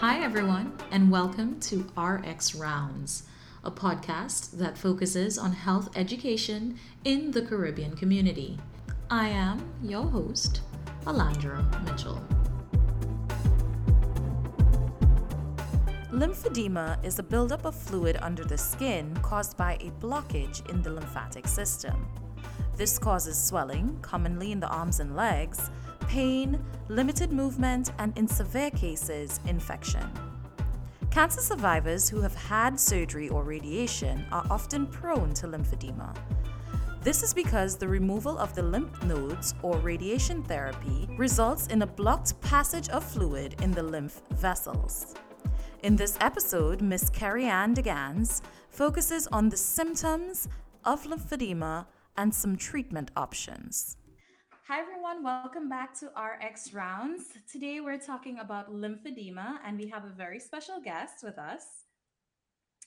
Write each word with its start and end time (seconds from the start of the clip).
Hi, 0.00 0.24
everyone, 0.24 0.72
and 0.90 1.10
welcome 1.10 1.60
to 1.60 1.84
RX 1.94 2.54
Rounds, 2.54 3.24
a 3.62 3.70
podcast 3.70 4.52
that 4.52 4.78
focuses 4.78 5.36
on 5.36 5.52
health 5.52 5.90
education 5.94 6.78
in 7.04 7.32
the 7.32 7.42
Caribbean 7.42 7.94
community. 7.94 8.58
I 9.10 9.28
am 9.28 9.62
your 9.82 10.04
host, 10.04 10.62
Alandra 11.04 11.60
Mitchell. 11.84 12.18
Lymphedema 16.10 17.04
is 17.04 17.18
a 17.18 17.22
buildup 17.22 17.66
of 17.66 17.74
fluid 17.74 18.16
under 18.22 18.42
the 18.42 18.56
skin 18.56 19.14
caused 19.20 19.58
by 19.58 19.74
a 19.82 19.90
blockage 20.02 20.66
in 20.70 20.80
the 20.80 20.94
lymphatic 20.94 21.46
system. 21.46 22.08
This 22.74 22.98
causes 22.98 23.36
swelling, 23.38 23.98
commonly 24.00 24.50
in 24.50 24.60
the 24.60 24.68
arms 24.68 25.00
and 25.00 25.14
legs, 25.14 25.70
pain, 26.08 26.58
limited 26.90 27.32
movement, 27.32 27.92
and 27.98 28.16
in 28.18 28.26
severe 28.26 28.70
cases, 28.70 29.40
infection. 29.46 30.04
Cancer 31.10 31.40
survivors 31.40 32.08
who 32.08 32.20
have 32.20 32.34
had 32.34 32.78
surgery 32.78 33.28
or 33.28 33.42
radiation 33.42 34.24
are 34.32 34.46
often 34.50 34.86
prone 34.86 35.32
to 35.34 35.46
lymphedema. 35.46 36.14
This 37.02 37.22
is 37.22 37.32
because 37.32 37.76
the 37.76 37.88
removal 37.88 38.36
of 38.38 38.54
the 38.54 38.62
lymph 38.62 39.02
nodes 39.04 39.54
or 39.62 39.78
radiation 39.78 40.42
therapy 40.42 41.08
results 41.16 41.68
in 41.68 41.80
a 41.82 41.86
blocked 41.86 42.38
passage 42.42 42.88
of 42.90 43.02
fluid 43.02 43.56
in 43.62 43.72
the 43.72 43.82
lymph 43.82 44.20
vessels. 44.32 45.14
In 45.82 45.96
this 45.96 46.18
episode, 46.20 46.82
Miss 46.82 47.08
Carrie 47.08 47.46
Ann 47.46 47.74
DeGans 47.74 48.42
focuses 48.68 49.26
on 49.28 49.48
the 49.48 49.56
symptoms 49.56 50.46
of 50.84 51.04
lymphedema 51.04 51.86
and 52.18 52.34
some 52.34 52.56
treatment 52.56 53.10
options. 53.16 53.96
Hi, 54.70 54.78
everyone. 54.78 55.24
Welcome 55.24 55.68
back 55.68 55.98
to 55.98 56.12
RX 56.16 56.72
Rounds. 56.72 57.24
Today, 57.50 57.80
we're 57.80 57.98
talking 57.98 58.38
about 58.38 58.72
lymphedema, 58.72 59.58
and 59.66 59.76
we 59.76 59.88
have 59.88 60.04
a 60.04 60.14
very 60.16 60.38
special 60.38 60.80
guest 60.80 61.24
with 61.24 61.38
us, 61.40 61.64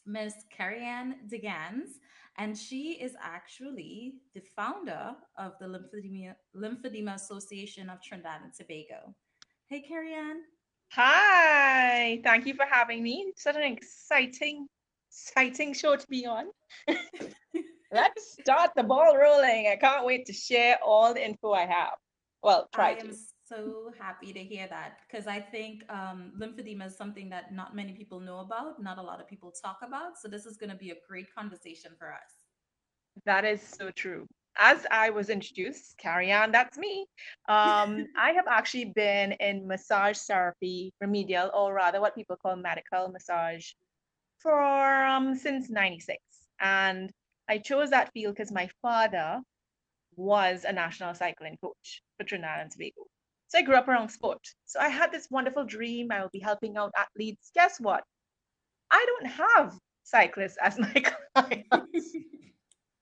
Miss 0.06 0.34
Carrie 0.50 0.82
Ann 0.82 1.18
DeGans 1.28 2.00
and 2.38 2.58
she 2.58 2.94
is 2.94 3.18
actually 3.22 4.14
the 4.34 4.40
founder 4.56 5.14
of 5.38 5.56
the 5.60 5.66
Lymphedema, 5.66 6.36
Lymphedema 6.56 7.16
Association 7.16 7.90
of 7.90 8.02
Trinidad 8.02 8.40
and 8.46 8.54
Tobago. 8.54 9.14
Hey, 9.68 9.82
Carrie 9.82 10.14
Ann. 10.14 10.44
Hi, 10.92 12.22
thank 12.24 12.46
you 12.46 12.54
for 12.54 12.66
having 12.66 13.04
me. 13.04 13.34
Such 13.36 13.58
an 13.58 13.64
exciting, 13.64 14.70
exciting 15.10 15.74
show 15.74 15.98
to 15.98 16.08
be 16.08 16.26
on. 16.26 16.46
Let's 17.94 18.34
start 18.42 18.72
the 18.76 18.84
ball 18.84 19.16
rolling. 19.16 19.68
I 19.68 19.76
can't 19.76 20.06
wait 20.06 20.26
to 20.26 20.34
share 20.34 20.80
all 20.84 21.14
the 21.14 21.24
info 21.24 21.52
I 21.52 21.68
have. 21.68 21.94
Well, 22.42 22.68
try 22.74 22.96
to. 22.96 23.06
I 23.06 23.10
to 23.10 23.16
so 23.46 23.92
happy 24.00 24.34
to 24.34 24.40
hear 24.40 24.68
that 24.68 24.98
because 25.08 25.28
I 25.28 25.40
think 25.40 25.84
um, 25.90 26.32
lymphedema 26.40 26.88
is 26.88 26.98
something 26.98 27.30
that 27.30 27.54
not 27.54 27.76
many 27.76 27.94
people 27.94 28.20
know 28.20 28.40
about, 28.40 28.82
not 28.82 28.98
a 28.98 29.02
lot 29.02 29.20
of 29.20 29.28
people 29.28 29.52
talk 29.52 29.80
about. 29.86 30.18
So 30.20 30.28
this 30.28 30.46
is 30.46 30.58
going 30.58 30.70
to 30.70 30.76
be 30.76 30.92
a 30.92 30.96
great 31.08 31.34
conversation 31.34 31.92
for 32.00 32.12
us. 32.12 32.32
That 33.26 33.46
is 33.46 33.62
so 33.62 33.92
true. 33.92 34.26
As 34.58 34.86
I 34.92 35.10
was 35.10 35.30
introduced, 35.30 35.98
Carrie 35.98 36.32
Ann, 36.32 36.52
that's 36.52 36.78
me. 36.78 37.06
Um, 37.48 38.06
I 38.18 38.32
have 38.32 38.46
actually 38.48 38.86
been 38.86 39.34
in 39.34 39.68
massage 39.68 40.18
therapy, 40.18 40.94
remedial, 41.02 41.52
or 41.54 41.74
rather 41.74 42.00
what 42.02 42.16
people 42.16 42.36
call 42.36 42.56
medical 42.56 43.10
massage, 43.10 43.72
for 44.40 45.06
um, 45.06 45.36
since 45.36 45.70
'96, 45.70 46.20
and 46.60 47.12
I 47.54 47.60
chose 47.60 47.92
that 47.92 48.12
field 48.14 48.34
because 48.34 48.52
my 48.52 48.68
father 48.82 49.40
was 50.16 50.66
a 50.66 50.74
national 50.74 51.14
cycling 51.14 51.56
coach 51.62 52.02
for 52.18 52.24
Trinidad 52.24 52.62
and 52.62 52.72
Tobago. 52.72 53.04
So 53.50 53.60
I 53.60 53.62
grew 53.62 53.76
up 53.76 53.88
around 53.88 54.10
sport. 54.10 54.42
So 54.66 54.80
I 54.80 54.90
had 54.90 55.12
this 55.12 55.28
wonderful 55.30 55.64
dream. 55.64 56.08
I 56.12 56.22
will 56.22 56.32
be 56.34 56.40
helping 56.40 56.78
out 56.78 56.92
athletes. 56.98 57.52
Guess 57.54 57.80
what? 57.80 58.04
I 58.90 59.06
don't 59.06 59.28
have 59.28 59.78
cyclists 60.04 60.58
as 60.64 60.80
my 60.86 61.04
clients. 61.36 62.18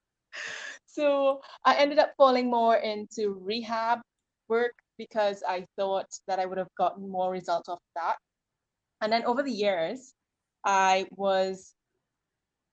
so 0.85 1.39
I 1.63 1.75
ended 1.75 1.99
up 1.99 2.11
falling 2.17 2.51
more 2.51 2.75
into 2.75 3.39
rehab 3.41 4.01
work 4.49 4.73
because 4.97 5.43
I 5.47 5.65
thought 5.77 6.09
that 6.27 6.39
I 6.39 6.45
would 6.45 6.57
have 6.57 6.75
gotten 6.77 7.09
more 7.09 7.31
results 7.31 7.69
off 7.69 7.79
that. 7.95 8.17
And 8.99 9.13
then 9.13 9.23
over 9.23 9.43
the 9.43 9.53
years, 9.65 10.11
I 10.65 11.07
was 11.11 11.73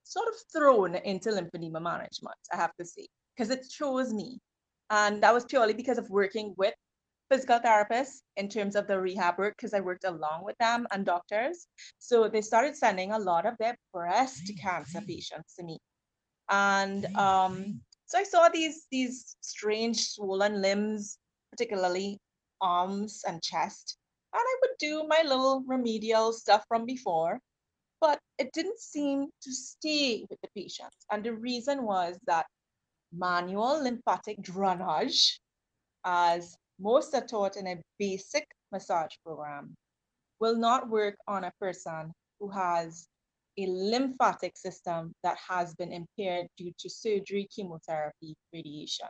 sort 0.09 0.29
of 0.29 0.35
thrown 0.53 0.95
into 0.95 1.29
lymphedema 1.29 1.83
management, 1.83 2.37
I 2.53 2.57
have 2.57 2.75
to 2.81 2.85
say, 2.85 3.07
because 3.37 3.51
it 3.51 3.69
chose 3.69 4.13
me. 4.13 4.41
And 4.91 5.23
that 5.23 5.35
was 5.35 5.45
purely 5.45 5.75
because 5.75 5.99
of 5.99 6.09
working 6.09 6.55
with 6.57 6.75
physical 7.31 7.59
therapists 7.59 8.23
in 8.37 8.49
terms 8.49 8.75
of 8.75 8.87
the 8.87 8.99
rehab 8.99 9.37
work 9.37 9.55
because 9.59 9.75
I 9.75 9.81
worked 9.81 10.05
along 10.05 10.45
with 10.45 10.57
them 10.59 10.87
and 10.93 11.05
doctors. 11.05 11.67
So 11.99 12.27
they 12.27 12.41
started 12.41 12.75
sending 12.75 13.13
a 13.13 13.19
lot 13.19 13.45
of 13.45 13.55
their 13.59 13.77
breast 13.93 14.51
cancer 14.59 15.03
patients 15.03 15.55
to 15.57 15.63
me. 15.63 15.79
And 16.49 17.05
um, 17.17 17.81
so 18.07 18.19
I 18.19 18.25
saw 18.25 18.49
these 18.49 18.87
these 18.91 19.37
strange 19.43 20.09
swollen 20.09 20.63
limbs, 20.63 21.19
particularly 21.51 22.19
arms 22.63 23.23
and 23.29 23.43
chest. 23.43 23.99
And 24.33 24.41
I 24.41 24.57
would 24.63 24.77
do 24.79 25.07
my 25.07 25.23
little 25.23 25.63
remedial 25.67 26.33
stuff 26.33 26.65
from 26.67 26.87
before, 26.87 27.41
but 28.01 28.19
it 28.39 28.53
didn't 28.53 28.79
seem 28.79 29.29
to 29.43 29.53
stay 29.53 30.25
with 30.31 30.39
the 30.41 30.49
patients. 30.57 30.97
And 31.11 31.25
the 31.25 31.35
reason 31.35 31.83
was 31.83 32.19
that 32.27 32.47
manual 33.13 33.83
lymphatic 33.83 34.41
drainage, 34.43 35.41
as 36.05 36.57
most 36.79 37.15
are 37.15 37.27
taught 37.27 37.57
in 37.57 37.67
a 37.67 37.81
basic 37.99 38.47
massage 38.71 39.13
program, 39.25 39.75
will 40.41 40.57
not 40.57 40.89
work 40.89 41.17
on 41.27 41.45
a 41.45 41.53
person 41.61 42.13
who 42.39 42.49
has 42.51 43.09
a 43.59 43.67
lymphatic 43.67 44.57
system 44.57 45.13
that 45.25 45.37
has 45.49 45.75
been 45.75 45.93
impaired 45.93 46.47
due 46.57 46.73
to 46.79 46.89
surgery, 46.89 47.49
chemotherapy, 47.55 48.37
radiation. 48.53 49.09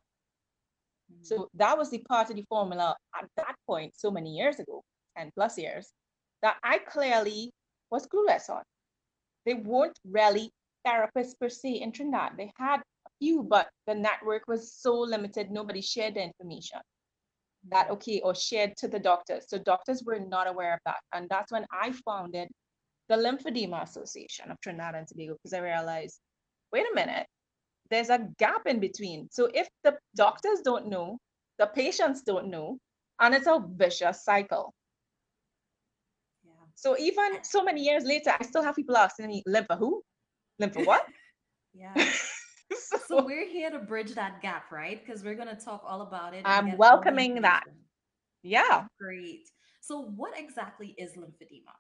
Mm-hmm. 1.13 1.25
So 1.25 1.49
that 1.55 1.77
was 1.77 1.91
the 1.91 2.03
part 2.09 2.31
of 2.31 2.37
the 2.37 2.47
formula 2.49 2.97
at 3.15 3.29
that 3.37 3.55
point, 3.67 3.93
so 3.95 4.11
many 4.11 4.31
years 4.31 4.59
ago, 4.59 4.83
10 5.19 5.33
plus 5.35 5.59
years, 5.59 5.91
that 6.43 6.57
I 6.63 6.79
clearly 6.79 7.51
was 7.91 8.07
clueless 8.07 8.49
on. 8.49 8.63
They 9.49 9.55
weren't 9.55 9.99
really 10.05 10.53
therapists 10.87 11.39
per 11.41 11.49
se 11.49 11.81
in 11.81 11.93
Trinidad. 11.93 12.33
They 12.37 12.53
had 12.59 12.81
a 12.81 13.11
few, 13.19 13.43
but 13.43 13.71
the 13.87 13.95
network 13.95 14.47
was 14.47 14.75
so 14.75 14.93
limited, 15.01 15.51
nobody 15.51 15.81
shared 15.81 16.17
the 16.17 16.23
information 16.23 16.81
that 17.71 17.91
okay 17.91 18.21
or 18.21 18.35
shared 18.35 18.77
to 18.77 18.87
the 18.87 19.01
doctors 19.01 19.47
so 19.49 19.59
doctors 19.59 20.05
were 20.05 20.21
not 20.21 20.47
aware 20.47 20.75
of 20.75 20.81
that 20.87 21.01
and 21.13 21.29
that's 21.29 21.51
when 21.51 21.67
i 21.73 21.93
founded 22.07 22.49
the 23.09 23.17
lymphedema 23.17 23.83
association 23.83 24.49
of 24.51 24.61
trinidad 24.61 24.95
and 24.95 25.09
tobago 25.09 25.35
because 25.35 25.53
i 25.53 25.59
realized 25.59 26.21
wait 26.73 26.87
a 26.91 26.95
minute 26.95 27.27
there's 27.91 28.11
a 28.11 28.29
gap 28.39 28.63
in 28.67 28.79
between 28.79 29.29
so 29.33 29.49
if 29.55 29.69
the 29.83 29.95
doctors 30.15 30.61
don't 30.65 30.87
know 30.87 31.19
the 31.59 31.67
patients 31.67 32.23
don't 32.23 32.49
know 32.49 32.79
and 33.21 33.35
it's 33.35 33.47
a 33.47 33.63
vicious 33.77 34.25
cycle. 34.25 34.73
So 36.79 36.97
even 36.99 37.43
so 37.43 37.63
many 37.63 37.83
years 37.83 38.05
later 38.05 38.33
i 38.39 38.45
still 38.45 38.63
have 38.63 38.77
people 38.77 38.97
asking 38.97 39.27
me 39.27 39.43
lymph 39.47 39.67
who 39.79 40.03
lymph 40.59 40.77
what 40.85 41.05
yeah 41.75 41.93
so, 42.77 42.99
so, 43.07 43.25
we're 43.25 43.49
here 43.49 43.71
to 43.71 43.79
bridge 43.79 44.15
that 44.15 44.43
gap, 44.43 44.71
right? 44.71 45.05
Because 45.05 45.25
we're 45.25 45.35
going 45.35 45.49
to 45.49 45.57
talk 45.57 45.83
all 45.87 46.03
about 46.03 46.35
it. 46.35 46.43
I'm 46.45 46.77
welcoming 46.77 47.41
that. 47.43 47.65
Yeah. 48.43 48.85
Great. 49.01 49.49
So, 49.81 50.13
what 50.17 50.39
exactly 50.39 50.95
is 50.99 51.13
lymphedema? 51.17 51.75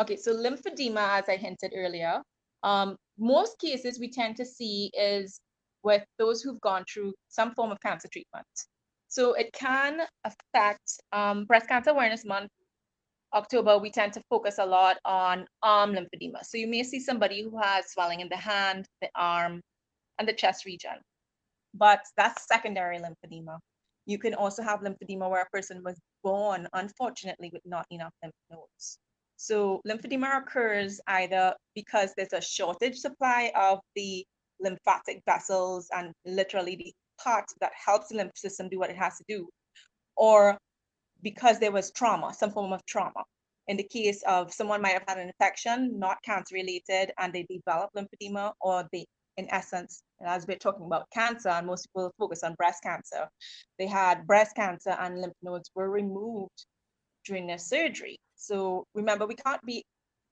Okay, 0.00 0.16
so 0.16 0.32
lymphedema, 0.34 1.18
as 1.18 1.28
I 1.28 1.36
hinted 1.36 1.72
earlier, 1.76 2.20
um, 2.62 2.96
most 3.18 3.58
cases 3.60 3.98
we 3.98 4.10
tend 4.10 4.36
to 4.36 4.44
see 4.44 4.90
is 4.94 5.40
with 5.82 6.04
those 6.18 6.42
who've 6.42 6.60
gone 6.60 6.84
through 6.92 7.12
some 7.28 7.54
form 7.54 7.70
of 7.70 7.80
cancer 7.80 8.08
treatment. 8.12 8.46
So 9.08 9.34
it 9.34 9.52
can 9.52 10.00
affect 10.24 10.90
um, 11.12 11.44
Breast 11.44 11.68
Cancer 11.68 11.90
Awareness 11.90 12.24
Month, 12.24 12.50
October, 13.34 13.78
we 13.78 13.90
tend 13.90 14.12
to 14.12 14.22
focus 14.30 14.58
a 14.58 14.66
lot 14.66 14.96
on 15.04 15.46
arm 15.62 15.92
lymphedema. 15.92 16.44
So 16.44 16.56
you 16.56 16.68
may 16.68 16.84
see 16.84 17.00
somebody 17.00 17.42
who 17.42 17.58
has 17.58 17.90
swelling 17.90 18.20
in 18.20 18.28
the 18.28 18.36
hand, 18.36 18.86
the 19.02 19.08
arm, 19.16 19.60
and 20.18 20.28
the 20.28 20.32
chest 20.32 20.64
region. 20.64 20.98
But 21.74 22.00
that's 22.16 22.46
secondary 22.46 22.98
lymphedema. 22.98 23.58
You 24.06 24.18
can 24.18 24.34
also 24.34 24.62
have 24.62 24.80
lymphedema 24.80 25.28
where 25.28 25.42
a 25.42 25.56
person 25.56 25.82
was 25.84 25.98
born, 26.22 26.68
unfortunately, 26.74 27.50
with 27.52 27.62
not 27.64 27.86
enough 27.90 28.12
lymph 28.22 28.34
nodes. 28.50 28.98
So 29.36 29.80
lymphedema 29.86 30.42
occurs 30.42 31.00
either 31.08 31.54
because 31.74 32.12
there's 32.16 32.32
a 32.32 32.40
shortage 32.40 32.98
supply 32.98 33.50
of 33.56 33.80
the 33.96 34.24
lymphatic 34.60 35.20
vessels 35.26 35.88
and 35.92 36.12
literally 36.24 36.76
the 36.76 36.92
part 37.20 37.46
that 37.60 37.72
helps 37.84 38.08
the 38.08 38.16
lymph 38.16 38.36
system 38.36 38.68
do 38.68 38.78
what 38.78 38.90
it 38.90 38.96
has 38.96 39.16
to 39.18 39.24
do, 39.28 39.48
or 40.16 40.56
because 41.24 41.58
there 41.58 41.72
was 41.72 41.90
trauma, 41.90 42.32
some 42.32 42.52
form 42.52 42.72
of 42.72 42.86
trauma. 42.86 43.24
In 43.66 43.76
the 43.78 43.82
case 43.82 44.22
of 44.28 44.52
someone 44.52 44.82
might 44.82 44.92
have 44.92 45.04
had 45.08 45.18
an 45.18 45.28
infection, 45.28 45.98
not 45.98 46.18
cancer 46.22 46.54
related, 46.54 47.12
and 47.18 47.32
they 47.32 47.46
develop 47.50 47.90
lymphedema, 47.96 48.52
or 48.60 48.86
they 48.92 49.06
in 49.36 49.48
essence, 49.50 50.02
as 50.24 50.46
we're 50.46 50.56
talking 50.56 50.86
about 50.86 51.10
cancer, 51.12 51.48
and 51.48 51.66
most 51.66 51.86
people 51.86 52.12
focus 52.18 52.44
on 52.44 52.54
breast 52.54 52.82
cancer, 52.82 53.28
they 53.78 53.86
had 53.86 54.26
breast 54.26 54.54
cancer 54.54 54.90
and 54.90 55.20
lymph 55.20 55.34
nodes 55.42 55.70
were 55.74 55.90
removed 55.90 56.66
during 57.24 57.46
their 57.46 57.58
surgery. 57.58 58.16
So 58.36 58.86
remember, 58.94 59.26
we 59.26 59.34
can't 59.34 59.64
be 59.64 59.84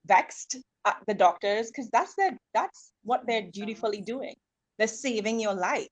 vexed 0.05 0.57
at 0.85 0.97
the 1.07 1.13
doctors 1.13 1.67
because 1.67 1.89
that's 1.89 2.15
their 2.15 2.37
that's 2.53 2.91
what 3.03 3.23
they're 3.27 3.49
dutifully 3.51 4.01
doing. 4.01 4.35
They're 4.77 4.87
saving 4.87 5.39
your 5.39 5.53
life. 5.53 5.87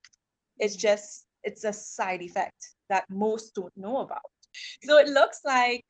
It's 0.58 0.76
just 0.76 1.26
it's 1.44 1.64
a 1.64 1.74
side 1.74 2.22
effect 2.22 2.76
that 2.90 3.06
most 3.10 3.56
don't 3.56 3.76
know 3.76 3.98
about. 3.98 4.22
So 4.84 4.98
it 4.98 5.08
looks 5.08 5.40
like 5.46 5.84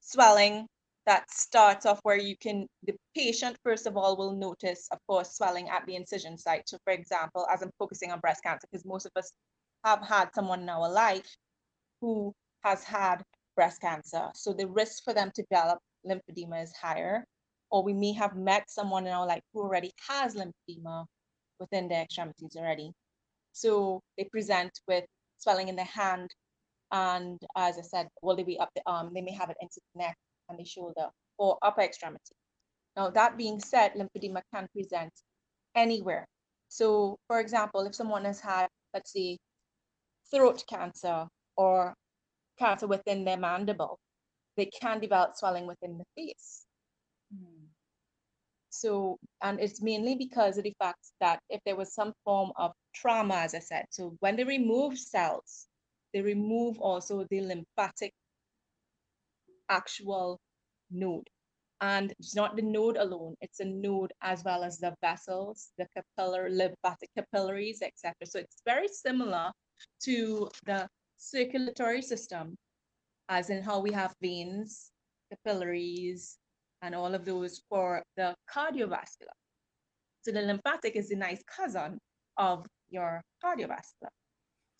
swelling 0.00 0.66
that 1.06 1.30
starts 1.30 1.86
off 1.86 2.00
where 2.02 2.18
you 2.18 2.36
can 2.36 2.66
the 2.84 2.94
patient 3.14 3.56
first 3.64 3.86
of 3.86 3.96
all 3.96 4.16
will 4.16 4.36
notice 4.36 4.86
of 4.92 4.98
course 5.06 5.36
swelling 5.36 5.68
at 5.68 5.86
the 5.86 5.96
incision 5.96 6.36
site. 6.36 6.68
So 6.68 6.78
for 6.84 6.92
example 6.92 7.46
as 7.52 7.62
i'm 7.62 7.70
focusing 7.78 8.12
on 8.12 8.20
breast 8.20 8.42
cancer 8.42 8.68
because 8.70 8.84
most 8.84 9.06
of 9.06 9.12
us 9.16 9.32
have 9.84 10.06
had 10.06 10.34
someone 10.34 10.60
in 10.60 10.68
our 10.68 10.90
life 10.90 11.34
who 12.00 12.34
has 12.62 12.84
had 12.84 13.22
breast 13.56 13.80
cancer. 13.80 14.28
So 14.34 14.52
the 14.52 14.68
risk 14.68 15.02
for 15.04 15.14
them 15.14 15.30
to 15.34 15.42
develop 15.50 15.78
lymphedema 16.06 16.62
is 16.62 16.72
higher 16.76 17.24
or 17.70 17.82
we 17.82 17.94
may 17.94 18.12
have 18.12 18.36
met 18.36 18.70
someone 18.70 19.06
in 19.06 19.12
our 19.12 19.26
life 19.26 19.42
who 19.52 19.62
already 19.62 19.92
has 20.08 20.34
lymphedema 20.34 21.06
within 21.58 21.88
their 21.88 22.02
extremities 22.02 22.56
already. 22.56 22.92
So 23.52 24.02
they 24.16 24.24
present 24.24 24.78
with 24.86 25.04
swelling 25.38 25.68
in 25.68 25.76
the 25.76 25.84
hand 25.84 26.30
and 26.92 27.38
as 27.56 27.78
i 27.78 27.82
said 27.82 28.08
all 28.22 28.36
the 28.36 28.44
way 28.44 28.56
up 28.58 28.70
the 28.74 28.82
arm 28.86 29.10
they 29.14 29.20
may 29.20 29.32
have 29.32 29.50
it 29.50 29.56
into 29.60 29.80
the 29.94 30.02
neck 30.02 30.16
and 30.48 30.58
the 30.58 30.64
shoulder 30.64 31.08
or 31.38 31.56
upper 31.62 31.82
extremity. 31.82 32.34
Now, 32.96 33.10
that 33.10 33.38
being 33.38 33.60
said, 33.60 33.92
lymphedema 33.94 34.42
can 34.52 34.68
present 34.74 35.12
anywhere. 35.74 36.26
So, 36.68 37.16
for 37.28 37.40
example, 37.40 37.86
if 37.86 37.94
someone 37.94 38.24
has 38.24 38.40
had, 38.40 38.68
let's 38.92 39.12
say, 39.12 39.38
throat 40.30 40.64
cancer 40.68 41.26
or 41.56 41.94
cancer 42.58 42.86
within 42.86 43.24
their 43.24 43.36
mandible, 43.36 43.98
they 44.56 44.66
can 44.66 45.00
develop 45.00 45.36
swelling 45.36 45.66
within 45.66 45.98
the 45.98 46.04
face. 46.16 46.66
Mm. 47.32 47.68
So, 48.70 49.18
and 49.42 49.60
it's 49.60 49.80
mainly 49.80 50.16
because 50.16 50.58
of 50.58 50.64
the 50.64 50.74
fact 50.78 51.06
that 51.20 51.40
if 51.48 51.60
there 51.64 51.76
was 51.76 51.94
some 51.94 52.12
form 52.24 52.50
of 52.56 52.72
trauma, 52.94 53.36
as 53.36 53.54
I 53.54 53.60
said, 53.60 53.86
so 53.90 54.16
when 54.20 54.36
they 54.36 54.44
remove 54.44 54.98
cells, 54.98 55.67
they 56.12 56.20
remove 56.20 56.78
also 56.78 57.24
the 57.30 57.40
lymphatic 57.40 58.12
actual 59.68 60.38
node. 60.90 61.28
And 61.80 62.12
it's 62.18 62.34
not 62.34 62.56
the 62.56 62.62
node 62.62 62.96
alone, 62.96 63.36
it's 63.40 63.60
a 63.60 63.64
node 63.64 64.12
as 64.20 64.42
well 64.42 64.64
as 64.64 64.78
the 64.78 64.94
vessels, 65.00 65.70
the 65.78 65.86
capillary, 65.94 66.50
lymphatic 66.52 67.08
capillaries, 67.16 67.82
etc. 67.82 68.14
So 68.24 68.40
it's 68.40 68.62
very 68.64 68.88
similar 68.88 69.52
to 70.02 70.48
the 70.66 70.88
circulatory 71.18 72.02
system, 72.02 72.56
as 73.28 73.50
in 73.50 73.62
how 73.62 73.78
we 73.78 73.92
have 73.92 74.12
veins, 74.20 74.90
capillaries, 75.30 76.38
and 76.82 76.94
all 76.94 77.14
of 77.14 77.24
those 77.24 77.62
for 77.68 78.02
the 78.16 78.34
cardiovascular. 78.52 79.36
So 80.22 80.32
the 80.32 80.42
lymphatic 80.42 80.96
is 80.96 81.08
the 81.10 81.16
nice 81.16 81.42
cousin 81.44 81.98
of 82.36 82.66
your 82.90 83.22
cardiovascular. 83.44 84.10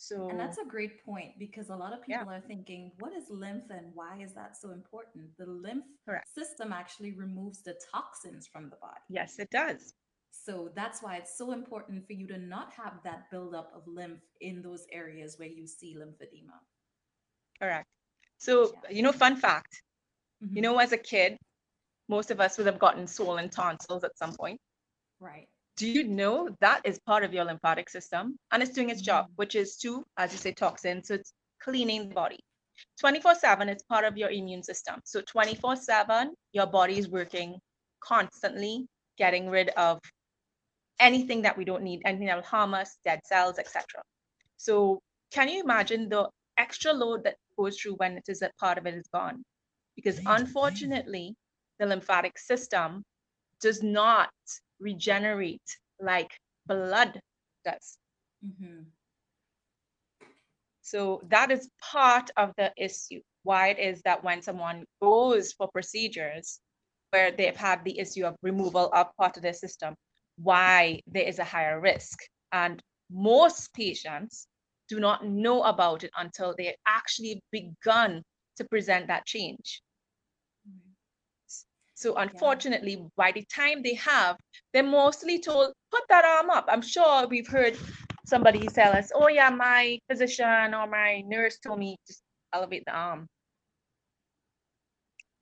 So, 0.01 0.29
and 0.29 0.39
that's 0.39 0.59
a 0.59 0.65
great 0.65 1.05
point 1.05 1.33
because 1.41 1.71
a 1.71 1.77
lot 1.77 1.93
of 1.93 2.03
people 2.03 2.27
yeah. 2.31 2.39
are 2.39 2.41
thinking, 2.41 2.93
what 3.01 3.13
is 3.13 3.25
lymph 3.31 3.65
and 3.69 3.87
why 3.95 4.21
is 4.23 4.33
that 4.35 4.57
so 4.57 4.71
important? 4.71 5.27
The 5.37 5.47
lymph 5.47 5.85
Correct. 6.07 6.33
system 6.33 6.73
actually 6.73 7.13
removes 7.13 7.65
the 7.65 7.75
toxins 7.93 8.47
from 8.47 8.71
the 8.71 8.77
body. 8.77 9.01
Yes, 9.09 9.41
it 9.41 9.51
does. 9.51 9.95
So 10.31 10.71
that's 10.77 11.03
why 11.03 11.17
it's 11.17 11.37
so 11.37 11.51
important 11.51 12.07
for 12.07 12.13
you 12.13 12.29
to 12.29 12.39
not 12.39 12.73
have 12.75 13.01
that 13.03 13.29
buildup 13.33 13.73
of 13.75 13.83
lymph 13.89 14.23
in 14.41 14.63
those 14.63 14.87
areas 14.93 15.37
where 15.37 15.49
you 15.49 15.67
see 15.67 15.97
lymphedema. 15.99 16.55
Correct. 17.61 17.89
So, 18.39 18.73
yeah. 18.85 18.95
you 18.95 19.03
know, 19.03 19.11
fun 19.11 19.35
fact, 19.35 19.83
mm-hmm. 20.45 20.55
you 20.55 20.63
know, 20.63 20.79
as 20.79 20.93
a 20.93 20.99
kid, 20.99 21.37
most 22.09 22.31
of 22.31 22.41
us 22.41 22.57
would 22.57 22.69
have 22.69 22.79
gotten 22.79 23.09
swollen 23.09 23.51
tonsils 23.51 24.05
at 24.05 24.17
some 24.17 24.33
point. 24.37 24.61
Right 25.19 25.49
do 25.79 25.87
you 25.87 26.05
know 26.05 26.49
that 26.61 26.81
is 26.85 26.99
part 26.99 27.23
of 27.23 27.33
your 27.33 27.45
lymphatic 27.45 27.89
system 27.89 28.37
and 28.51 28.63
it's 28.63 28.73
doing 28.73 28.91
its 28.91 29.01
job, 29.01 29.27
mm. 29.27 29.33
which 29.37 29.55
is 29.55 29.77
to, 29.77 30.05
as 30.17 30.33
you 30.33 30.39
say, 30.39 30.53
toxins. 30.53 31.09
So 31.09 31.15
it's 31.15 31.33
cleaning 31.63 32.09
the 32.09 32.15
body. 32.15 32.41
24 33.01 33.37
7 33.37 33.69
is 33.69 33.83
part 33.85 34.05
of 34.05 34.17
your 34.17 34.31
immune 34.31 34.63
system. 34.63 34.97
So 35.05 35.21
24 35.21 35.77
7, 35.77 36.35
your 36.53 36.67
body 36.67 36.99
is 36.99 37.09
working 37.09 37.59
constantly, 38.01 38.87
getting 39.17 39.49
rid 39.49 39.69
of 39.71 40.01
anything 41.01 41.43
that 41.43 41.57
we 41.57 41.65
don't 41.65 41.85
need, 41.85 42.03
anything 42.05 42.27
that 42.27 42.37
will 42.37 42.43
harm 42.43 42.75
us, 42.75 42.99
dead 43.05 43.21
cells, 43.25 43.59
etc. 43.59 43.85
So 44.57 45.01
can 45.31 45.49
you 45.49 45.63
imagine 45.63 46.09
the 46.09 46.29
extra 46.57 46.93
load 46.93 47.23
that 47.25 47.37
goes 47.57 47.79
through 47.79 47.95
when 47.95 48.17
it 48.17 48.25
is 48.29 48.43
a 48.43 48.51
part 48.59 48.79
of 48.79 48.87
it 48.87 48.95
is 48.95 49.07
gone? 49.13 49.45
Because 49.95 50.21
unfortunately, 50.27 51.37
the 51.79 51.87
lymphatic 51.87 52.37
system 52.37 53.05
does 53.61 53.83
not 53.83 54.31
regenerate 54.81 55.63
like 56.01 56.31
blood 56.67 57.21
does. 57.65 57.99
Mm-hmm. 58.45 58.83
So 60.83 61.21
that 61.29 61.51
is 61.51 61.69
part 61.83 62.31
of 62.37 62.53
the 62.57 62.73
issue. 62.77 63.21
Why 63.43 63.69
it 63.69 63.79
is 63.79 64.03
that 64.03 64.25
when 64.25 64.43
someone 64.43 64.85
goes 65.03 65.53
for 65.53 65.69
procedures 65.69 66.61
where 67.11 67.31
they've 67.31 67.57
had 67.57 67.85
the 67.85 67.99
issue 67.99 68.25
of 68.25 68.37
removal 68.43 68.91
of 68.93 69.15
part 69.17 69.37
of 69.37 69.43
their 69.43 69.53
system, 69.53 69.95
why 70.37 71.01
there 71.07 71.25
is 71.25 71.39
a 71.39 71.45
higher 71.45 71.81
risk. 71.81 72.19
And 72.53 72.81
most 73.11 73.73
patients 73.75 74.47
do 74.89 75.01
not 75.01 75.27
know 75.27 75.63
about 75.63 76.05
it 76.05 76.11
until 76.17 76.55
they 76.57 76.75
actually 76.87 77.43
begun 77.53 78.23
to 78.57 78.65
present 78.65 79.09
that 79.09 79.27
change. 79.27 79.83
So 81.99 82.15
unfortunately, 82.15 82.93
yeah. 82.93 83.09
by 83.17 83.33
the 83.33 83.45
time 83.53 83.83
they 83.83 83.95
have, 83.95 84.37
they're 84.73 84.85
mostly 84.85 85.41
told, 85.41 85.73
put 85.91 86.05
that 86.09 86.25
arm 86.25 86.49
up. 86.49 86.67
I'm 86.69 86.81
sure 86.81 87.27
we've 87.27 87.49
heard 87.49 87.77
somebody 88.25 88.69
tell 88.69 88.93
us, 88.93 89.11
oh 89.13 89.27
yeah, 89.27 89.51
my 89.51 89.99
physician 90.09 90.75
or 90.75 90.87
my 90.87 91.25
nurse 91.27 91.59
told 91.59 91.81
me 91.81 91.97
just 92.07 92.23
elevate 92.53 92.85
the 92.87 92.93
arm. 92.93 93.27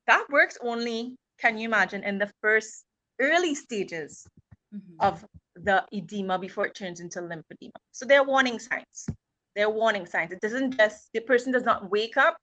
That 0.06 0.24
works 0.30 0.56
only, 0.62 1.16
can 1.38 1.58
you 1.58 1.68
imagine, 1.68 2.02
in 2.04 2.16
the 2.16 2.30
first 2.40 2.84
early 3.20 3.54
stages 3.54 4.26
mm-hmm. 4.74 5.00
of 5.00 5.26
the 5.56 5.84
edema 5.92 6.38
before 6.38 6.66
it 6.66 6.74
turns 6.74 7.00
into 7.00 7.20
lymphedema. 7.20 7.76
So 7.92 8.06
they're 8.06 8.24
warning 8.24 8.58
signs. 8.58 9.06
They're 9.54 9.68
warning 9.68 10.06
signs. 10.06 10.32
It 10.32 10.40
doesn't 10.40 10.78
just, 10.78 11.10
the 11.12 11.20
person 11.20 11.52
does 11.52 11.64
not 11.64 11.90
wake 11.90 12.16
up 12.16 12.38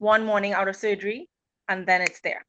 one 0.00 0.26
morning 0.26 0.52
out 0.52 0.68
of 0.68 0.76
surgery 0.76 1.28
and 1.70 1.86
then 1.86 2.02
it's 2.02 2.20
there. 2.20 2.44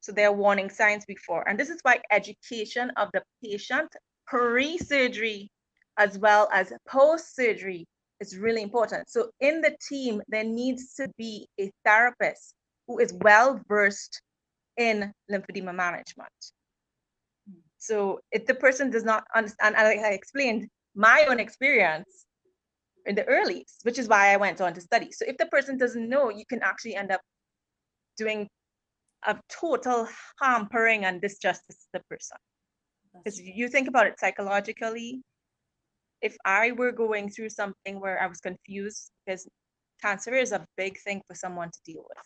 So 0.00 0.12
there 0.12 0.28
are 0.28 0.32
warning 0.32 0.70
signs 0.70 1.04
before. 1.04 1.48
And 1.48 1.58
this 1.58 1.70
is 1.70 1.80
why 1.82 2.00
education 2.10 2.90
of 2.96 3.08
the 3.12 3.22
patient 3.42 3.88
pre-surgery 4.26 5.50
as 5.98 6.18
well 6.18 6.48
as 6.52 6.72
post-surgery 6.88 7.86
is 8.20 8.36
really 8.38 8.62
important. 8.62 9.08
So 9.08 9.30
in 9.40 9.60
the 9.60 9.76
team, 9.88 10.22
there 10.28 10.44
needs 10.44 10.94
to 10.94 11.08
be 11.18 11.48
a 11.60 11.70
therapist 11.84 12.54
who 12.86 12.98
is 12.98 13.12
well 13.12 13.60
versed 13.68 14.20
in 14.76 15.12
lymphedema 15.30 15.74
management. 15.74 16.30
So 17.78 18.20
if 18.32 18.46
the 18.46 18.54
person 18.54 18.90
does 18.90 19.04
not 19.04 19.24
understand, 19.34 19.76
and 19.76 19.86
I 19.86 20.10
explained 20.10 20.68
my 20.94 21.26
own 21.28 21.40
experience 21.40 22.26
in 23.06 23.14
the 23.14 23.24
early, 23.24 23.66
which 23.82 23.98
is 23.98 24.08
why 24.08 24.32
I 24.32 24.36
went 24.36 24.60
on 24.60 24.74
to 24.74 24.80
study. 24.80 25.10
So 25.12 25.24
if 25.26 25.36
the 25.36 25.46
person 25.46 25.78
doesn't 25.78 26.08
know, 26.08 26.28
you 26.30 26.44
can 26.48 26.62
actually 26.62 26.96
end 26.96 27.10
up 27.10 27.20
doing 28.16 28.48
of 29.26 29.40
total 29.48 30.08
hampering 30.40 31.04
and 31.04 31.20
disjustice 31.20 31.66
to 31.68 31.88
the 31.94 32.00
person. 32.08 32.36
Because 33.14 33.40
you 33.40 33.68
think 33.68 33.88
about 33.88 34.06
it 34.06 34.18
psychologically, 34.18 35.22
if 36.20 36.36
I 36.44 36.72
were 36.72 36.92
going 36.92 37.30
through 37.30 37.50
something 37.50 38.00
where 38.00 38.20
I 38.22 38.26
was 38.26 38.40
confused, 38.40 39.10
because 39.26 39.48
cancer 40.02 40.34
is 40.34 40.52
a 40.52 40.66
big 40.76 40.98
thing 41.00 41.22
for 41.26 41.34
someone 41.34 41.70
to 41.70 41.78
deal 41.84 42.04
with. 42.08 42.24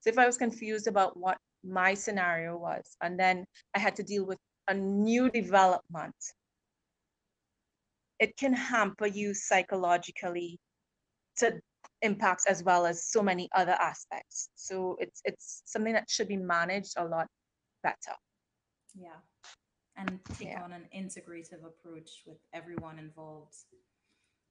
So 0.00 0.10
if 0.10 0.18
I 0.18 0.26
was 0.26 0.38
confused 0.38 0.86
about 0.86 1.16
what 1.16 1.36
my 1.62 1.94
scenario 1.94 2.56
was, 2.56 2.96
and 3.02 3.18
then 3.18 3.44
I 3.74 3.78
had 3.78 3.96
to 3.96 4.02
deal 4.02 4.24
with 4.24 4.38
a 4.68 4.74
new 4.74 5.30
development, 5.30 6.14
it 8.18 8.36
can 8.36 8.52
hamper 8.52 9.06
you 9.06 9.34
psychologically 9.34 10.58
to 11.38 11.60
impacts 12.02 12.46
as 12.46 12.62
well 12.62 12.86
as 12.86 13.04
so 13.04 13.22
many 13.22 13.48
other 13.54 13.72
aspects. 13.72 14.50
So 14.54 14.96
it's 15.00 15.20
it's 15.24 15.62
something 15.66 15.92
that 15.92 16.08
should 16.08 16.28
be 16.28 16.36
managed 16.36 16.94
a 16.96 17.04
lot 17.04 17.26
better. 17.82 18.16
Yeah. 18.94 19.20
And 19.96 20.18
take 20.38 20.48
yeah. 20.48 20.62
on 20.62 20.72
an 20.72 20.86
integrative 20.96 21.64
approach 21.64 22.22
with 22.26 22.38
everyone 22.54 22.98
involved. 22.98 23.54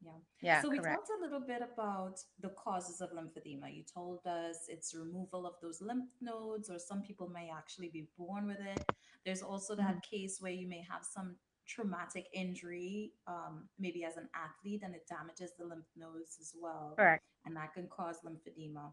Yeah. 0.01 0.12
Yeah. 0.41 0.62
So 0.62 0.70
we 0.70 0.77
correct. 0.77 1.08
talked 1.08 1.20
a 1.20 1.24
little 1.24 1.46
bit 1.46 1.62
about 1.62 2.20
the 2.39 2.50
causes 2.50 3.01
of 3.01 3.10
lymphedema. 3.12 3.74
You 3.75 3.84
told 3.91 4.25
us 4.25 4.68
it's 4.68 4.96
removal 4.96 5.46
of 5.46 5.53
those 5.62 5.82
lymph 5.82 6.10
nodes, 6.22 6.70
or 6.70 6.79
some 6.79 7.01
people 7.01 7.29
may 7.29 7.50
actually 7.56 7.89
be 7.89 8.08
born 8.18 8.48
with 8.48 8.60
it. 8.60 8.84
There's 9.25 9.41
also 9.41 9.75
that 9.75 9.88
mm-hmm. 9.88 10.15
case 10.15 10.38
where 10.39 10.53
you 10.53 10.68
may 10.68 10.84
have 10.89 11.03
some 11.03 11.36
traumatic 11.70 12.26
injury, 12.34 13.12
um, 13.28 13.70
maybe 13.78 14.04
as 14.04 14.18
an 14.18 14.28
athlete, 14.36 14.82
and 14.84 14.96
it 14.96 15.08
damages 15.08 15.52
the 15.58 15.66
lymph 15.66 15.86
nodes 15.96 16.38
as 16.42 16.54
well. 16.60 16.94
Correct. 16.98 17.24
And 17.46 17.56
that 17.56 17.74
can 17.74 17.88
cause 17.88 18.18
lymphedema. 18.26 18.92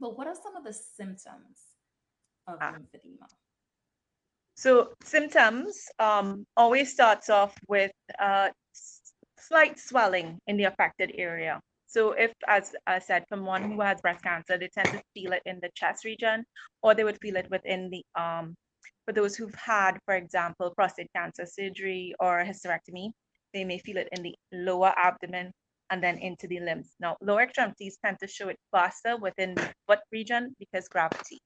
But 0.00 0.16
what 0.16 0.26
are 0.26 0.34
some 0.34 0.56
of 0.56 0.64
the 0.64 0.72
symptoms 0.72 1.58
of 2.46 2.58
ah. 2.60 2.72
lymphedema? 2.72 3.26
So 4.54 4.90
symptoms 5.04 5.86
um, 5.98 6.44
always 6.56 6.92
starts 6.92 7.30
off 7.30 7.54
with 7.68 7.92
uh, 8.18 8.48
slight 9.38 9.78
swelling 9.78 10.38
in 10.46 10.56
the 10.56 10.64
affected 10.64 11.12
area. 11.16 11.60
So 11.86 12.12
if, 12.12 12.32
as 12.46 12.74
I 12.86 12.98
said, 12.98 13.24
someone 13.28 13.70
who 13.70 13.80
has 13.80 14.00
breast 14.00 14.22
cancer, 14.22 14.58
they 14.58 14.68
tend 14.68 14.88
to 14.90 15.02
feel 15.14 15.32
it 15.32 15.42
in 15.46 15.58
the 15.62 15.70
chest 15.74 16.04
region, 16.04 16.44
or 16.82 16.94
they 16.94 17.04
would 17.04 17.18
feel 17.22 17.36
it 17.36 17.48
within 17.50 17.88
the 17.88 18.04
arm. 18.14 18.56
For 19.08 19.14
those 19.14 19.36
who've 19.36 19.54
had, 19.54 19.98
for 20.04 20.16
example, 20.16 20.70
prostate 20.76 21.08
cancer 21.16 21.46
surgery 21.46 22.14
or 22.20 22.44
hysterectomy, 22.44 23.08
they 23.54 23.64
may 23.64 23.78
feel 23.78 23.96
it 23.96 24.10
in 24.12 24.22
the 24.22 24.34
lower 24.52 24.92
abdomen 24.98 25.50
and 25.88 26.02
then 26.02 26.18
into 26.18 26.46
the 26.46 26.60
limbs. 26.60 26.94
Now, 27.00 27.16
lower 27.22 27.40
extremities 27.40 27.96
tend 28.04 28.18
to 28.20 28.28
show 28.28 28.48
it 28.48 28.58
faster 28.70 29.16
within 29.16 29.54
the 29.54 29.66
foot 29.86 30.00
region 30.12 30.54
because 30.58 30.88
gravity, 30.88 31.40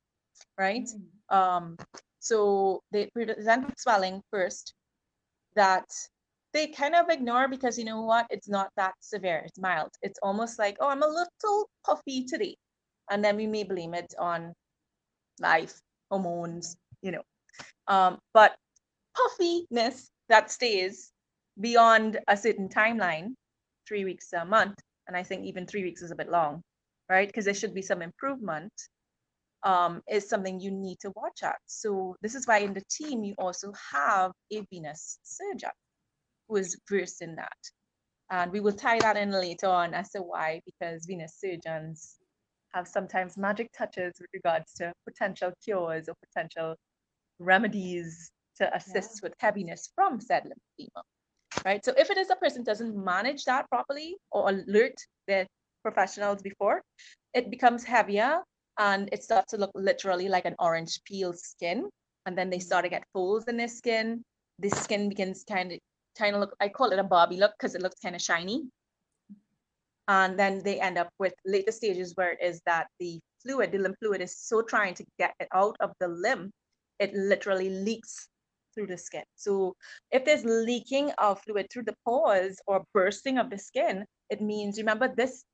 right? 0.59 0.89
Mm. 1.31 1.37
Um, 1.37 1.77
so 2.19 2.83
they 2.91 3.09
present 3.15 3.79
swelling 3.79 4.23
first 4.33 4.75
that 5.55 5.87
they 6.53 6.67
kind 6.67 6.97
of 6.97 7.11
ignore 7.11 7.47
because 7.47 7.79
you 7.79 7.85
know 7.85 8.03
what? 8.03 8.27
It's 8.29 8.49
not 8.49 8.71
that 8.77 8.95
severe. 8.99 9.45
It's 9.47 9.61
mild. 9.61 9.91
It's 10.03 10.19
almost 10.21 10.59
like, 10.59 10.79
oh, 10.81 10.89
I'm 10.89 11.05
a 11.05 11.07
little 11.07 11.71
puffy 11.87 12.25
today. 12.25 12.57
And 13.09 13.25
then 13.25 13.37
we 13.37 13.47
may 13.47 13.63
blame 13.63 13.95
it 13.95 14.13
on 14.19 14.53
life, 15.39 15.81
hormones, 16.11 16.77
you 17.03 17.13
know. 17.13 17.23
Um, 17.89 18.19
but 18.35 18.57
puffiness 19.17 20.11
that 20.29 20.51
stays 20.51 21.13
beyond 21.61 22.19
a 22.29 22.37
certain 22.37 22.69
timeline, 22.69 23.35
three 23.87 24.05
weeks 24.05 24.33
a 24.33 24.45
month, 24.45 24.79
and 25.07 25.17
I 25.17 25.23
think 25.23 25.45
even 25.45 25.67
three 25.67 25.83
weeks 25.83 26.03
is 26.03 26.11
a 26.11 26.17
bit 26.17 26.31
long, 26.31 26.63
right? 27.09 27.29
Because 27.29 27.45
there 27.45 27.55
should 27.55 27.75
be 27.75 27.83
some 27.83 28.03
improvement, 28.03 28.73
um, 29.65 30.01
is 30.09 30.29
something 30.29 30.61
you 30.61 30.71
need 30.71 30.99
to 31.01 31.13
watch 31.15 31.43
at. 31.43 31.59
So 31.67 32.17
this 32.23 32.35
is 32.35 32.47
why 32.47 32.59
in 32.59 32.75
the 32.75 32.83
team 32.91 33.23
you 33.25 33.35
also 33.39 33.73
have 33.93 34.33
a 34.53 34.67
venous 34.71 35.19
surgeon 35.23 35.71
who 36.49 36.57
is 36.57 36.79
versed 36.89 37.23
in 37.23 37.37
that. 37.37 37.59
And 38.31 38.51
we 38.51 38.61
will 38.61 38.73
tie 38.73 38.99
that 39.01 39.17
in 39.17 39.31
later 39.31 39.67
on 39.67 39.93
as 39.95 40.11
to 40.13 40.21
why, 40.23 40.61
because 40.65 41.05
venous 41.07 41.37
surgeons 41.39 42.17
have 42.73 42.89
sometimes 42.89 43.37
magic 43.37 43.71
touches 43.77 44.15
with 44.19 44.31
regards 44.33 44.73
to 44.75 44.93
potential 45.07 45.53
cures 45.63 46.09
or 46.09 46.15
potential 46.27 46.77
remedies 47.39 48.31
to 48.59 48.75
assist 48.77 49.21
yeah. 49.23 49.29
with 49.29 49.35
heaviness 49.39 49.91
from 49.95 50.21
said 50.21 50.45
lymphedema. 50.45 51.03
Right. 51.65 51.85
So 51.85 51.93
if 51.97 52.11
it 52.11 52.17
is 52.17 52.31
a 52.31 52.37
person 52.37 52.65
doesn't 52.65 52.97
manage 52.97 53.45
that 53.45 53.69
properly 53.69 54.17
or 54.31 54.49
alert 54.49 54.95
their 55.27 55.47
professionals 55.83 56.43
before, 56.43 56.83
it 57.35 57.51
becomes 57.51 57.85
heavier 57.85 58.41
and 58.79 59.09
it 59.13 59.23
starts 59.23 59.51
to 59.51 59.59
look 59.59 59.71
literally 59.75 60.29
like 60.29 60.45
an 60.45 60.55
orange 60.59 61.01
peel 61.05 61.33
skin. 61.35 61.89
And 62.25 62.39
then 62.39 62.51
they 62.51 62.59
mm. 62.59 62.63
start 62.63 62.85
to 62.85 62.89
get 62.89 63.05
folds 63.13 63.49
in 63.49 63.57
their 63.57 63.69
skin. 63.69 64.23
The 64.61 64.71
skin 64.71 65.09
begins 65.09 65.45
kind 65.47 65.73
of 65.73 65.79
kind 66.19 66.35
of 66.35 66.41
look, 66.41 66.55
I 66.61 66.69
call 66.69 66.91
it 66.91 66.99
a 66.99 67.05
Barbie 67.05 67.39
look 67.39 67.53
because 67.59 67.75
it 67.75 67.83
looks 67.83 68.01
kind 68.01 68.15
of 68.15 68.23
shiny. 68.23 68.65
And 70.09 70.39
then 70.39 70.63
they 70.63 70.81
end 70.81 70.99
up 70.99 71.09
with 71.19 71.33
later 71.45 71.73
stages 71.73 72.13
where 72.17 72.33
it 72.33 72.39
is 72.43 72.61
that 72.67 72.89
the 72.99 73.21
fluid, 73.43 73.73
the 73.73 73.79
lymph 73.79 73.97
fluid 73.99 74.21
is 74.21 74.37
so 74.37 74.63
trying 74.63 74.95
to 74.95 75.05
get 75.19 75.35
it 75.41 75.49
out 75.53 75.77
of 75.81 75.93
the 76.01 76.09
lymph, 76.09 76.51
it 77.03 77.13
literally 77.15 77.69
leaks 77.69 78.29
through 78.73 78.87
the 78.87 78.97
skin. 78.97 79.25
So 79.37 79.75
if 80.11 80.25
there's 80.25 80.45
leaking 80.45 81.11
of 81.19 81.41
fluid 81.43 81.67
through 81.71 81.87
the 81.91 81.97
pores 82.07 82.57
or 82.67 82.85
bursting 82.95 83.37
of 83.39 83.51
the 83.51 83.59
skin, 83.59 84.05
it 84.31 84.41
means, 84.41 84.79
remember, 84.79 85.09
this 85.15 85.45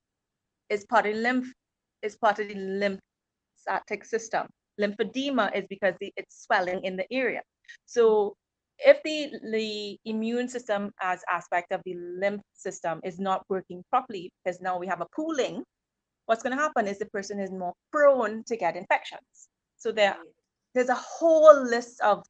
is 0.69 0.85
part 0.85 1.07
of 1.07 1.17
lymph, 1.17 1.51
is 2.03 2.17
part 2.17 2.39
of 2.39 2.49
the 2.49 2.55
lymphatic 2.55 4.05
system. 4.05 4.47
Lymphedema 4.81 5.57
is 5.57 5.65
because 5.69 5.95
the, 6.01 6.13
it's 6.17 6.45
swelling 6.45 6.85
in 6.85 6.97
the 6.97 7.07
area. 7.11 7.43
So 7.87 8.37
if 8.79 8.99
the, 9.03 9.33
the 9.51 9.99
immune 10.05 10.49
system 10.49 10.93
as 11.01 11.23
aspect 11.33 11.73
of 11.73 11.81
the 11.85 11.95
lymph 11.97 12.43
system 12.55 13.01
is 13.03 13.19
not 13.19 13.43
working 13.49 13.83
properly, 13.91 14.31
because 14.45 14.61
now 14.61 14.79
we 14.79 14.87
have 14.87 15.01
a 15.01 15.07
pooling, 15.17 15.65
what's 16.27 16.43
going 16.43 16.57
to 16.57 16.63
happen 16.63 16.87
is 16.87 16.99
the 16.99 17.07
person 17.07 17.41
is 17.41 17.51
more 17.51 17.73
prone 17.91 18.45
to 18.45 18.57
get 18.57 18.77
infections. 18.77 19.49
So 19.79 19.91
there, 19.91 20.17
there's 20.79 20.89
a 20.89 20.95
whole 20.95 21.65
list 21.65 22.01
of, 22.03 22.25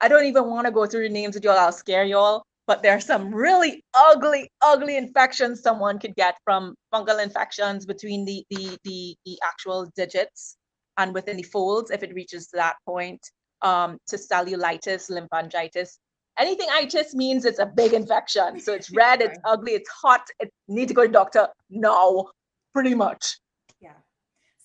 I 0.00 0.06
don't 0.06 0.26
even 0.26 0.46
want 0.46 0.66
to 0.66 0.70
go 0.70 0.86
through 0.86 1.08
the 1.08 1.12
names 1.12 1.34
with 1.34 1.42
y'all, 1.42 1.58
I'll 1.58 1.72
scare 1.72 2.04
y'all, 2.04 2.44
but 2.68 2.84
there 2.84 2.96
are 2.96 3.00
some 3.00 3.34
really 3.34 3.82
ugly, 3.94 4.48
ugly 4.62 4.96
infections 4.96 5.60
someone 5.60 5.98
could 5.98 6.14
get 6.14 6.36
from 6.44 6.76
fungal 6.94 7.20
infections 7.20 7.84
between 7.84 8.24
the, 8.24 8.44
the, 8.50 8.78
the, 8.84 9.16
the 9.26 9.38
actual 9.44 9.90
digits 9.96 10.56
and 10.98 11.12
within 11.12 11.36
the 11.36 11.42
folds 11.42 11.90
if 11.90 12.04
it 12.04 12.14
reaches 12.14 12.48
that 12.52 12.76
point 12.86 13.20
um, 13.62 13.98
to 14.06 14.16
cellulitis, 14.16 15.10
lymphangitis. 15.10 15.98
Anything 16.38 16.68
itis 16.72 17.12
means 17.12 17.44
it's 17.44 17.58
a 17.58 17.66
big 17.66 17.92
infection. 17.92 18.60
So 18.60 18.72
it's 18.72 18.88
red, 18.94 19.20
it's 19.20 19.38
ugly, 19.44 19.72
it's 19.72 19.90
hot. 19.90 20.28
It 20.38 20.52
need 20.68 20.86
to 20.86 20.94
go 20.94 21.06
to 21.08 21.12
doctor 21.12 21.48
now, 21.70 22.28
pretty 22.72 22.94
much. 22.94 23.38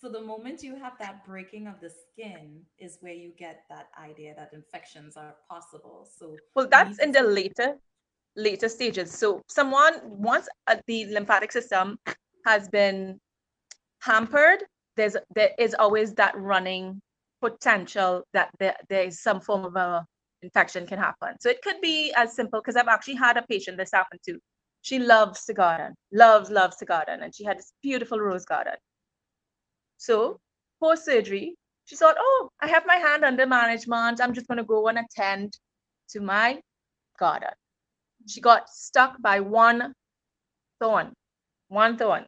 So 0.08 0.14
the 0.14 0.22
moment 0.22 0.64
you 0.64 0.78
have 0.78 0.94
that 1.00 1.26
breaking 1.26 1.68
of 1.68 1.82
the 1.82 1.90
skin 1.90 2.62
is 2.80 2.98
where 3.02 3.14
you 3.14 3.34
get 3.38 3.64
that 3.70 3.90
idea 4.02 4.34
that 4.38 4.54
infections 4.54 5.18
are 5.18 5.36
possible. 5.50 6.08
So 6.18 6.38
well, 6.56 6.66
that's 6.72 7.00
in 7.00 7.12
the 7.12 7.24
later 7.24 7.76
later 8.38 8.70
stages. 8.70 9.12
So 9.12 9.42
someone 9.50 9.96
once 10.06 10.48
uh, 10.68 10.78
the 10.88 11.08
lymphatic 11.08 11.52
system 11.52 12.00
has 12.46 12.70
been 12.70 13.20
hampered, 14.00 14.64
there's 14.96 15.18
there 15.36 15.52
is 15.60 15.76
always 15.78 16.14
that 16.14 16.38
running 16.38 17.02
potential 17.42 18.24
that 18.32 18.52
there, 18.60 18.78
there 18.88 19.04
is 19.04 19.22
some 19.22 19.42
form 19.42 19.66
of 19.66 19.76
a 19.76 20.06
infection 20.42 20.88
can 20.88 21.00
happen. 21.00 21.36
So 21.42 21.50
it 21.50 21.62
could 21.62 21.82
be 21.82 22.14
as 22.16 22.34
simple 22.34 22.62
because 22.62 22.78
I've 22.78 22.88
actually 22.88 23.16
had 23.16 23.36
a 23.36 23.42
patient 23.42 23.76
this 23.76 23.92
happened 23.92 24.22
to. 24.28 24.40
She 24.84 25.00
loves 25.00 25.44
to 25.48 25.54
garden, 25.54 25.96
loves, 26.14 26.50
loves 26.50 26.78
to 26.78 26.86
garden, 26.86 27.24
and 27.24 27.36
she 27.36 27.44
had 27.44 27.58
this 27.58 27.74
beautiful 27.84 28.22
rose 28.22 28.46
garden. 28.46 28.76
So 29.98 30.39
post 30.82 31.06
surgery, 31.06 31.56
she 31.86 31.96
thought, 31.96 32.16
oh, 32.20 32.50
I 32.62 32.68
have 32.68 32.86
my 32.86 32.96
hand 32.96 33.24
under 33.24 33.46
management. 33.46 34.22
I'm 34.22 34.34
just 34.34 34.48
going 34.48 34.58
to 34.58 34.63
go 34.63 34.88
and 34.88 35.00
attend 35.00 35.58
to 36.10 36.22
my 36.22 36.60
garden. 37.20 37.50
She 38.27 38.42
got 38.42 38.70
stuck 38.70 39.22
by 39.22 39.39
one 39.39 39.94
thorn, 40.82 41.13
one 41.70 41.98
thorn. 41.98 42.25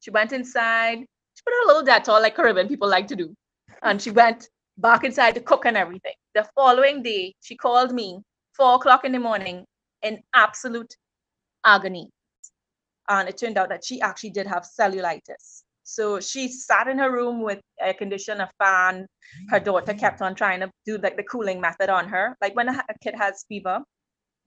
She 0.00 0.10
went 0.10 0.32
inside. 0.32 0.98
She 0.98 1.42
put 1.44 1.54
a 1.64 1.66
little 1.66 1.84
Dettol 1.84 2.20
like 2.20 2.36
Caribbean 2.36 2.68
people 2.68 2.88
like 2.88 3.06
to 3.08 3.16
do 3.16 3.34
and 3.82 4.00
she 4.00 4.10
went 4.10 4.48
back 4.78 5.04
inside 5.04 5.34
to 5.36 5.40
cook 5.40 5.66
and 5.66 5.76
everything. 5.76 6.14
The 6.34 6.48
following 6.54 7.02
day, 7.02 7.34
she 7.40 7.56
called 7.56 7.92
me 7.92 8.20
four 8.56 8.76
o'clock 8.76 9.04
in 9.04 9.12
the 9.12 9.18
morning 9.18 9.64
in 10.02 10.22
absolute 10.34 10.94
agony. 11.64 12.10
And 13.08 13.28
it 13.28 13.36
turned 13.38 13.58
out 13.58 13.68
that 13.70 13.84
she 13.84 14.00
actually 14.00 14.30
did 14.30 14.46
have 14.46 14.66
cellulitis. 14.78 15.63
So 15.84 16.18
she 16.18 16.48
sat 16.48 16.88
in 16.88 16.98
her 16.98 17.12
room 17.12 17.42
with 17.42 17.60
air 17.80 17.94
condition, 17.94 18.40
a 18.40 18.50
fan. 18.58 19.06
Her 19.50 19.60
daughter 19.60 19.92
mm. 19.92 19.98
kept 19.98 20.22
on 20.22 20.34
trying 20.34 20.60
to 20.60 20.70
do 20.84 20.98
like 20.98 21.16
the 21.16 21.22
cooling 21.22 21.60
method 21.60 21.90
on 21.90 22.08
her, 22.08 22.36
like 22.40 22.56
when 22.56 22.68
a 22.68 22.82
kid 23.02 23.14
has 23.16 23.44
fever. 23.48 23.80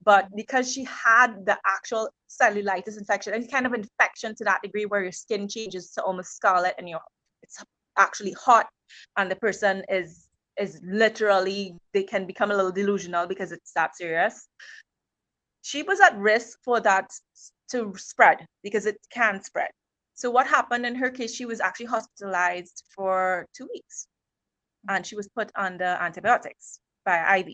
But 0.04 0.26
mm. 0.26 0.36
because 0.36 0.70
she 0.70 0.84
had 0.84 1.46
the 1.46 1.56
actual 1.64 2.10
cellulitis 2.28 2.98
infection, 2.98 3.34
any 3.34 3.46
kind 3.46 3.66
of 3.66 3.72
infection 3.72 4.34
to 4.36 4.44
that 4.44 4.62
degree 4.62 4.84
where 4.84 5.02
your 5.02 5.12
skin 5.12 5.48
changes 5.48 5.92
to 5.92 6.02
almost 6.02 6.34
scarlet 6.34 6.74
and 6.78 6.88
your 6.88 7.00
it's 7.42 7.64
actually 7.96 8.32
hot 8.32 8.68
and 9.16 9.30
the 9.30 9.36
person 9.36 9.82
is 9.88 10.28
is 10.58 10.80
literally 10.84 11.76
they 11.92 12.02
can 12.02 12.26
become 12.26 12.50
a 12.50 12.54
little 12.54 12.72
delusional 12.72 13.26
because 13.26 13.52
it's 13.52 13.72
that 13.72 13.96
serious 13.96 14.48
she 15.62 15.82
was 15.82 16.00
at 16.00 16.16
risk 16.16 16.58
for 16.64 16.80
that 16.80 17.10
to 17.70 17.92
spread 17.96 18.46
because 18.62 18.86
it 18.86 18.96
can 19.12 19.42
spread 19.42 19.68
so 20.18 20.30
what 20.30 20.46
happened 20.46 20.84
in 20.84 20.94
her 20.94 21.10
case 21.10 21.32
she 21.34 21.46
was 21.46 21.60
actually 21.60 21.86
hospitalized 21.86 22.84
for 22.94 23.46
two 23.56 23.68
weeks 23.72 24.08
and 24.88 25.06
she 25.06 25.16
was 25.16 25.28
put 25.28 25.50
under 25.54 25.90
antibiotics 26.06 26.80
by 27.04 27.18
iv 27.38 27.48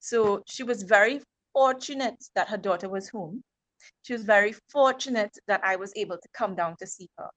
so 0.00 0.42
she 0.46 0.62
was 0.62 0.82
very 0.82 1.20
fortunate 1.52 2.20
that 2.34 2.48
her 2.48 2.60
daughter 2.68 2.88
was 2.88 3.08
home 3.08 3.42
she 4.02 4.12
was 4.12 4.24
very 4.24 4.54
fortunate 4.70 5.34
that 5.48 5.60
i 5.64 5.74
was 5.76 5.92
able 5.96 6.16
to 6.16 6.28
come 6.40 6.54
down 6.54 6.76
to 6.78 6.86
see 6.86 7.08
her 7.18 7.28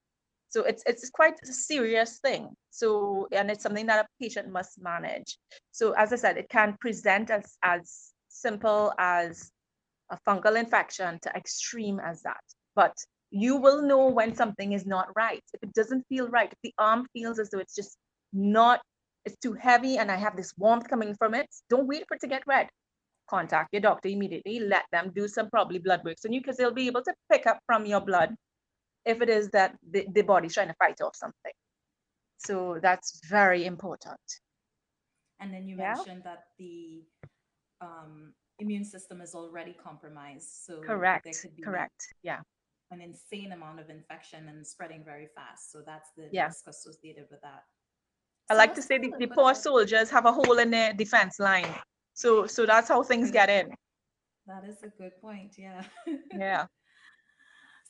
so 0.52 0.64
it's 0.64 0.84
it's 0.86 1.10
quite 1.10 1.36
a 1.44 1.48
serious 1.48 2.20
thing. 2.20 2.50
So 2.72 3.28
and 3.32 3.50
it's 3.50 3.64
something 3.64 3.86
that 3.86 4.06
a 4.06 4.08
patient 4.22 4.50
must 4.52 4.82
manage. 4.82 5.38
So 5.72 5.94
as 5.94 6.12
I 6.12 6.18
said, 6.18 6.38
it 6.38 6.50
can 6.50 6.76
present 6.82 7.32
as 7.32 7.58
as 7.64 8.12
simple 8.28 8.94
as 9.00 9.50
a 10.10 10.18
fungal 10.28 10.60
infection 10.60 11.20
to 11.22 11.30
extreme 11.30 12.02
as 12.02 12.22
that. 12.24 12.44
But 12.76 12.94
you 13.32 13.56
will 13.56 13.82
know 13.82 14.08
when 14.08 14.36
something 14.36 14.74
is 14.74 14.86
not 14.86 15.08
right. 15.16 15.44
If 15.54 15.64
it 15.64 15.74
doesn't 15.74 16.06
feel 16.08 16.28
right, 16.28 16.52
if 16.52 16.60
the 16.64 16.74
arm 16.78 17.08
feels 17.14 17.40
as 17.40 17.50
though 17.50 17.60
it's 17.60 17.76
just 17.76 17.98
not, 18.34 18.82
it's 19.26 19.38
too 19.42 19.54
heavy 19.54 19.98
and 19.98 20.12
I 20.12 20.18
have 20.18 20.36
this 20.36 20.54
warmth 20.58 20.90
coming 20.90 21.16
from 21.16 21.34
it, 21.34 21.48
don't 21.70 21.88
wait 21.88 22.04
for 22.08 22.16
it 22.16 22.22
to 22.22 22.28
get 22.28 22.44
red. 22.46 22.68
Contact 23.30 23.70
your 23.72 23.82
doctor 23.82 24.10
immediately. 24.10 24.60
Let 24.60 24.84
them 24.92 25.12
do 25.16 25.28
some 25.28 25.50
probably 25.50 25.80
blood 25.80 26.02
work 26.04 26.18
on 26.26 26.34
you 26.34 26.42
because 26.42 26.58
they'll 26.58 26.74
be 26.74 26.88
able 26.88 27.04
to 27.04 27.14
pick 27.32 27.48
up 27.48 27.60
from 27.66 27.86
your 27.86 28.02
blood 28.02 28.36
if 29.06 29.22
it 29.22 29.30
is 29.30 29.50
that 29.52 29.78
the, 29.90 30.06
the 30.14 30.22
body's 30.22 30.54
trying 30.54 30.68
to 30.68 30.76
fight 30.76 31.00
off 31.02 31.16
something. 31.16 31.54
So 32.38 32.80
that's 32.82 33.22
very 33.30 33.66
important. 33.66 34.20
And 35.40 35.54
then 35.54 35.68
you 35.68 35.78
yeah. 35.78 35.94
mentioned 35.96 36.24
that 36.26 36.44
the 36.60 37.04
um, 37.80 38.34
immune 38.60 38.84
system 38.84 39.22
is 39.22 39.34
already 39.34 39.74
compromised. 39.82 40.50
So 40.66 40.82
correct. 40.82 41.28
correct. 41.64 42.08
Yeah. 42.24 42.42
An 42.92 43.02
insane 43.02 43.54
amount 43.54 43.80
of 43.80 43.90
infection 43.90 44.50
and 44.50 44.66
spreading 44.66 45.04
very 45.04 45.28
fast. 45.36 45.72
So 45.72 45.82
that's 45.86 46.10
the 46.18 46.28
yeah. 46.32 46.48
risk 46.48 46.68
associated 46.68 47.26
with 47.32 47.42
that. 47.42 47.64
I 48.50 48.54
like 48.54 48.76
to 48.76 48.82
say 48.82 48.98
the, 48.98 49.14
the 49.18 49.28
poor 49.28 49.56
soldiers 49.56 50.10
have 50.10 50.26
a 50.26 50.32
hole 50.32 50.60
in 50.60 50.72
their 50.72 50.94
defense 50.94 51.40
line. 51.40 51.74
So 52.14 52.46
so 52.48 52.66
that's 52.66 52.90
how 52.90 53.02
things 53.02 53.32
get 53.32 53.50
in. 53.50 53.70
That 54.46 54.64
is 54.68 54.84
a 54.84 54.90
good 55.02 55.14
point. 55.22 55.56
Yeah. 55.58 55.84
yeah. 56.38 56.66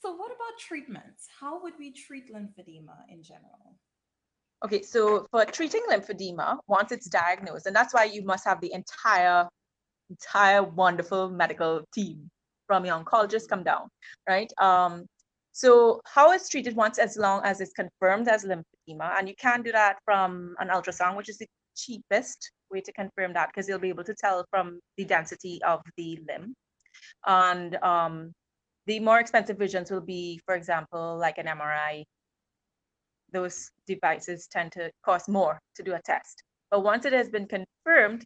So 0.04 0.16
what 0.16 0.32
about 0.32 0.58
treatments? 0.60 1.28
How 1.40 1.62
would 1.62 1.74
we 1.78 1.94
treat 1.94 2.34
lymphedema 2.34 2.96
in 3.08 3.22
general? 3.22 3.78
Okay, 4.66 4.82
so 4.82 5.28
for 5.30 5.46
treating 5.46 5.84
lymphedema, 5.92 6.58
once 6.68 6.92
it's 6.92 7.08
diagnosed, 7.08 7.68
and 7.68 7.76
that's 7.76 7.94
why 7.94 8.06
you 8.06 8.24
must 8.24 8.44
have 8.46 8.60
the 8.62 8.74
entire, 8.74 9.48
entire 10.10 10.64
wonderful 10.64 11.30
medical 11.30 11.84
team 11.94 12.32
from 12.72 12.86
your 12.86 12.98
oncologist 12.98 13.50
come 13.50 13.64
down, 13.64 13.90
right? 14.30 14.50
Um, 14.58 15.06
so 15.52 16.00
how 16.06 16.32
it's 16.32 16.48
treated 16.48 16.74
once 16.74 17.00
as 17.00 17.18
long 17.18 17.42
as 17.44 17.60
it's 17.60 17.74
confirmed 17.74 18.30
as 18.30 18.46
lymphedema, 18.46 19.20
and 19.20 19.28
you 19.28 19.36
can 19.36 19.62
do 19.62 19.74
that 19.74 19.98
from 20.06 20.56
an 20.60 20.70
ultrasound, 20.70 21.18
which 21.18 21.28
is 21.28 21.38
the 21.38 21.48
cheapest 21.76 22.50
way 22.72 22.80
to 22.80 22.94
confirm 22.94 23.34
that 23.34 23.50
because 23.50 23.68
you'll 23.68 23.78
be 23.88 23.90
able 23.90 24.06
to 24.06 24.14
tell 24.14 24.46
from 24.50 24.80
the 24.96 25.04
density 25.04 25.60
of 25.64 25.82
the 25.98 26.18
limb. 26.30 26.54
And 27.26 27.76
um, 27.84 28.32
the 28.86 29.02
more 29.02 29.20
expensive 29.20 29.58
visions 29.58 29.92
will 29.92 30.08
be, 30.16 30.40
for 30.46 30.56
example, 30.56 31.18
like 31.18 31.40
an 31.40 31.48
MRI 31.48 32.06
those 33.34 33.70
devices 33.86 34.48
tend 34.50 34.72
to 34.74 34.92
cost 35.04 35.28
more 35.28 35.60
to 35.76 35.84
do 35.84 35.94
a 35.94 36.02
test. 36.06 36.44
But 36.70 36.84
once 36.84 37.04
it 37.06 37.14
has 37.14 37.30
been 37.30 37.48
confirmed, 37.48 38.24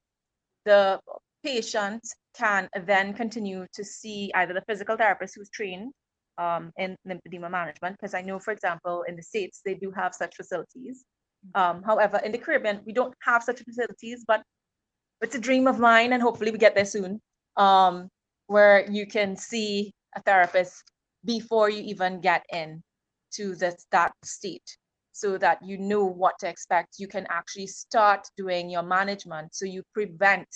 the 0.66 1.00
patient 1.44 2.02
can 2.38 2.70
then 2.86 3.14
continue 3.14 3.66
to 3.74 3.84
see 3.84 4.32
either 4.36 4.54
the 4.54 4.64
physical 4.68 4.98
therapist 4.98 5.36
who's 5.36 5.50
trained 5.50 5.92
um, 6.38 6.72
in 6.78 6.96
lymphedema 7.08 7.50
management, 7.50 7.96
because 7.98 8.14
I 8.14 8.22
know, 8.22 8.40
for 8.40 8.52
example, 8.52 9.04
in 9.08 9.16
the 9.16 9.24
States, 9.24 9.62
they 9.66 9.76
do 9.76 9.92
have 9.92 10.14
such 10.14 10.36
facilities. 10.36 11.06
Um, 11.54 11.84
however, 11.84 12.20
in 12.24 12.32
the 12.32 12.38
Caribbean, 12.38 12.82
we 12.86 12.94
don't 12.94 13.14
have 13.24 13.44
such 13.44 13.62
facilities, 13.62 14.26
but 14.28 14.42
it's 15.22 15.36
a 15.36 15.40
dream 15.40 15.68
of 15.68 15.80
mine, 15.80 16.14
and 16.14 16.22
hopefully 16.22 16.52
we 16.52 16.58
get 16.58 16.76
there 16.76 16.86
soon, 16.86 17.22
um, 17.58 18.10
where 18.48 18.90
you 18.90 19.06
can 19.06 19.36
see 19.36 19.94
a 20.16 20.22
therapist 20.22 20.84
before 21.24 21.70
you 21.70 21.82
even 21.84 22.20
get 22.20 22.44
in 22.52 22.82
to 23.34 23.56
this, 23.56 23.86
that 23.92 24.12
state 24.24 24.78
so 25.12 25.38
that 25.38 25.60
you 25.64 25.78
know 25.78 26.04
what 26.06 26.36
to 26.40 26.48
expect. 26.48 26.96
You 27.00 27.08
can 27.08 27.26
actually 27.30 27.68
start 27.68 28.28
doing 28.36 28.70
your 28.70 28.84
management 28.84 29.56
so 29.56 29.66
you 29.66 29.82
prevent 29.94 30.48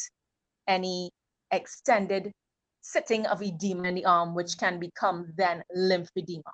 any 0.68 1.10
extended 1.52 2.32
sitting 2.82 3.26
of 3.28 3.42
edema 3.42 3.88
in 3.88 3.96
the 3.96 4.06
arm, 4.06 4.34
which 4.36 4.58
can 4.58 4.80
become 4.80 5.32
then 5.38 5.64
lymphedema. 5.76 6.52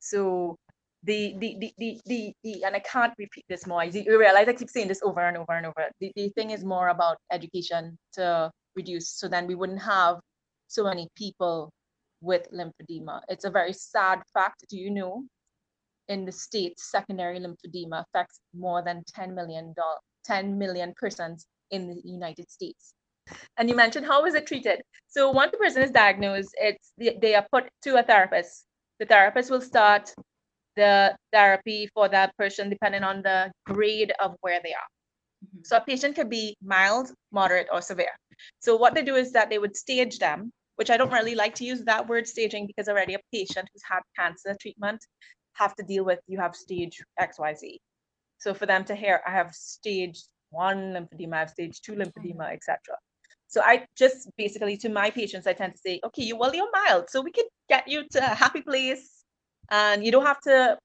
So 0.00 0.56
the 1.04 1.36
the 1.38 1.56
the 1.60 1.72
the, 1.78 2.00
the, 2.06 2.32
the 2.42 2.64
and 2.64 2.74
I 2.74 2.80
can't 2.80 3.14
repeat 3.18 3.44
this 3.48 3.66
more. 3.66 3.84
You 3.84 4.18
realize 4.18 4.48
I 4.48 4.52
keep 4.52 4.70
saying 4.70 4.88
this 4.88 5.02
over 5.02 5.20
and 5.20 5.36
over 5.36 5.52
and 5.52 5.66
over. 5.66 5.88
The, 6.00 6.12
the 6.16 6.28
thing 6.30 6.50
is 6.50 6.64
more 6.64 6.88
about 6.88 7.18
education 7.32 7.96
to 8.14 8.50
reduce 8.74 9.10
so 9.10 9.28
then 9.28 9.46
we 9.46 9.54
wouldn't 9.54 9.82
have 9.82 10.18
so 10.68 10.84
many 10.84 11.08
people 11.16 11.70
with 12.20 12.48
lymphedema. 12.52 13.20
It's 13.28 13.44
a 13.44 13.50
very 13.50 13.72
sad 13.72 14.22
fact. 14.34 14.64
Do 14.68 14.76
you 14.76 14.90
know 14.90 15.24
in 16.08 16.24
the 16.24 16.32
states, 16.32 16.90
secondary 16.90 17.38
lymphedema 17.38 18.04
affects 18.06 18.40
more 18.54 18.82
than 18.82 19.04
10 19.14 19.34
million, 19.34 19.74
10 20.24 20.58
million 20.58 20.94
persons 20.96 21.46
in 21.70 21.86
the 21.86 22.00
United 22.04 22.50
States. 22.50 22.94
And 23.56 23.68
you 23.68 23.76
mentioned 23.76 24.06
how 24.06 24.24
is 24.26 24.34
it 24.34 24.46
treated? 24.46 24.80
So 25.08 25.30
once 25.30 25.52
the 25.52 25.58
person 25.58 25.82
is 25.82 25.90
diagnosed, 25.90 26.50
it's 26.58 26.92
they 26.98 27.34
are 27.34 27.46
put 27.50 27.68
to 27.82 27.98
a 27.98 28.02
therapist. 28.02 28.64
The 29.00 29.06
therapist 29.06 29.50
will 29.50 29.60
start 29.60 30.12
the 30.76 31.16
therapy 31.32 31.88
for 31.94 32.08
that 32.08 32.36
person 32.36 32.70
depending 32.70 33.02
on 33.02 33.22
the 33.22 33.50
grade 33.66 34.12
of 34.20 34.36
where 34.40 34.60
they 34.62 34.72
are. 34.72 34.88
Mm-hmm. 35.44 35.60
So 35.64 35.76
a 35.76 35.80
patient 35.80 36.16
could 36.16 36.30
be 36.30 36.56
mild, 36.62 37.12
moderate, 37.32 37.68
or 37.72 37.80
severe. 37.80 38.14
So 38.60 38.76
what 38.76 38.94
they 38.94 39.02
do 39.02 39.16
is 39.16 39.32
that 39.32 39.50
they 39.50 39.58
would 39.58 39.76
stage 39.76 40.18
them, 40.18 40.52
which 40.76 40.90
I 40.90 40.96
don't 40.96 41.12
really 41.12 41.34
like 41.34 41.54
to 41.56 41.64
use 41.64 41.82
that 41.84 42.08
word 42.08 42.26
staging 42.26 42.66
because 42.66 42.88
already 42.88 43.14
a 43.14 43.20
patient 43.32 43.68
who's 43.72 43.82
had 43.88 44.00
cancer 44.16 44.56
treatment 44.60 45.00
have 45.54 45.74
to 45.76 45.82
deal 45.82 46.04
with 46.04 46.20
you 46.28 46.38
have 46.38 46.54
stage 46.54 47.02
XYZ. 47.20 47.78
So 48.38 48.54
for 48.54 48.66
them 48.66 48.84
to 48.84 48.94
hear, 48.94 49.20
I 49.26 49.32
have 49.32 49.52
stage 49.52 50.22
one 50.50 50.94
lymphedema, 50.94 51.34
I 51.34 51.38
have 51.40 51.50
stage 51.50 51.80
two 51.82 51.92
lymphedema, 51.92 52.52
etc. 52.52 52.78
So 53.48 53.62
I 53.62 53.86
just 53.96 54.30
basically 54.36 54.76
to 54.78 54.88
my 54.90 55.10
patients, 55.10 55.46
I 55.46 55.54
tend 55.54 55.72
to 55.74 55.78
say, 55.78 56.00
okay, 56.04 56.22
you 56.22 56.36
well, 56.36 56.54
you're 56.54 56.70
mild, 56.70 57.08
so 57.08 57.22
we 57.22 57.32
can 57.32 57.46
get 57.68 57.88
you 57.88 58.06
to 58.12 58.18
a 58.18 58.34
happy 58.34 58.60
place, 58.60 59.24
and 59.70 60.04
you 60.04 60.12
don't 60.12 60.26
have 60.26 60.40
to 60.42 60.78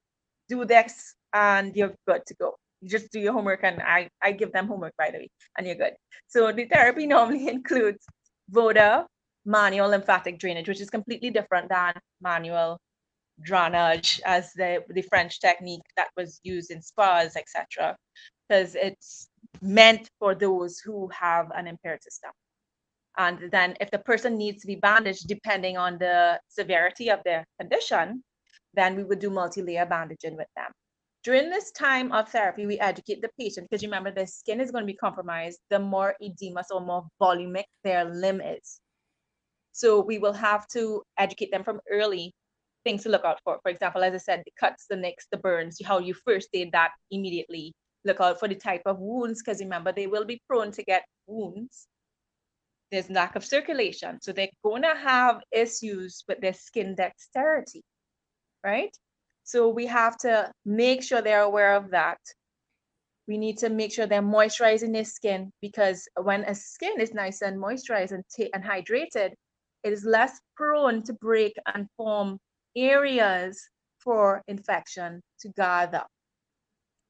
do 0.48 0.64
this, 0.64 1.14
and 1.32 1.76
you're 1.76 1.94
good 2.08 2.22
to 2.26 2.34
go. 2.34 2.54
You 2.80 2.88
just 2.88 3.12
do 3.12 3.20
your 3.20 3.34
homework, 3.34 3.60
and 3.62 3.82
I 3.82 4.08
I 4.22 4.32
give 4.32 4.52
them 4.52 4.66
homework 4.66 4.94
by 4.96 5.10
the 5.10 5.18
way, 5.18 5.28
and 5.56 5.66
you're 5.66 5.76
good. 5.76 5.94
So 6.26 6.52
the 6.52 6.64
therapy 6.66 7.06
normally 7.16 7.48
includes 7.48 8.06
Vodder, 8.50 9.04
manual 9.44 9.88
lymphatic 9.90 10.38
drainage, 10.38 10.68
which 10.68 10.80
is 10.80 10.90
completely 10.90 11.30
different 11.30 11.68
than 11.68 11.94
manual 12.22 12.78
drainage 13.42 14.20
as 14.24 14.52
the, 14.54 14.82
the 14.90 15.02
French 15.02 15.40
technique 15.40 15.82
that 15.96 16.08
was 16.16 16.40
used 16.44 16.70
in 16.70 16.80
spas, 16.80 17.36
etc., 17.36 17.96
because 18.48 18.74
it's 18.74 19.28
meant 19.62 20.08
for 20.18 20.34
those 20.34 20.78
who 20.78 21.08
have 21.08 21.50
an 21.54 21.66
impaired 21.66 22.02
system. 22.02 22.30
And 23.16 23.50
then 23.50 23.76
if 23.80 23.90
the 23.90 23.98
person 23.98 24.36
needs 24.36 24.60
to 24.62 24.66
be 24.66 24.76
bandaged, 24.76 25.28
depending 25.28 25.76
on 25.76 25.98
the 25.98 26.40
severity 26.48 27.10
of 27.10 27.20
their 27.24 27.44
condition, 27.60 28.24
then 28.74 28.96
we 28.96 29.04
would 29.04 29.20
do 29.20 29.30
multi-layer 29.30 29.86
bandaging 29.86 30.36
with 30.36 30.48
them. 30.56 30.72
During 31.22 31.48
this 31.48 31.70
time 31.70 32.12
of 32.12 32.28
therapy, 32.28 32.66
we 32.66 32.78
educate 32.80 33.22
the 33.22 33.30
patient 33.38 33.68
because 33.70 33.82
remember 33.82 34.10
the 34.10 34.26
skin 34.26 34.60
is 34.60 34.70
going 34.70 34.82
to 34.82 34.92
be 34.92 34.96
compromised 34.96 35.58
the 35.70 35.78
more 35.78 36.14
edema, 36.20 36.64
or 36.70 36.80
more 36.80 37.06
volumic 37.22 37.64
their 37.82 38.04
limb 38.04 38.40
is. 38.40 38.80
So 39.72 40.00
we 40.00 40.18
will 40.18 40.34
have 40.34 40.66
to 40.68 41.02
educate 41.16 41.50
them 41.50 41.64
from 41.64 41.80
early 41.90 42.34
things 42.84 43.04
to 43.04 43.08
look 43.08 43.24
out 43.24 43.40
for. 43.42 43.58
For 43.62 43.70
example, 43.70 44.04
as 44.04 44.12
I 44.12 44.18
said, 44.18 44.42
the 44.44 44.52
cuts, 44.58 44.86
the 44.90 44.96
nicks, 44.96 45.26
the 45.30 45.38
burns, 45.38 45.78
how 45.84 45.98
you 45.98 46.14
first 46.14 46.48
aid 46.52 46.72
that 46.72 46.90
immediately. 47.10 47.72
Look 48.04 48.20
out 48.20 48.38
for 48.38 48.48
the 48.48 48.54
type 48.54 48.82
of 48.84 48.98
wounds, 48.98 49.42
because 49.42 49.60
remember, 49.60 49.90
they 49.90 50.06
will 50.06 50.26
be 50.26 50.42
prone 50.46 50.72
to 50.72 50.82
get 50.82 51.04
wounds. 51.26 51.86
There's 52.94 53.10
lack 53.10 53.34
of 53.34 53.44
circulation. 53.44 54.20
So 54.20 54.32
they're 54.32 54.48
going 54.62 54.82
to 54.82 54.94
have 54.94 55.42
issues 55.50 56.22
with 56.28 56.40
their 56.40 56.54
skin 56.54 56.94
dexterity, 56.94 57.82
right? 58.62 58.96
So 59.42 59.68
we 59.68 59.86
have 59.86 60.16
to 60.18 60.52
make 60.64 61.02
sure 61.02 61.20
they're 61.20 61.42
aware 61.42 61.74
of 61.74 61.90
that. 61.90 62.18
We 63.26 63.36
need 63.36 63.58
to 63.58 63.68
make 63.68 63.92
sure 63.92 64.06
they're 64.06 64.22
moisturizing 64.22 64.92
their 64.92 65.04
skin 65.04 65.50
because 65.60 66.06
when 66.22 66.44
a 66.44 66.54
skin 66.54 67.00
is 67.00 67.12
nice 67.12 67.42
and 67.42 67.60
moisturized 67.60 68.12
and, 68.12 68.22
t- 68.32 68.50
and 68.54 68.62
hydrated, 68.62 69.32
it 69.82 69.92
is 69.92 70.04
less 70.04 70.40
prone 70.56 71.02
to 71.02 71.14
break 71.14 71.54
and 71.74 71.88
form 71.96 72.38
areas 72.76 73.60
for 73.98 74.40
infection 74.46 75.20
to 75.40 75.48
gather 75.56 76.04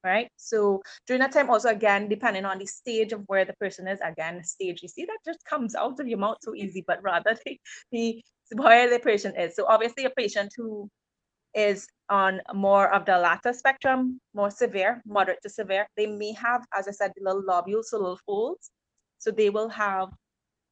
right? 0.05 0.29
So 0.37 0.81
during 1.07 1.21
that 1.21 1.33
time 1.33 1.49
also 1.49 1.69
again 1.69 2.07
depending 2.07 2.45
on 2.45 2.59
the 2.59 2.65
stage 2.65 3.11
of 3.11 3.23
where 3.27 3.45
the 3.45 3.53
person 3.53 3.87
is 3.87 3.99
again 4.03 4.43
stage 4.43 4.81
you 4.83 4.87
see 4.89 5.05
that 5.05 5.19
just 5.25 5.43
comes 5.45 5.75
out 5.75 5.99
of 5.99 6.07
your 6.07 6.19
mouth 6.19 6.37
so 6.41 6.55
easy 6.55 6.83
but 6.87 7.01
rather 7.03 7.37
the, 7.45 7.59
the 7.91 8.23
where 8.55 8.89
the 8.89 8.99
patient 8.99 9.35
is. 9.37 9.55
So 9.55 9.65
obviously 9.67 10.05
a 10.05 10.11
patient 10.11 10.53
who 10.55 10.89
is 11.55 11.87
on 12.09 12.41
more 12.53 12.93
of 12.93 13.05
the 13.05 13.17
latter 13.17 13.53
spectrum 13.53 14.19
more 14.33 14.51
severe 14.51 15.01
moderate 15.07 15.41
to 15.41 15.49
severe 15.49 15.87
they 15.97 16.05
may 16.05 16.33
have 16.33 16.63
as 16.77 16.87
i 16.87 16.91
said 16.91 17.11
the 17.15 17.23
little 17.23 17.41
lobules 17.41 17.85
so 17.85 17.97
little 17.97 18.19
folds 18.25 18.69
so 19.19 19.31
they 19.31 19.49
will 19.49 19.69
have 19.69 20.09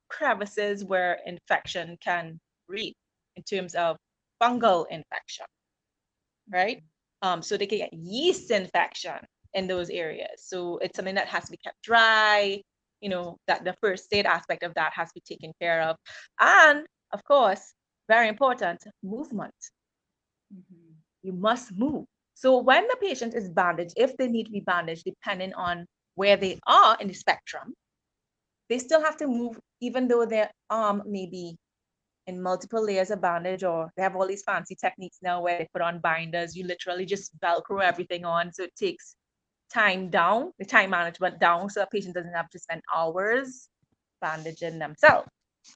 crevices 0.09 0.85
where 0.85 1.19
infection 1.25 1.97
can 2.03 2.39
reach 2.67 2.95
in 3.35 3.43
terms 3.43 3.73
of 3.75 3.97
fungal 4.41 4.85
infection, 4.89 5.45
right? 6.51 6.83
Um, 7.23 7.41
so 7.41 7.57
they 7.57 7.65
can 7.65 7.79
get 7.79 7.93
yeast 7.93 8.51
infection 8.51 9.17
in 9.53 9.65
those 9.65 9.89
areas. 9.89 10.43
So 10.45 10.77
it's 10.79 10.95
something 10.95 11.15
that 11.15 11.27
has 11.27 11.45
to 11.45 11.51
be 11.51 11.57
kept 11.57 11.81
dry. 11.81 12.61
You 13.01 13.09
know, 13.09 13.37
that 13.47 13.65
the 13.65 13.75
first 13.81 14.07
aid 14.13 14.25
aspect 14.25 14.63
of 14.63 14.73
that 14.75 14.93
has 14.93 15.09
to 15.09 15.13
be 15.15 15.35
taken 15.35 15.51
care 15.59 15.81
of. 15.81 15.97
And 16.39 16.85
of 17.11 17.23
course, 17.23 17.73
very 18.07 18.27
important, 18.27 18.83
movement. 19.01 19.53
Mm-hmm. 20.53 20.91
You 21.23 21.33
must 21.33 21.75
move. 21.75 22.05
So 22.35 22.59
when 22.59 22.87
the 22.87 22.97
patient 23.01 23.33
is 23.33 23.49
bandaged, 23.49 23.93
if 23.97 24.15
they 24.17 24.27
need 24.27 24.45
to 24.45 24.51
be 24.51 24.61
bandaged, 24.61 25.03
depending 25.05 25.53
on 25.53 25.85
where 26.15 26.37
they 26.37 26.59
are 26.67 26.97
in 26.99 27.07
the 27.07 27.13
spectrum, 27.13 27.73
they 28.69 28.79
still 28.79 29.01
have 29.01 29.17
to 29.17 29.27
move, 29.27 29.59
even 29.81 30.07
though 30.07 30.25
their 30.25 30.49
arm 30.69 31.03
may 31.05 31.25
be 31.25 31.57
in 32.27 32.41
multiple 32.41 32.83
layers 32.83 33.11
of 33.11 33.21
bandage, 33.21 33.63
or 33.63 33.91
they 33.95 34.03
have 34.03 34.15
all 34.15 34.27
these 34.27 34.43
fancy 34.43 34.75
techniques 34.75 35.17
now 35.21 35.41
where 35.41 35.57
they 35.57 35.67
put 35.73 35.81
on 35.81 35.99
binders. 35.99 36.55
You 36.55 36.65
literally 36.65 37.05
just 37.05 37.37
Velcro 37.39 37.83
everything 37.83 38.25
on. 38.25 38.51
So 38.53 38.63
it 38.63 38.75
takes 38.75 39.15
time 39.73 40.09
down, 40.09 40.51
the 40.59 40.65
time 40.65 40.91
management 40.91 41.39
down, 41.39 41.69
so 41.69 41.81
a 41.81 41.87
patient 41.87 42.15
doesn't 42.15 42.33
have 42.33 42.49
to 42.49 42.59
spend 42.59 42.81
hours 42.95 43.67
bandaging 44.21 44.79
themselves, 44.79 45.27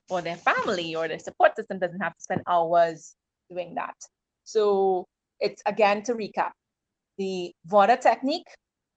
or 0.10 0.22
their 0.22 0.38
family 0.38 0.96
or 0.96 1.08
their 1.08 1.20
support 1.20 1.56
system 1.56 1.80
doesn't 1.80 2.00
have 2.00 2.14
to 2.14 2.22
spend 2.22 2.42
hours 2.48 3.16
doing 3.50 3.76
that. 3.76 3.96
So 4.44 5.06
it's 5.40 5.62
again 5.66 6.04
to 6.04 6.14
recap 6.14 6.52
the 7.18 7.52
Vodder 7.68 7.98
technique, 7.98 8.48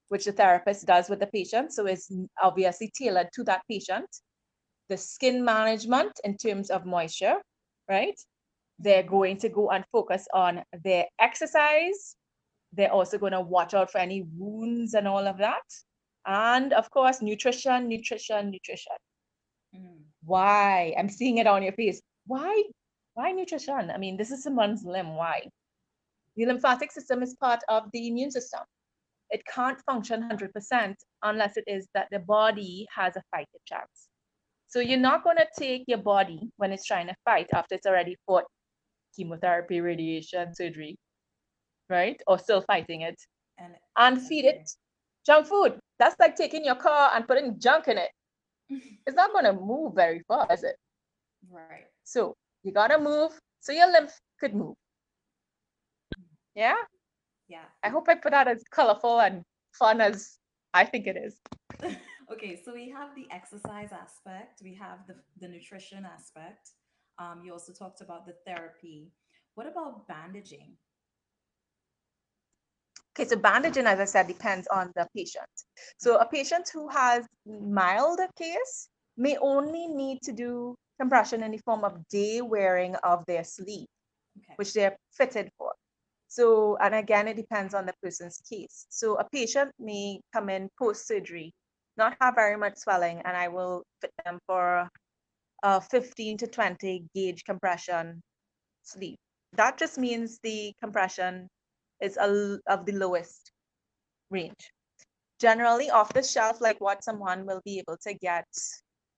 which 0.09 0.27
the 0.27 0.33
therapist 0.33 0.87
does 0.87 1.09
with 1.09 1.21
the 1.21 1.27
patient. 1.27 1.73
So 1.73 1.87
it's 1.87 2.13
obviously 2.41 2.93
tailored 2.95 3.29
to 3.35 3.45
that 3.45 3.63
patient. 3.69 4.07
The 4.91 4.97
skin 4.97 5.45
management 5.45 6.19
in 6.25 6.37
terms 6.37 6.69
of 6.69 6.85
moisture, 6.85 7.37
right? 7.89 8.21
They're 8.81 9.05
going 9.05 9.37
to 9.39 9.49
go 9.49 9.71
and 9.71 9.85
focus 9.93 10.27
on 10.35 10.65
their 10.83 11.07
exercise. 11.21 12.17
They're 12.73 12.93
also 12.93 13.17
going 13.17 13.33
to 13.33 13.41
watch 13.41 13.73
out 13.73 13.93
for 13.93 13.99
any 13.99 14.27
wounds 14.37 14.95
and 14.95 15.07
all 15.07 15.29
of 15.29 15.39
that. 15.39 15.63
And 16.27 16.73
of 16.73 16.91
course, 16.91 17.23
nutrition, 17.23 17.89
nutrition, 17.89 18.51
nutrition. 18.51 18.97
Mm. 19.75 20.01
Why? 20.25 20.93
I'm 20.99 21.09
seeing 21.09 21.39
it 21.39 21.47
on 21.47 21.63
your 21.63 21.73
face. 21.73 22.03
Why? 22.27 22.65
Why 23.15 23.31
nutrition? 23.31 23.93
I 23.93 23.97
mean, 23.97 24.17
this 24.17 24.33
is 24.33 24.43
someone's 24.43 24.85
limb. 24.85 25.15
Why? 25.15 25.49
The 26.35 26.47
lymphatic 26.47 26.91
system 26.91 27.23
is 27.23 27.37
part 27.37 27.61
of 27.69 27.85
the 27.93 28.09
immune 28.09 28.33
system. 28.33 28.61
It 29.31 29.43
can't 29.47 29.81
function 29.87 30.29
100% 30.29 30.95
unless 31.23 31.57
it 31.57 31.65
is 31.69 31.87
that 31.95 32.09
the 32.11 32.19
body 32.19 32.89
has 32.93 33.15
a 33.17 33.23
fighting 33.31 33.61
chance. 33.67 34.10
So 34.71 34.79
you're 34.79 34.99
not 34.99 35.25
going 35.25 35.37
to 35.37 35.47
take 35.59 35.85
your 35.89 35.99
body 35.99 36.41
when 36.57 36.73
it's 36.73 36.87
trying 36.87 37.09
to 37.09 37.15
fight 37.25 37.49
after 37.53 37.75
it's 37.75 37.87
already 37.87 38.17
fought 38.27 38.45
chemotherapy, 39.17 39.81
radiation, 39.81 40.55
surgery, 40.55 40.97
right? 41.89 42.21
Or 42.29 42.39
still 42.39 42.63
fighting 42.63 43.03
it, 43.03 43.17
and, 43.59 43.75
and 43.99 44.23
feed 44.23 44.45
it 44.45 44.71
junk 45.27 45.47
food. 45.47 45.79
That's 45.99 46.15
like 46.21 46.37
taking 46.37 46.65
your 46.65 46.77
car 46.77 47.11
and 47.15 47.27
putting 47.27 47.59
junk 47.59 47.89
in 47.89 47.99
it. 47.99 48.11
it's 49.07 49.17
not 49.17 49.33
going 49.33 49.45
to 49.45 49.53
move 49.53 49.95
very 49.95 50.23
far, 50.29 50.47
is 50.53 50.63
it? 50.63 50.77
Right. 51.51 51.87
So 52.05 52.35
you 52.63 52.73
got 52.73 52.89
to 52.89 52.99
move 52.99 53.33
so 53.59 53.73
your 53.73 53.91
lymph 53.91 54.13
could 54.39 54.55
move. 54.55 54.77
Yeah? 56.55 56.77
Yeah. 57.49 57.65
I 57.83 57.89
hope 57.89 58.09
I 58.09 58.15
put 58.15 58.33
out 58.33 58.47
as 58.47 58.63
colorful 58.71 59.21
and 59.21 59.43
fun 59.73 60.01
as 60.01 60.39
I 60.73 60.85
think 60.85 61.09
it 61.09 61.17
is. 61.17 61.37
Okay, 62.33 62.61
so 62.65 62.73
we 62.73 62.89
have 62.91 63.15
the 63.15 63.27
exercise 63.31 63.91
aspect, 63.93 64.61
we 64.63 64.75
have 64.75 64.99
the, 65.07 65.15
the 65.41 65.49
nutrition 65.49 66.05
aspect. 66.05 66.71
Um, 67.19 67.43
you 67.45 67.53
also 67.53 67.73
talked 67.73 68.01
about 68.01 68.27
the 68.27 68.35
therapy. 68.47 69.11
What 69.55 69.67
about 69.67 70.07
bandaging? 70.09 70.77
Okay, 73.15 73.29
so 73.29 73.37
bandaging, 73.37 73.87
as 73.87 74.01
I 74.01 74.05
said, 74.05 74.29
depends 74.29 74.67
on 74.69 74.93
the 74.95 75.07
patient. 75.15 75.51
So 75.99 76.19
a 76.19 76.27
patient 76.27 76.71
who 76.73 76.89
has 76.89 77.27
mild 77.47 78.21
case 78.39 78.89
may 79.17 79.37
only 79.39 79.87
need 79.89 80.21
to 80.23 80.33
do 80.33 80.77
compression 81.01 81.43
in 81.43 81.51
the 81.51 81.59
form 81.59 81.85
of 81.85 82.07
day 82.09 82.41
wearing 82.41 82.95
of 82.97 83.25
their 83.27 83.45
sleeve, 83.45 83.87
okay. 84.39 84.55
which 84.57 84.73
they're 84.73 84.97
fitted 85.13 85.51
for. 85.59 85.73
So, 86.29 86.77
and 86.81 86.95
again, 86.95 87.27
it 87.27 87.37
depends 87.37 87.75
on 87.75 87.87
the 87.87 87.95
person's 88.03 88.41
case. 88.49 88.87
So 88.89 89.17
a 89.17 89.29
patient 89.31 89.73
may 89.81 90.21
come 90.33 90.49
in 90.49 90.71
post 90.79 91.09
surgery, 91.09 91.53
not 91.97 92.17
have 92.21 92.35
very 92.35 92.57
much 92.57 92.79
swelling, 92.79 93.21
and 93.25 93.37
I 93.37 93.49
will 93.49 93.85
fit 94.01 94.13
them 94.25 94.39
for 94.47 94.89
a 95.63 95.81
15 95.81 96.39
to 96.39 96.47
20 96.47 97.05
gauge 97.15 97.45
compression 97.45 98.23
sleeve. 98.83 99.17
That 99.55 99.79
just 99.79 99.99
means 99.99 100.39
the 100.43 100.73
compression 100.83 101.49
is 102.01 102.17
a, 102.17 102.59
of 102.67 102.87
the 102.87 102.93
lowest 102.93 103.51
range. 104.31 104.71
Generally, 105.41 105.91
off 105.91 106.13
the 106.13 106.23
shelf, 106.23 106.61
like 106.61 106.81
what 106.81 107.03
someone 107.03 107.47
will 107.47 107.61
be 107.65 107.79
able 107.79 107.97
to 108.03 108.15
get. 108.15 108.47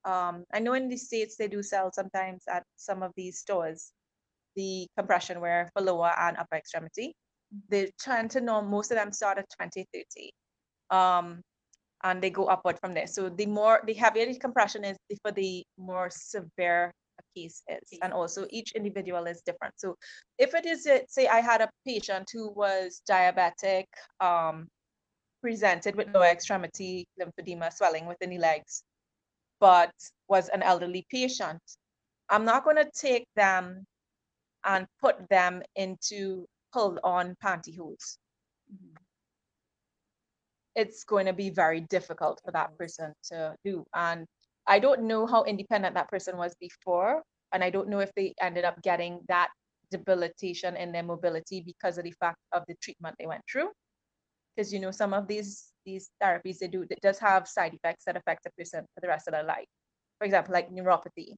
Um, 0.04 0.44
I 0.52 0.58
know 0.58 0.74
in 0.74 0.88
the 0.88 0.96
States 0.96 1.36
they 1.36 1.48
do 1.48 1.62
sell 1.62 1.92
sometimes 1.92 2.44
at 2.48 2.64
some 2.76 3.02
of 3.02 3.12
these 3.16 3.38
stores 3.38 3.92
the 4.56 4.86
compression 4.96 5.40
wear 5.40 5.70
for 5.72 5.82
lower 5.82 6.12
and 6.18 6.36
upper 6.36 6.56
extremity. 6.56 7.14
They 7.68 7.90
tend 7.98 8.30
to 8.32 8.40
know 8.40 8.62
most 8.62 8.90
of 8.90 8.96
them 8.96 9.12
start 9.12 9.38
at 9.38 9.46
20, 9.56 9.86
30. 9.92 10.32
Um, 10.90 11.42
and 12.04 12.22
they 12.22 12.30
go 12.30 12.46
upward 12.46 12.78
from 12.80 12.94
there. 12.94 13.06
So 13.06 13.28
the 13.28 13.46
more 13.46 13.80
the 13.86 13.94
heavier 13.94 14.26
the 14.26 14.38
compression 14.38 14.84
is, 14.84 14.96
the 15.08 15.16
for 15.22 15.32
the 15.32 15.64
more 15.78 16.10
severe 16.10 16.92
a 17.18 17.38
case 17.38 17.62
is. 17.68 17.98
And 18.02 18.12
also 18.12 18.46
each 18.50 18.72
individual 18.72 19.26
is 19.26 19.42
different. 19.42 19.74
So 19.76 19.96
if 20.38 20.54
it 20.54 20.66
is 20.66 20.88
say 21.08 21.28
I 21.28 21.40
had 21.40 21.60
a 21.60 21.70
patient 21.86 22.30
who 22.32 22.50
was 22.50 23.02
diabetic, 23.08 23.86
um, 24.20 24.68
presented 25.42 25.96
with 25.96 26.08
lower 26.14 26.26
extremity 26.26 27.06
lymphedema 27.20 27.72
swelling 27.72 28.06
within 28.06 28.30
the 28.30 28.38
legs, 28.38 28.84
but 29.60 29.92
was 30.28 30.48
an 30.48 30.62
elderly 30.62 31.04
patient, 31.10 31.60
I'm 32.30 32.44
not 32.44 32.64
going 32.64 32.76
to 32.76 32.90
take 32.94 33.26
them 33.36 33.84
and 34.64 34.86
put 35.00 35.28
them 35.28 35.62
into 35.76 36.46
pulled 36.72 36.98
on 37.04 37.36
pantyhose. 37.44 38.16
Mm-hmm. 38.72 38.94
It's 40.74 41.04
going 41.04 41.26
to 41.26 41.32
be 41.32 41.50
very 41.50 41.80
difficult 41.80 42.40
for 42.44 42.52
that 42.52 42.76
person 42.78 43.12
to 43.30 43.54
do. 43.64 43.84
And 43.94 44.26
I 44.66 44.78
don't 44.78 45.02
know 45.02 45.26
how 45.26 45.44
independent 45.44 45.94
that 45.94 46.08
person 46.08 46.36
was 46.36 46.54
before. 46.60 47.22
And 47.52 47.62
I 47.62 47.70
don't 47.70 47.88
know 47.88 48.00
if 48.00 48.10
they 48.14 48.34
ended 48.40 48.64
up 48.64 48.80
getting 48.82 49.20
that 49.28 49.48
debilitation 49.90 50.76
in 50.76 50.92
their 50.92 51.02
mobility 51.02 51.60
because 51.60 51.98
of 51.98 52.04
the 52.04 52.14
fact 52.18 52.38
of 52.52 52.62
the 52.68 52.74
treatment 52.82 53.16
they 53.18 53.26
went 53.26 53.42
through. 53.50 53.68
Because 54.56 54.72
you 54.72 54.80
know, 54.80 54.90
some 54.90 55.12
of 55.12 55.28
these 55.28 55.68
these 55.84 56.10
therapies 56.22 56.58
they 56.58 56.68
do 56.68 56.86
it 56.88 57.00
does 57.02 57.18
have 57.18 57.48
side 57.48 57.74
effects 57.74 58.04
that 58.04 58.16
affect 58.16 58.46
a 58.46 58.50
person 58.56 58.84
for 58.94 59.00
the 59.00 59.08
rest 59.08 59.26
of 59.28 59.32
their 59.32 59.44
life. 59.44 59.66
For 60.18 60.24
example, 60.24 60.54
like 60.54 60.70
neuropathy 60.70 61.34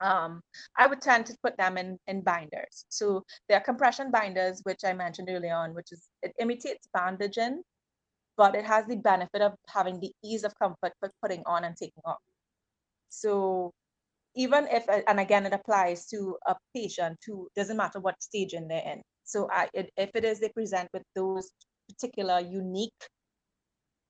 um, 0.00 0.40
I 0.76 0.86
would 0.86 1.00
tend 1.00 1.26
to 1.26 1.36
put 1.42 1.56
them 1.56 1.78
in, 1.78 1.98
in 2.06 2.20
binders. 2.22 2.84
So 2.88 3.24
there 3.48 3.58
are 3.58 3.64
compression 3.64 4.10
binders, 4.10 4.60
which 4.64 4.80
I 4.84 4.92
mentioned 4.92 5.28
earlier 5.30 5.54
on, 5.54 5.74
which 5.74 5.92
is 5.92 6.08
it 6.22 6.32
imitates 6.38 6.88
bandaging, 6.92 7.62
but 8.36 8.54
it 8.54 8.64
has 8.64 8.86
the 8.86 8.96
benefit 8.96 9.42
of 9.42 9.54
having 9.68 10.00
the 10.00 10.12
ease 10.24 10.44
of 10.44 10.52
comfort 10.58 10.92
for 11.00 11.10
putting 11.22 11.42
on 11.46 11.64
and 11.64 11.76
taking 11.76 12.02
off. 12.04 12.18
So 13.10 13.72
even 14.36 14.66
if, 14.70 14.84
and 15.08 15.20
again, 15.20 15.46
it 15.46 15.52
applies 15.52 16.06
to 16.08 16.36
a 16.46 16.56
patient 16.74 17.18
who 17.26 17.48
doesn't 17.56 17.76
matter 17.76 18.00
what 18.00 18.22
stage 18.22 18.52
in 18.52 18.68
they're 18.68 18.82
in. 18.84 19.02
So 19.24 19.48
I, 19.52 19.68
it, 19.74 19.90
if 19.96 20.10
it 20.14 20.24
is 20.24 20.40
they 20.40 20.50
present 20.50 20.88
with 20.92 21.04
those 21.14 21.50
particular 21.88 22.40
unique 22.40 22.92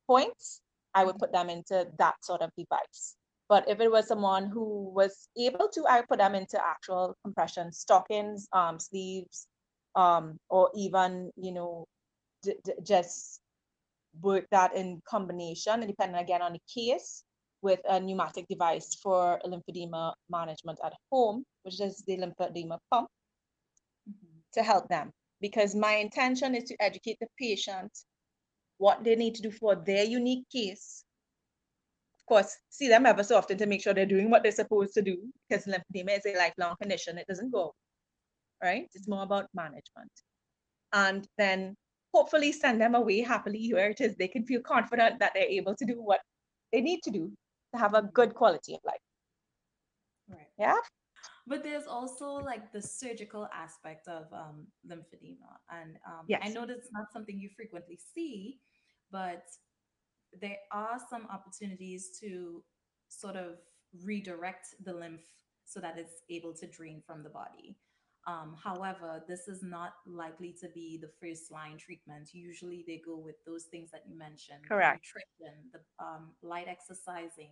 points, 0.07 0.61
I 0.95 1.05
would 1.05 1.19
put 1.19 1.33
them 1.33 1.51
into 1.51 1.87
that 1.99 2.15
sort 2.23 2.43
of 2.43 2.51
device. 2.57 3.17
But 3.49 3.69
if 3.69 3.81
it 3.81 3.91
was 3.91 4.09
someone 4.09 4.47
who 4.47 4.91
was 4.95 5.29
able 5.39 5.69
to, 5.75 5.85
I 5.89 6.03
put 6.09 6.19
them 6.19 6.35
into 6.35 6.59
actual 6.65 7.15
compression 7.25 7.73
stockings, 7.73 8.49
um, 8.53 8.79
sleeves, 8.81 9.47
um, 9.97 10.39
or 10.49 10.71
even, 10.75 11.31
you 11.37 11.53
know, 11.53 11.85
d- 12.43 12.57
d- 12.65 12.73
just 12.83 13.41
work 14.21 14.47
that 14.51 14.75
in 14.77 15.01
combination, 15.09 15.75
and 15.75 15.89
depending 15.89 16.21
again 16.21 16.43
on 16.43 16.53
the 16.53 16.61
case, 16.73 17.25
with 17.63 17.81
a 17.89 17.99
pneumatic 17.99 18.47
device 18.49 18.95
for 19.03 19.41
lymphedema 19.47 20.13
management 20.29 20.79
at 20.85 20.93
home, 21.11 21.45
which 21.63 21.81
is 21.81 22.05
the 22.07 22.19
lymphedema 22.19 22.79
pump, 22.91 23.09
mm-hmm. 24.09 24.39
to 24.53 24.63
help 24.63 24.89
them. 24.89 25.11
Because 25.41 25.75
my 25.75 25.95
intention 25.95 26.55
is 26.55 26.65
to 26.65 26.77
educate 26.81 27.19
the 27.21 27.27
patient 27.39 27.91
what 28.79 29.03
they 29.05 29.17
need 29.17 29.35
to 29.35 29.43
do 29.43 29.51
for 29.51 29.77
their 29.77 30.05
unique 30.05 30.45
case 30.51 31.05
Of 32.19 32.27
course, 32.27 32.57
see 32.71 32.89
them 32.89 33.07
ever 33.07 33.23
so 33.23 33.37
often 33.37 33.59
to 33.59 33.67
make 33.67 33.83
sure 33.83 33.93
they're 33.93 34.07
doing 34.07 34.31
what 34.31 34.43
they're 34.43 34.53
supposed 34.53 34.95
to 34.95 35.03
do 35.03 35.19
because 35.49 35.67
lymphedema 35.67 36.19
is 36.19 36.27
a 36.27 36.39
lifelong 36.39 36.75
condition. 36.81 37.19
It 37.19 37.27
doesn't 37.27 37.53
go, 37.53 37.75
right? 38.63 38.89
It's 38.95 39.09
more 39.09 39.23
about 39.23 39.49
management. 39.55 40.11
And 40.93 41.29
then 41.37 41.77
hopefully 42.15 42.53
send 42.53 42.81
them 42.81 42.95
away 42.95 43.21
happily 43.21 43.73
where 43.73 43.91
it 43.91 44.01
is 44.01 44.15
they 44.15 44.29
can 44.29 44.45
feel 44.51 44.61
confident 44.61 45.19
that 45.19 45.33
they're 45.35 45.57
able 45.61 45.75
to 45.75 45.85
do 45.85 45.97
what 46.11 46.21
they 46.73 46.81
need 46.81 47.01
to 47.03 47.11
do 47.11 47.25
to 47.73 47.79
have 47.79 47.95
a 47.95 48.03
good 48.03 48.35
quality 48.35 48.75
of 48.75 48.81
life. 48.85 49.07
Right. 50.29 50.53
Yeah. 50.59 50.77
But 51.47 51.63
there's 51.63 51.87
also 51.87 52.29
like 52.51 52.73
the 52.73 52.81
surgical 52.81 53.49
aspect 53.53 54.09
of 54.09 54.25
um, 54.33 54.67
lymphedema. 54.91 55.53
And 55.71 55.97
um, 56.07 56.25
yes. 56.29 56.41
I 56.45 56.49
know 56.49 56.65
that's 56.67 56.91
not 56.93 57.13
something 57.13 57.39
you 57.39 57.51
frequently 57.55 57.99
see, 58.15 58.61
but 59.11 59.45
there 60.41 60.59
are 60.73 60.99
some 61.11 61.27
opportunities 61.31 62.19
to 62.21 62.63
sort 63.09 63.37
of 63.37 63.57
redirect 64.05 64.67
the 64.85 64.93
lymph 64.93 65.27
so 65.67 65.81
that 65.81 65.99
it's 65.99 66.23
able 66.31 66.55
to 66.55 66.67
drain 66.67 67.03
from 67.07 67.23
the 67.23 67.31
body. 67.31 67.77
Um, 68.27 68.57
however, 68.63 69.23
this 69.29 69.49
is 69.49 69.63
not 69.63 69.95
likely 70.07 70.55
to 70.61 70.69
be 70.75 70.99
the 71.01 71.11
first 71.21 71.51
line 71.51 71.77
treatment. 71.77 72.31
Usually, 72.33 72.85
they 72.87 73.03
go 73.05 73.17
with 73.17 73.37
those 73.47 73.65
things 73.65 73.91
that 73.91 74.03
you 74.09 74.17
mentioned: 74.17 74.67
correct, 74.67 75.05
nutrition, 75.05 75.71
the 75.73 76.05
um, 76.05 76.31
light 76.43 76.67
exercising, 76.69 77.51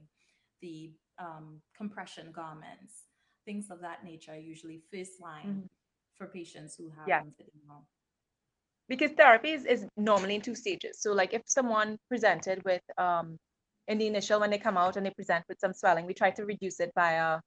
the 0.63 0.93
um, 1.19 1.61
compression 1.77 2.33
garments, 2.33 3.05
things 3.45 3.71
of 3.71 3.81
that 3.81 4.05
nature. 4.05 4.39
Usually, 4.39 4.81
first 4.93 5.21
line 5.21 5.47
mm-hmm. 5.47 5.67
for 6.17 6.27
patients 6.27 6.75
who 6.77 6.91
have 6.91 7.07
yeah. 7.07 7.21
lymphedema 7.21 7.83
because 8.89 9.13
therapy 9.13 9.53
is, 9.53 9.65
is 9.65 9.87
normally 9.97 10.35
in 10.35 10.43
two 10.43 10.55
stages. 10.55 11.01
So 11.01 11.13
like 11.13 11.33
if 11.33 11.43
someone 11.47 11.99
presented 12.09 12.63
with 12.65 12.83
um 12.99 13.39
in 13.89 13.99
the 13.99 14.07
initial 14.07 14.41
when 14.41 14.51
they 14.51 14.59
come 14.59 14.77
out 14.77 14.97
and 14.97 15.07
they 15.07 15.11
present 15.11 15.45
with 15.49 15.59
some 15.61 15.73
swelling, 15.73 16.07
we 16.07 16.15
try 16.15 16.31
to 16.31 16.45
reduce 16.45 16.79
it 16.81 16.93
via 16.95 17.41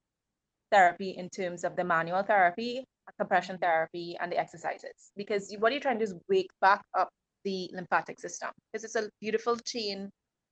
therapy 0.72 1.12
in 1.12 1.30
terms 1.30 1.64
of 1.64 1.76
the 1.76 1.84
manual 1.84 2.24
therapy, 2.24 2.86
compression 3.20 3.58
therapy, 3.58 4.18
and 4.20 4.32
the 4.32 4.38
exercises. 4.38 5.12
Because 5.15 5.54
what 5.60 5.72
you're 5.72 5.82
trying 5.82 6.00
to 6.00 6.06
do 6.06 6.12
is 6.12 6.18
wake 6.30 6.50
back 6.62 6.82
up 6.98 7.10
the 7.44 7.70
lymphatic 7.74 8.20
system 8.20 8.50
because 8.72 8.84
it's 8.84 8.96
a 8.96 9.10
beautiful 9.22 9.56
chain 9.58 10.10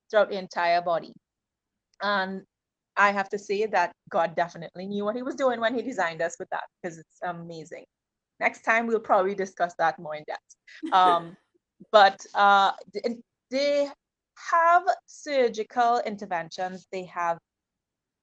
throughout 0.10 0.30
the 0.30 0.38
entire 0.38 0.82
body. 0.82 1.14
And 2.02 2.44
I 2.96 3.12
have 3.12 3.30
to 3.30 3.40
say 3.40 3.66
that 3.66 3.92
God 4.10 4.36
definitely 4.36 4.86
knew 4.86 5.04
what 5.04 5.16
he 5.16 5.24
was 5.24 5.36
doing 5.36 5.60
when 5.60 5.76
he 5.76 5.82
designed 5.82 6.22
us 6.22 6.36
with 6.40 6.50
that 6.52 6.64
because 6.82 6.98
it's 6.98 7.18
amazing. 7.24 7.84
Next 8.40 8.62
time 8.62 8.88
we'll 8.88 9.00
probably 9.00 9.36
discuss 9.36 9.74
that 9.80 10.00
more 10.00 10.16
in 10.16 10.24
depth. 10.28 10.42
Um, 10.94 11.36
but 11.92 12.26
uh, 12.36 12.72
they 13.52 13.90
have 14.52 14.84
surgical 15.06 16.02
interventions 16.06 16.88
they 16.92 17.06
have 17.06 17.38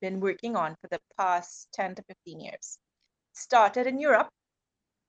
been 0.01 0.21
working 0.21 0.57
on 0.57 0.77
for 0.81 0.89
the 0.91 0.99
past 1.19 1.69
10 1.75 1.97
to 1.97 2.03
15 2.03 2.41
years. 2.41 2.79
Started 3.41 3.87
in 3.87 3.99
Europe, 3.99 4.29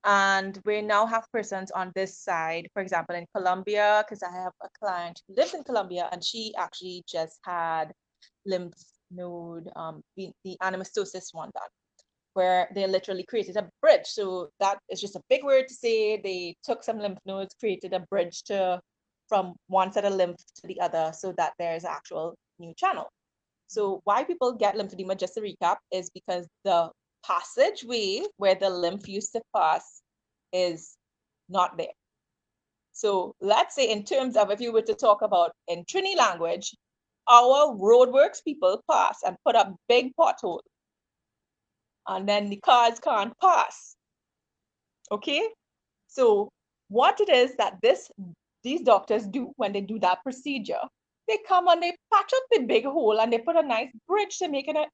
and 0.04 0.58
we 0.64 0.80
now 0.80 1.04
have 1.04 1.30
persons 1.32 1.70
on 1.70 1.92
this 1.94 2.18
side, 2.18 2.66
for 2.72 2.82
example, 2.82 3.14
in 3.14 3.26
Colombia, 3.36 4.02
because 4.02 4.22
I 4.22 4.32
have 4.32 4.52
a 4.62 4.68
client 4.80 5.20
who 5.28 5.34
lives 5.36 5.52
in 5.52 5.62
Colombia 5.62 6.08
and 6.10 6.24
she 6.24 6.54
actually 6.56 7.04
just 7.06 7.38
had 7.44 7.92
lymph 8.46 8.72
node, 9.10 9.68
um, 9.76 10.02
the, 10.16 10.30
the 10.44 10.56
anastomosis 10.62 11.28
one 11.32 11.50
done, 11.54 11.68
where 12.32 12.68
they 12.74 12.86
literally 12.86 13.24
created 13.28 13.56
a 13.58 13.68
bridge. 13.82 14.06
So 14.06 14.48
that 14.60 14.78
is 14.88 15.00
just 15.00 15.14
a 15.14 15.22
big 15.28 15.44
word 15.44 15.68
to 15.68 15.74
say. 15.74 16.16
They 16.16 16.56
took 16.64 16.82
some 16.82 16.98
lymph 16.98 17.18
nodes, 17.26 17.54
created 17.60 17.92
a 17.92 18.00
bridge 18.10 18.44
to 18.44 18.80
from 19.28 19.54
one 19.68 19.92
set 19.92 20.06
of 20.06 20.14
lymph 20.14 20.38
to 20.56 20.66
the 20.66 20.80
other 20.80 21.12
so 21.14 21.34
that 21.36 21.52
there's 21.58 21.84
actual 21.84 22.34
new 22.58 22.72
channel. 22.76 23.08
So 23.68 24.00
why 24.04 24.24
people 24.24 24.52
get 24.52 24.74
lymphedema, 24.74 25.18
just 25.18 25.34
to 25.34 25.42
recap, 25.42 25.76
is 25.92 26.10
because 26.10 26.48
the 26.64 26.90
passageway 27.26 28.22
where 28.36 28.54
the 28.54 28.70
lymph 28.70 29.08
used 29.08 29.32
to 29.32 29.42
pass 29.54 30.02
is 30.52 30.96
not 31.48 31.76
there. 31.76 31.94
So 32.92 33.34
let's 33.40 33.74
say 33.74 33.90
in 33.90 34.04
terms 34.04 34.36
of 34.36 34.50
if 34.50 34.60
you 34.60 34.72
were 34.72 34.82
to 34.82 34.94
talk 34.94 35.22
about 35.22 35.52
in 35.68 35.84
Trini 35.84 36.16
language, 36.16 36.74
our 37.28 37.74
roadworks 37.74 38.44
people 38.44 38.82
pass 38.90 39.20
and 39.24 39.36
put 39.44 39.56
up 39.56 39.74
big 39.88 40.14
potholes. 40.16 40.62
And 42.06 42.28
then 42.28 42.50
the 42.50 42.56
cars 42.56 42.98
can't 42.98 43.32
pass. 43.40 43.96
Okay? 45.10 45.48
So 46.08 46.50
what 46.88 47.20
it 47.20 47.28
is 47.28 47.56
that 47.56 47.78
this 47.82 48.10
these 48.64 48.82
doctors 48.82 49.26
do 49.26 49.52
when 49.56 49.72
they 49.72 49.80
do 49.80 49.98
that 50.00 50.22
procedure, 50.22 50.80
they 51.28 51.38
come 51.48 51.68
and 51.68 51.82
they 51.82 51.92
patch 52.12 52.30
up 52.34 52.42
the 52.50 52.60
big 52.60 52.84
hole 52.84 53.20
and 53.20 53.32
they 53.32 53.38
put 53.38 53.56
a 53.56 53.62
nice 53.62 53.88
bridge 54.06 54.38
to 54.38 54.48
make 54.48 54.68
it 54.68 54.76
an 54.76 54.86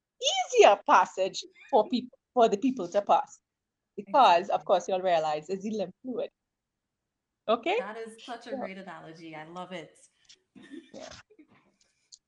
easier 0.54 0.78
passage 0.88 1.44
for 1.70 1.88
people 1.88 2.17
for 2.38 2.48
the 2.48 2.56
people 2.56 2.86
to 2.86 3.02
pass. 3.02 3.40
Because 3.96 4.48
of 4.50 4.64
course 4.64 4.86
you'll 4.86 5.06
realize 5.12 5.48
it's 5.48 5.64
the 5.64 5.72
lymph 5.72 5.94
fluid. 6.02 6.30
Okay. 7.48 7.76
That 7.80 7.96
is 8.06 8.12
such 8.24 8.46
a 8.46 8.54
great 8.54 8.78
analogy. 8.78 9.34
I 9.34 9.44
love 9.60 9.72
it. 9.72 9.90
Yeah. 10.94 11.08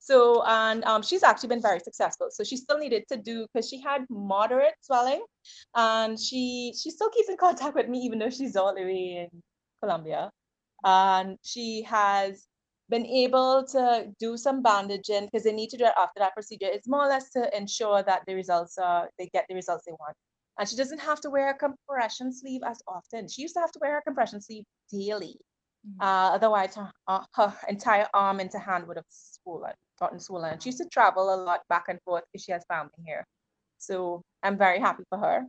So, 0.01 0.43
and 0.47 0.83
um, 0.85 1.03
she's 1.03 1.23
actually 1.23 1.51
been 1.51 1.63
very 1.63 1.79
successful. 1.79 2.27
So 2.31 2.43
she 2.43 2.57
still 2.57 2.79
needed 2.79 3.05
to 3.13 3.17
do 3.19 3.47
because 3.47 3.69
she 3.69 3.81
had 3.81 4.01
moderate 4.11 4.75
swelling, 4.81 5.23
and 5.77 6.19
she 6.19 6.75
she 6.81 6.91
still 6.91 7.11
keeps 7.11 7.29
in 7.29 7.37
contact 7.37 7.77
with 7.77 7.89
me 7.89 7.99
even 8.01 8.19
though 8.19 8.31
she's 8.31 8.57
all 8.57 8.75
the 8.75 8.83
way 8.83 9.29
in 9.31 9.43
Colombia, 9.81 10.31
and 10.85 11.39
she 11.45 11.83
has 11.83 12.49
been 12.91 13.07
able 13.07 13.65
to 13.65 14.13
do 14.19 14.37
some 14.37 14.63
bandaging 14.63 15.27
because 15.27 15.45
they 15.45 15.53
need 15.53 15.71
to 15.71 15.77
do 15.77 15.85
it 15.85 15.93
after 15.97 16.19
that 16.19 16.35
procedure. 16.35 16.67
It's 16.67 16.89
more 16.89 17.05
or 17.05 17.09
less 17.09 17.31
to 17.31 17.57
ensure 17.57 18.03
that 18.03 18.23
the 18.27 18.35
results 18.35 18.77
are 18.79 19.09
they 19.19 19.29
get 19.33 19.47
the 19.49 19.55
results 19.55 19.85
they 19.87 19.93
want. 19.93 20.17
And 20.59 20.69
she 20.69 20.77
doesn't 20.77 20.99
have 20.99 21.21
to 21.23 21.31
wear 21.31 21.51
a 21.51 21.55
compression 21.55 22.33
sleeve 22.33 22.61
as 22.67 22.79
often. 22.87 23.29
She 23.29 23.43
used 23.43 23.55
to 23.55 23.61
have 23.61 23.73
to 23.73 23.79
wear 23.81 23.99
a 23.99 24.03
compression 24.03 24.43
sleeve 24.43 24.65
daily. 24.93 25.37
Mm-hmm. 25.89 26.03
Uh, 26.03 26.35
otherwise, 26.35 26.75
her, 26.75 26.91
uh, 27.09 27.25
her 27.35 27.55
entire 27.69 28.07
arm 28.13 28.41
into 28.41 28.59
hand 28.59 28.87
would 28.87 28.99
have 28.99 29.07
swollen, 29.09 29.73
gotten 29.99 30.21
swollen. 30.21 30.61
She 30.61 30.69
used 30.69 30.79
to 30.79 30.89
travel 30.93 31.35
a 31.35 31.37
lot 31.37 31.61
back 31.71 31.85
and 31.89 31.99
forth 32.03 32.25
because 32.31 32.45
she 32.45 32.53
has 32.53 32.63
family 32.69 32.91
here. 33.07 33.25
So 33.79 34.21
I'm 34.43 34.59
very 34.59 34.81
happy 34.81 35.05
for 35.09 35.19
her. 35.19 35.47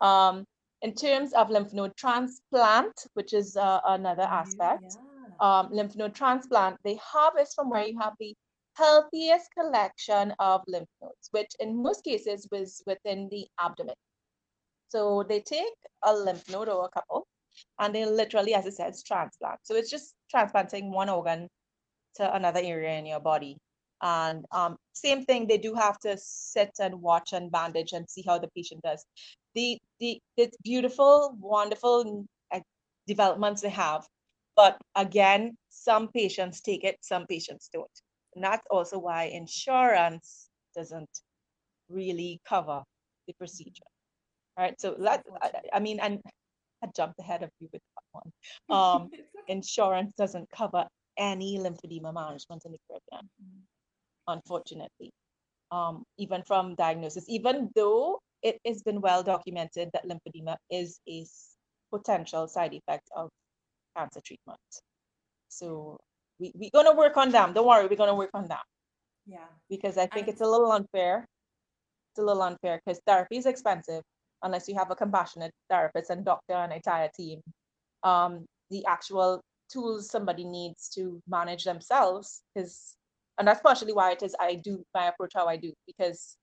Um, 0.00 0.44
in 0.82 0.94
terms 0.94 1.32
of 1.34 1.50
lymph 1.50 1.72
node 1.72 1.96
transplant, 1.96 2.92
which 3.14 3.32
is 3.34 3.56
uh, 3.56 3.80
another 3.84 4.22
aspect, 4.22 4.84
yeah 4.96 5.07
um, 5.40 5.68
lymph 5.70 5.96
node 5.96 6.14
transplant, 6.14 6.76
they 6.84 6.98
harvest 7.02 7.54
from 7.54 7.70
where 7.70 7.86
you 7.86 7.98
have 7.98 8.14
the 8.18 8.34
healthiest 8.76 9.48
collection 9.58 10.32
of 10.38 10.62
lymph 10.68 10.88
nodes, 11.02 11.28
which 11.32 11.50
in 11.60 11.82
most 11.82 12.04
cases 12.04 12.48
was 12.52 12.82
within 12.86 13.28
the 13.30 13.46
abdomen. 13.60 13.94
So 14.88 15.24
they 15.28 15.40
take 15.40 15.74
a 16.04 16.14
lymph 16.14 16.48
node 16.50 16.68
or 16.68 16.84
a 16.86 16.88
couple, 16.88 17.26
and 17.78 17.94
they 17.94 18.06
literally, 18.06 18.54
as 18.54 18.66
it 18.66 18.74
says, 18.74 19.02
transplant. 19.02 19.60
So 19.64 19.74
it's 19.74 19.90
just 19.90 20.14
transplanting 20.30 20.92
one 20.92 21.08
organ 21.08 21.48
to 22.16 22.34
another 22.34 22.60
area 22.62 22.98
in 22.98 23.06
your 23.06 23.20
body. 23.20 23.58
And 24.00 24.44
um, 24.52 24.76
same 24.92 25.24
thing, 25.24 25.46
they 25.46 25.58
do 25.58 25.74
have 25.74 25.98
to 26.00 26.16
sit 26.18 26.70
and 26.80 27.02
watch 27.02 27.32
and 27.32 27.50
bandage 27.50 27.92
and 27.92 28.08
see 28.08 28.22
how 28.26 28.38
the 28.38 28.48
patient 28.54 28.82
does. 28.82 29.04
The 29.54 29.76
the 29.98 30.20
it's 30.36 30.56
beautiful, 30.62 31.36
wonderful 31.40 32.24
uh, 32.52 32.60
developments 33.08 33.60
they 33.60 33.70
have 33.70 34.06
but 34.58 34.76
again, 34.96 35.56
some 35.68 36.08
patients 36.08 36.60
take 36.60 36.82
it, 36.82 36.96
some 37.00 37.26
patients 37.28 37.70
don't. 37.72 37.86
And 38.34 38.42
that's 38.42 38.66
also 38.72 38.98
why 38.98 39.26
insurance 39.26 40.50
doesn't 40.74 41.20
really 41.88 42.40
cover 42.44 42.82
the 43.28 43.34
procedure. 43.34 43.90
All 44.56 44.64
right. 44.64 44.74
So 44.80 44.96
that 44.98 45.22
I, 45.40 45.50
I 45.74 45.78
mean, 45.78 46.00
and 46.00 46.20
I 46.82 46.88
jumped 46.96 47.20
ahead 47.20 47.44
of 47.44 47.50
you 47.60 47.68
with 47.72 47.82
that 47.94 48.04
one. 48.10 48.32
Um, 48.68 49.10
insurance 49.46 50.12
doesn't 50.18 50.50
cover 50.50 50.86
any 51.16 51.56
lymphedema 51.58 52.12
management 52.12 52.64
in 52.64 52.72
the 52.72 52.78
Caribbean, 52.88 53.30
mm-hmm. 53.40 53.62
unfortunately. 54.26 55.12
Um, 55.70 56.02
even 56.18 56.42
from 56.42 56.74
diagnosis, 56.74 57.26
even 57.28 57.70
though 57.76 58.18
it 58.42 58.58
has 58.66 58.82
been 58.82 59.00
well 59.00 59.22
documented 59.22 59.90
that 59.92 60.08
lymphedema 60.08 60.56
is 60.68 60.98
a 61.08 61.24
potential 61.92 62.48
side 62.48 62.74
effect 62.74 63.08
of 63.14 63.30
cancer 63.98 64.20
treatment. 64.24 64.60
So 65.48 65.98
we, 66.38 66.52
we're 66.54 66.70
gonna 66.72 66.94
work 66.96 67.16
on 67.16 67.30
them. 67.30 67.52
Don't 67.52 67.66
worry, 67.66 67.86
we're 67.86 67.96
gonna 67.96 68.14
work 68.14 68.30
on 68.34 68.46
them. 68.46 68.58
Yeah. 69.26 69.48
Because 69.68 69.98
I 69.98 70.06
think 70.06 70.28
it's 70.28 70.40
a 70.40 70.46
little 70.46 70.72
unfair. 70.72 71.26
It's 72.12 72.18
a 72.18 72.24
little 72.24 72.42
unfair 72.42 72.80
because 72.84 73.00
therapy 73.06 73.36
is 73.36 73.46
expensive 73.46 74.02
unless 74.42 74.68
you 74.68 74.74
have 74.76 74.90
a 74.90 74.96
compassionate 74.96 75.52
therapist 75.68 76.10
and 76.10 76.24
doctor 76.24 76.54
and 76.54 76.72
entire 76.72 77.10
team. 77.16 77.40
Um, 78.02 78.46
the 78.70 78.84
actual 78.86 79.42
tools 79.70 80.10
somebody 80.10 80.44
needs 80.44 80.88
to 80.90 81.20
manage 81.28 81.64
themselves 81.64 82.42
is 82.56 82.94
and 83.38 83.46
that's 83.46 83.60
partially 83.60 83.92
why 83.92 84.12
it 84.12 84.22
is 84.22 84.34
I 84.40 84.54
do 84.54 84.82
my 84.94 85.08
approach 85.08 85.32
how 85.34 85.46
I 85.46 85.56
do 85.56 85.72
because 85.86 86.36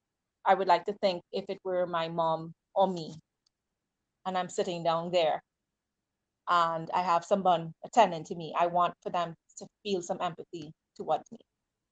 I 0.45 0.53
would 0.53 0.67
like 0.67 0.85
to 0.85 0.93
think 1.01 1.23
if 1.33 1.45
it 1.49 1.59
were 1.63 1.87
my 1.87 2.07
mom 2.07 2.53
or 2.75 2.87
me 2.87 3.15
and 4.25 4.37
I'm 4.37 4.49
sitting 4.49 4.83
down 4.83 5.11
there 5.11 5.41
and 6.49 6.89
I 6.93 7.01
have 7.01 7.25
someone 7.25 7.73
attending 7.85 8.23
to 8.25 8.35
me, 8.35 8.53
I 8.57 8.67
want 8.67 8.93
for 9.01 9.09
them 9.09 9.35
to 9.59 9.67
feel 9.83 10.01
some 10.01 10.19
empathy 10.21 10.71
towards 10.95 11.31
me. 11.31 11.39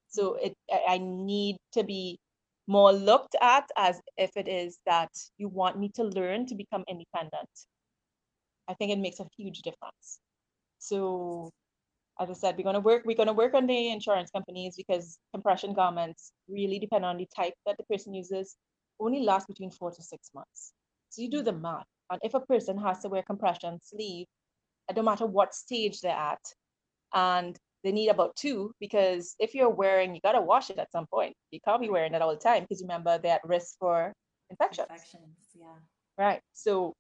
So 0.10 0.36
it 0.36 0.54
I 0.88 1.00
need 1.00 1.58
to 1.74 1.84
be 1.84 2.20
more 2.68 2.94
looked 2.94 3.36
at 3.42 3.70
as 3.78 4.00
if 4.18 4.32
it 4.38 4.48
is 4.48 4.80
that 4.86 5.10
you 5.38 5.50
want 5.50 5.80
me 5.80 5.90
to 5.96 6.04
learn 6.04 6.46
to 6.48 6.56
become 6.56 6.84
independent. 6.88 7.50
I 8.68 8.74
think 8.76 8.92
it 8.92 9.00
makes 9.00 9.20
a 9.20 9.28
huge 9.38 9.62
difference. 9.62 10.20
So 10.80 11.52
as 12.20 12.30
I 12.30 12.34
said, 12.34 12.58
we're 12.58 12.64
gonna 12.64 12.80
work, 12.80 13.04
we're 13.06 13.18
gonna 13.18 13.34
work 13.34 13.54
on 13.54 13.68
the 13.68 13.90
insurance 13.92 14.30
companies 14.32 14.76
because 14.78 15.18
compression 15.34 15.74
garments 15.74 16.32
really 16.48 16.80
depend 16.80 17.06
on 17.06 17.18
the 17.18 17.28
type 17.36 17.54
that 17.66 17.78
the 17.78 17.84
person 17.86 18.14
uses, 18.14 18.56
only 19.00 19.22
last 19.22 19.48
between 19.48 19.72
four 19.72 19.92
to 19.92 20.04
six 20.04 20.30
months. 20.34 20.74
So 21.10 21.22
you 21.22 21.30
do 21.30 21.42
the 21.42 21.54
math. 21.54 21.88
And 22.12 22.20
if 22.24 22.34
a 22.34 22.40
person 22.40 22.78
has 22.78 23.00
to 23.00 23.10
wear 23.10 23.24
compression 23.24 23.80
sleeve 23.82 24.28
no 24.96 25.04
matter 25.04 25.26
what 25.26 25.54
stage 25.54 26.02
they're 26.02 26.12
at. 26.12 26.42
And 27.14 27.58
they 27.84 27.92
need 27.92 28.10
about 28.10 28.36
two 28.36 28.74
because 28.80 29.36
if 29.40 29.54
you're 29.54 29.70
wearing, 29.70 30.16
you 30.16 30.22
got 30.22 30.32
to 30.34 30.42
wash 30.42 30.70
it 30.70 30.80
at 30.80 30.92
some 30.92 31.06
point. 31.06 31.36
You 31.52 31.60
can't 31.66 31.82
be 31.82 31.90
wearing 31.90 32.14
it 32.14 32.22
all 32.22 32.32
the 32.32 32.40
time 32.40 32.64
because 32.64 32.82
remember 32.82 33.18
they're 33.18 33.36
at 33.36 33.42
risk 33.44 33.76
for 33.80 34.14
infections. 34.50 34.88
Infections, 34.90 35.38
yeah. 35.54 35.76
Right. 36.18 36.42
So, 36.54 36.96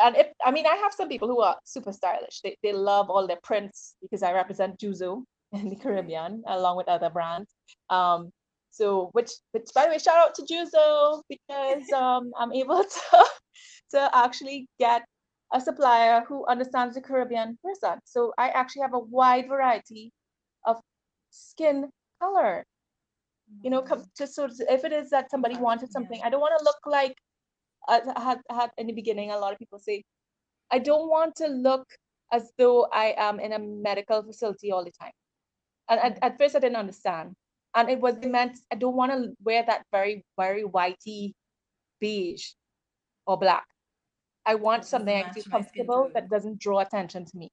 and 0.00 0.16
if, 0.16 0.28
I 0.44 0.52
mean, 0.52 0.66
I 0.66 0.76
have 0.76 0.92
some 0.92 1.08
people 1.08 1.26
who 1.26 1.40
are 1.40 1.56
super 1.64 1.92
stylish. 1.92 2.40
They, 2.42 2.56
they 2.62 2.72
love 2.72 3.10
all 3.10 3.26
their 3.26 3.40
prints 3.42 3.94
because 4.00 4.22
I 4.22 4.32
represent 4.32 4.78
Juzo 4.78 5.24
in 5.52 5.68
the 5.68 5.76
Caribbean 5.76 6.42
along 6.46 6.76
with 6.76 6.88
other 6.88 7.10
brands. 7.10 7.50
Um, 7.90 8.30
so, 8.70 9.08
which, 9.12 9.32
which 9.50 9.66
by 9.74 9.84
the 9.84 9.90
way, 9.90 9.98
shout 9.98 10.16
out 10.16 10.34
to 10.36 10.42
Juzo 10.42 11.22
because 11.28 11.90
um, 11.92 12.30
I'm 12.38 12.52
able 12.52 12.84
to, 12.84 13.24
to 13.92 14.10
actually 14.16 14.68
get 14.78 15.02
a 15.52 15.60
supplier 15.60 16.24
who 16.28 16.46
understands 16.46 16.94
the 16.94 17.00
Caribbean 17.00 17.58
person. 17.64 17.98
So 18.04 18.32
I 18.38 18.48
actually 18.50 18.82
have 18.82 18.94
a 18.94 18.98
wide 18.98 19.48
variety 19.48 20.12
of 20.66 20.76
skin 21.30 21.90
color. 22.20 22.64
You 23.62 23.70
know, 23.70 23.84
just 24.16 24.34
so 24.34 24.48
if 24.68 24.84
it 24.84 24.92
is 24.92 25.08
that 25.10 25.30
somebody 25.30 25.56
wanted 25.56 25.90
something, 25.90 26.20
I 26.22 26.28
don't 26.28 26.40
want 26.40 26.58
to 26.58 26.64
look 26.64 26.76
like 26.84 27.14
uh, 27.88 28.00
I 28.14 28.22
had 28.22 28.40
had 28.50 28.70
in 28.76 28.86
the 28.86 28.92
beginning. 28.92 29.30
A 29.30 29.38
lot 29.38 29.54
of 29.54 29.58
people 29.58 29.78
say, 29.78 30.04
I 30.70 30.78
don't 30.78 31.08
want 31.08 31.34
to 31.36 31.46
look 31.46 31.86
as 32.30 32.52
though 32.58 32.86
I 32.92 33.14
am 33.16 33.40
in 33.40 33.54
a 33.54 33.58
medical 33.58 34.22
facility 34.22 34.70
all 34.70 34.84
the 34.84 34.92
time. 35.00 35.12
And 35.88 35.98
at, 35.98 36.18
at 36.22 36.38
first, 36.38 36.56
I 36.56 36.58
didn't 36.58 36.76
understand, 36.76 37.34
and 37.74 37.88
it 37.88 37.98
was 37.98 38.16
meant 38.22 38.58
I 38.70 38.74
don't 38.74 38.94
want 38.94 39.12
to 39.12 39.32
wear 39.42 39.64
that 39.66 39.86
very 39.90 40.26
very 40.38 40.64
whitey 40.64 41.32
beige 42.00 42.52
or 43.26 43.38
black. 43.38 43.64
I 44.48 44.54
want 44.54 44.86
something 44.86 45.22
I 45.22 45.30
feel 45.30 45.44
comfortable 45.44 46.10
that 46.14 46.30
doesn't 46.30 46.58
draw 46.58 46.78
attention 46.78 47.26
to 47.26 47.36
me. 47.36 47.52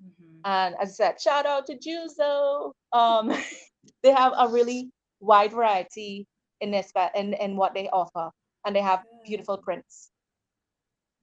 Mm-hmm. 0.00 0.40
And 0.44 0.76
as 0.80 0.90
I 0.90 0.92
said, 0.92 1.20
shout 1.20 1.46
out 1.46 1.66
to 1.66 1.76
Juzo. 1.76 2.72
Um, 2.92 3.34
they 4.04 4.12
have 4.12 4.32
a 4.38 4.48
really 4.48 4.92
wide 5.18 5.52
variety 5.52 6.28
in 6.60 6.70
this 6.70 6.92
in, 7.16 7.34
in 7.34 7.56
what 7.56 7.74
they 7.74 7.88
offer, 7.88 8.30
and 8.64 8.76
they 8.76 8.80
have 8.80 9.00
good. 9.02 9.26
beautiful 9.26 9.58
prints. 9.58 10.10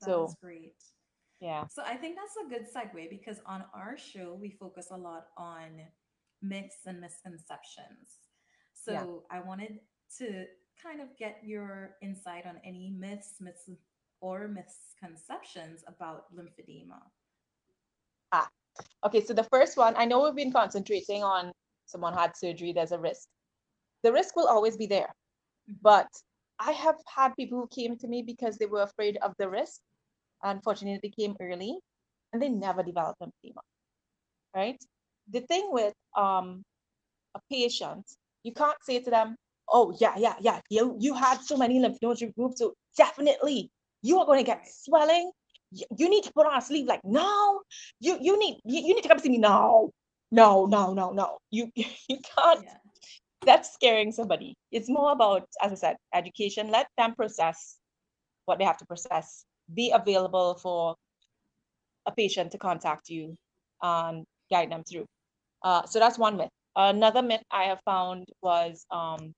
That's 0.02 0.12
so 0.12 0.34
great. 0.42 0.76
Yeah. 1.40 1.64
So 1.72 1.82
I 1.86 1.96
think 1.96 2.18
that's 2.18 2.36
a 2.46 2.50
good 2.50 2.66
segue 2.68 3.10
because 3.10 3.40
on 3.46 3.64
our 3.74 3.98
show 3.98 4.38
we 4.40 4.50
focus 4.50 4.88
a 4.92 4.98
lot 4.98 5.28
on 5.38 5.80
myths 6.42 6.80
and 6.86 7.00
misconceptions. 7.00 8.20
So 8.74 8.92
yeah. 8.92 9.38
I 9.38 9.40
wanted 9.40 9.80
to 10.18 10.46
kind 10.84 11.00
of 11.00 11.08
get 11.18 11.38
your 11.42 11.96
insight 12.02 12.46
on 12.46 12.58
any 12.66 12.90
myths, 12.90 13.36
myths 13.40 13.70
or 14.26 14.48
misconceptions 14.48 15.84
about 15.88 16.26
lymphedema. 16.36 17.00
Ah, 18.32 18.50
okay. 19.06 19.24
So 19.24 19.34
the 19.34 19.50
first 19.56 19.78
one, 19.78 19.94
I 19.96 20.06
know 20.06 20.24
we've 20.24 20.36
been 20.44 20.52
concentrating 20.52 21.24
on 21.24 21.52
someone 21.86 22.14
had 22.14 22.36
surgery, 22.36 22.74
there's 22.74 22.92
a 22.92 22.98
risk. 22.98 23.28
The 24.02 24.12
risk 24.12 24.36
will 24.36 24.48
always 24.48 24.78
be 24.78 24.88
there. 24.88 25.12
Mm-hmm. 25.70 25.78
But 25.84 26.08
I 26.60 26.72
have 26.72 26.96
had 27.06 27.36
people 27.36 27.60
who 27.60 27.68
came 27.68 27.98
to 27.98 28.08
me 28.08 28.24
because 28.24 28.58
they 28.58 28.66
were 28.66 28.82
afraid 28.82 29.18
of 29.22 29.34
the 29.38 29.48
risk. 29.48 29.80
Unfortunately, 30.42 31.00
they 31.04 31.14
came 31.22 31.36
early 31.40 31.78
and 32.34 32.42
they 32.42 32.50
never 32.50 32.82
developed 32.82 33.22
lymphedema. 33.22 33.62
Right? 34.56 34.82
The 35.30 35.42
thing 35.42 35.70
with 35.70 35.94
um, 36.18 36.64
a 37.36 37.40
patient, 37.52 38.06
you 38.42 38.54
can't 38.54 38.82
say 38.82 39.00
to 39.02 39.10
them, 39.12 39.36
oh 39.70 39.96
yeah, 40.00 40.16
yeah, 40.18 40.36
yeah, 40.40 40.62
you 40.70 40.96
you 41.00 41.14
had 41.14 41.42
so 41.42 41.58
many 41.58 41.80
lymph 41.80 41.98
nodes 42.02 42.22
removed, 42.22 42.58
so 42.58 42.74
definitely 42.98 43.70
you 44.06 44.20
are 44.20 44.26
going 44.26 44.40
to 44.40 44.46
get 44.46 44.68
swelling. 44.68 45.32
You 45.72 46.10
need 46.10 46.24
to 46.24 46.32
put 46.34 46.46
on 46.46 46.58
a 46.58 46.62
sleeve 46.62 46.86
like 46.86 47.02
now. 47.04 47.60
You 48.00 48.18
you 48.22 48.40
need 48.40 48.60
you, 48.64 48.82
you 48.82 48.96
need 48.96 49.02
to 49.02 49.10
come 49.10 49.20
see 49.20 49.30
me 49.30 49.40
now. 49.40 49.90
No, 50.32 50.66
no, 50.68 50.94
no, 50.94 51.12
no. 51.12 51.38
You 51.50 51.72
you 51.76 52.20
can't. 52.36 52.64
Yeah. 52.64 52.78
That's 53.46 53.74
scaring 53.74 54.12
somebody. 54.12 54.56
It's 54.72 54.90
more 54.90 55.12
about, 55.12 55.48
as 55.62 55.72
I 55.72 55.76
said, 55.76 55.96
education. 56.14 56.72
Let 56.72 56.88
them 56.98 57.14
process 57.14 57.78
what 58.46 58.58
they 58.60 58.66
have 58.66 58.78
to 58.78 58.86
process. 58.86 59.46
Be 59.74 59.92
available 59.92 60.56
for 60.56 60.96
a 62.08 62.12
patient 62.12 62.52
to 62.52 62.58
contact 62.58 63.10
you 63.10 63.36
and 63.82 64.26
guide 64.50 64.72
them 64.72 64.84
through. 64.84 65.06
Uh, 65.64 65.86
so 65.86 66.00
that's 66.00 66.18
one 66.18 66.38
myth. 66.38 66.50
Another 66.76 67.22
myth 67.22 67.44
I 67.52 67.66
have 67.66 67.80
found 67.86 68.26
was 68.42 68.86
um, 68.92 69.34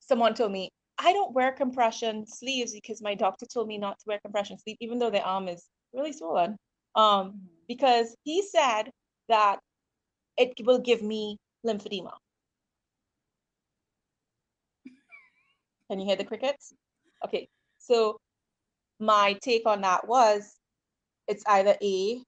someone 0.00 0.34
told 0.34 0.52
me, 0.52 0.70
I 0.98 1.12
don't 1.12 1.34
wear 1.34 1.52
compression 1.52 2.26
sleeves 2.26 2.72
because 2.72 3.02
my 3.02 3.14
doctor 3.14 3.46
told 3.46 3.66
me 3.66 3.78
not 3.78 3.98
to 3.98 4.04
wear 4.06 4.20
compression 4.20 4.58
sleeves, 4.58 4.78
even 4.80 4.98
though 4.98 5.10
the 5.10 5.22
arm 5.22 5.48
is 5.48 5.64
really 5.92 6.12
swollen. 6.12 6.56
Um, 6.94 7.04
mm-hmm. 7.04 7.36
because 7.66 8.16
he 8.22 8.42
said 8.42 8.90
that 9.28 9.58
it 10.36 10.52
will 10.64 10.78
give 10.78 11.02
me 11.02 11.38
lymphedema. 11.66 12.12
Can 15.90 15.98
you 15.98 16.06
hear 16.06 16.16
the 16.16 16.24
crickets? 16.24 16.72
Okay, 17.24 17.48
so 17.78 18.18
my 19.00 19.36
take 19.42 19.66
on 19.66 19.80
that 19.80 20.06
was 20.06 20.54
it's 21.26 21.42
either 21.46 21.76
A, 21.82 22.22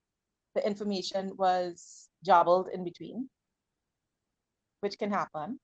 the 0.55 0.67
information 0.67 1.33
was 1.37 2.09
jobbled 2.25 2.69
in 2.73 2.83
between, 2.83 3.29
which 4.81 4.99
can 4.99 5.11
happen, 5.13 5.61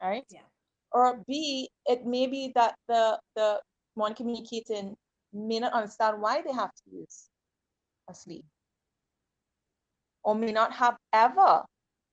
right? 0.00 0.24
Yeah 0.30 0.40
or 0.92 1.22
B, 1.26 1.68
it 1.86 2.04
may 2.04 2.26
be 2.26 2.52
that 2.54 2.74
the 2.88 3.18
the 3.36 3.60
one 3.94 4.14
communicating 4.14 4.96
may 5.32 5.58
not 5.60 5.72
understand 5.72 6.20
why 6.20 6.42
they 6.42 6.52
have 6.52 6.72
to 6.74 6.82
use 6.92 7.28
a 8.08 8.14
sleeve, 8.14 8.44
or 10.24 10.34
may 10.34 10.52
not 10.52 10.72
have 10.72 10.96
ever. 11.12 11.62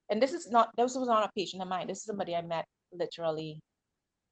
And 0.10 0.22
this 0.22 0.34
is 0.34 0.50
not 0.50 0.70
this 0.78 0.96
was 0.96 1.08
not 1.08 1.28
a 1.28 1.32
patient 1.36 1.62
of 1.62 1.68
mine. 1.68 1.88
This 1.88 2.00
is 2.00 2.06
somebody 2.06 2.36
I 2.36 2.42
met 2.42 2.66
literally 2.92 3.60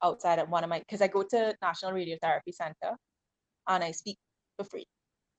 outside 0.03 0.39
at 0.39 0.49
one 0.49 0.63
of 0.63 0.69
my 0.69 0.79
because 0.79 1.01
I 1.01 1.07
go 1.07 1.23
to 1.23 1.55
National 1.61 1.91
Radiotherapy 1.91 2.53
Center 2.53 2.95
and 3.67 3.83
I 3.83 3.91
speak 3.91 4.17
for 4.57 4.65
free 4.65 4.85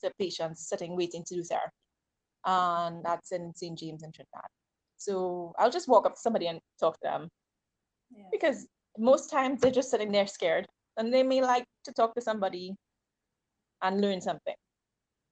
to 0.02 0.10
patients 0.18 0.68
sitting 0.68 0.96
waiting 0.96 1.24
to 1.26 1.34
do 1.34 1.44
therapy. 1.44 1.70
And 2.44 3.04
that's 3.04 3.32
in 3.32 3.52
St. 3.54 3.78
James 3.78 4.02
in 4.02 4.12
Trinidad. 4.12 4.48
So 4.96 5.52
I'll 5.58 5.70
just 5.70 5.88
walk 5.88 6.06
up 6.06 6.14
to 6.14 6.20
somebody 6.20 6.46
and 6.46 6.60
talk 6.78 6.94
to 6.94 7.00
them. 7.02 7.28
Yeah. 8.14 8.24
Because 8.30 8.66
most 8.98 9.30
times 9.30 9.60
they're 9.60 9.70
just 9.70 9.90
sitting 9.90 10.12
there 10.12 10.26
scared 10.26 10.66
and 10.96 11.12
they 11.12 11.22
may 11.22 11.40
like 11.42 11.64
to 11.84 11.92
talk 11.92 12.14
to 12.14 12.20
somebody 12.20 12.74
and 13.82 14.00
learn 14.00 14.20
something 14.20 14.54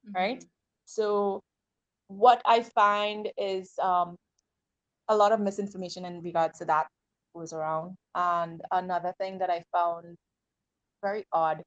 mm-hmm. 0.07 0.16
right 0.16 0.44
so 0.85 1.40
what 2.09 2.42
i 2.44 2.62
find 2.62 3.29
is 3.38 3.72
um, 3.83 4.16
a 5.09 5.16
lot 5.16 5.33
of 5.33 5.40
misinformation 5.40 6.05
in 6.05 6.20
regards 6.22 6.59
to 6.59 6.64
that 6.64 6.87
goes 7.35 7.53
around. 7.53 7.96
And 8.14 8.62
another 8.70 9.12
thing 9.18 9.38
that 9.38 9.50
i 9.50 9.62
found 9.72 10.16
very 11.03 11.24
odd 11.33 11.62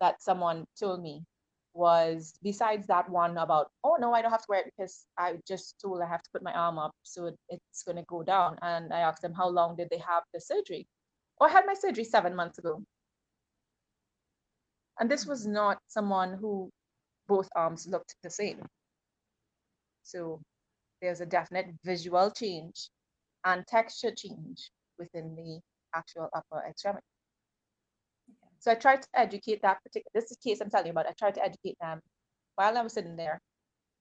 that 0.00 0.22
someone 0.22 0.64
told 0.78 1.02
me 1.02 1.24
was 1.74 2.34
besides 2.42 2.86
that 2.86 3.08
one 3.10 3.36
about 3.36 3.68
oh 3.84 3.96
no 4.00 4.14
i 4.14 4.22
don't 4.22 4.30
have 4.30 4.40
to 4.40 4.46
wear 4.48 4.60
it 4.60 4.72
because 4.74 5.04
i 5.18 5.34
just 5.46 5.74
told 5.82 6.00
i 6.00 6.06
have 6.06 6.22
to 6.22 6.30
put 6.32 6.42
my 6.42 6.52
arm 6.52 6.78
up 6.78 6.92
so 7.02 7.30
it's 7.50 7.82
going 7.84 7.96
to 7.96 8.04
go 8.08 8.22
down. 8.22 8.56
And 8.62 8.92
i 8.92 9.00
asked 9.00 9.22
them 9.22 9.34
how 9.34 9.48
long 9.48 9.76
did 9.76 9.88
they 9.90 9.98
have 9.98 10.22
the 10.32 10.40
surgery 10.40 10.86
I 11.44 11.50
had 11.50 11.66
my 11.66 11.74
surgery 11.74 12.04
seven 12.04 12.34
months 12.34 12.58
ago. 12.58 12.82
And 14.98 15.10
this 15.10 15.26
was 15.26 15.46
not 15.46 15.78
someone 15.86 16.38
who 16.40 16.70
both 17.28 17.48
arms 17.54 17.86
looked 17.86 18.14
the 18.22 18.30
same. 18.30 18.64
So 20.02 20.40
there's 21.02 21.20
a 21.20 21.26
definite 21.26 21.66
visual 21.84 22.30
change 22.30 22.88
and 23.44 23.66
texture 23.66 24.12
change 24.16 24.70
within 24.98 25.34
the 25.36 25.60
actual 25.94 26.28
upper 26.34 26.64
extremity. 26.66 27.04
So 28.58 28.72
I 28.72 28.74
tried 28.74 29.02
to 29.02 29.08
educate 29.14 29.60
that 29.62 29.82
particular, 29.82 30.10
this 30.14 30.30
is 30.30 30.38
case 30.38 30.60
I'm 30.60 30.70
telling 30.70 30.86
you 30.86 30.92
about, 30.92 31.06
I 31.06 31.12
tried 31.18 31.34
to 31.34 31.44
educate 31.44 31.76
them 31.80 32.00
while 32.54 32.76
I 32.76 32.82
was 32.82 32.94
sitting 32.94 33.16
there 33.16 33.40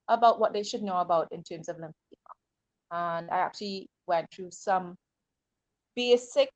about 0.08 0.40
what 0.40 0.54
they 0.54 0.64
should 0.64 0.82
know 0.84 0.98
about 0.98 1.28
in 1.32 1.44
terms 1.44 1.68
of 1.68 1.78
lymphedema. 1.78 2.34
And 2.92 3.30
I 3.30 3.38
actually 3.40 3.90
went 4.08 4.28
through 4.32 4.52
some 4.52 4.96
basic 5.96 6.50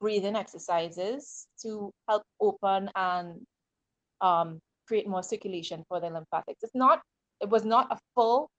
breathing 0.00 0.36
exercises 0.36 1.46
to 1.62 1.90
help 2.08 2.22
open 2.40 2.90
and 2.94 3.40
um, 4.20 4.60
create 4.86 5.08
more 5.08 5.22
circulation 5.22 5.84
for 5.88 6.00
the 6.00 6.08
lymphatics. 6.08 6.62
It's 6.62 6.74
not, 6.74 7.00
it 7.40 7.48
was 7.48 7.64
not 7.64 7.90
a 7.90 7.98
full 8.14 8.50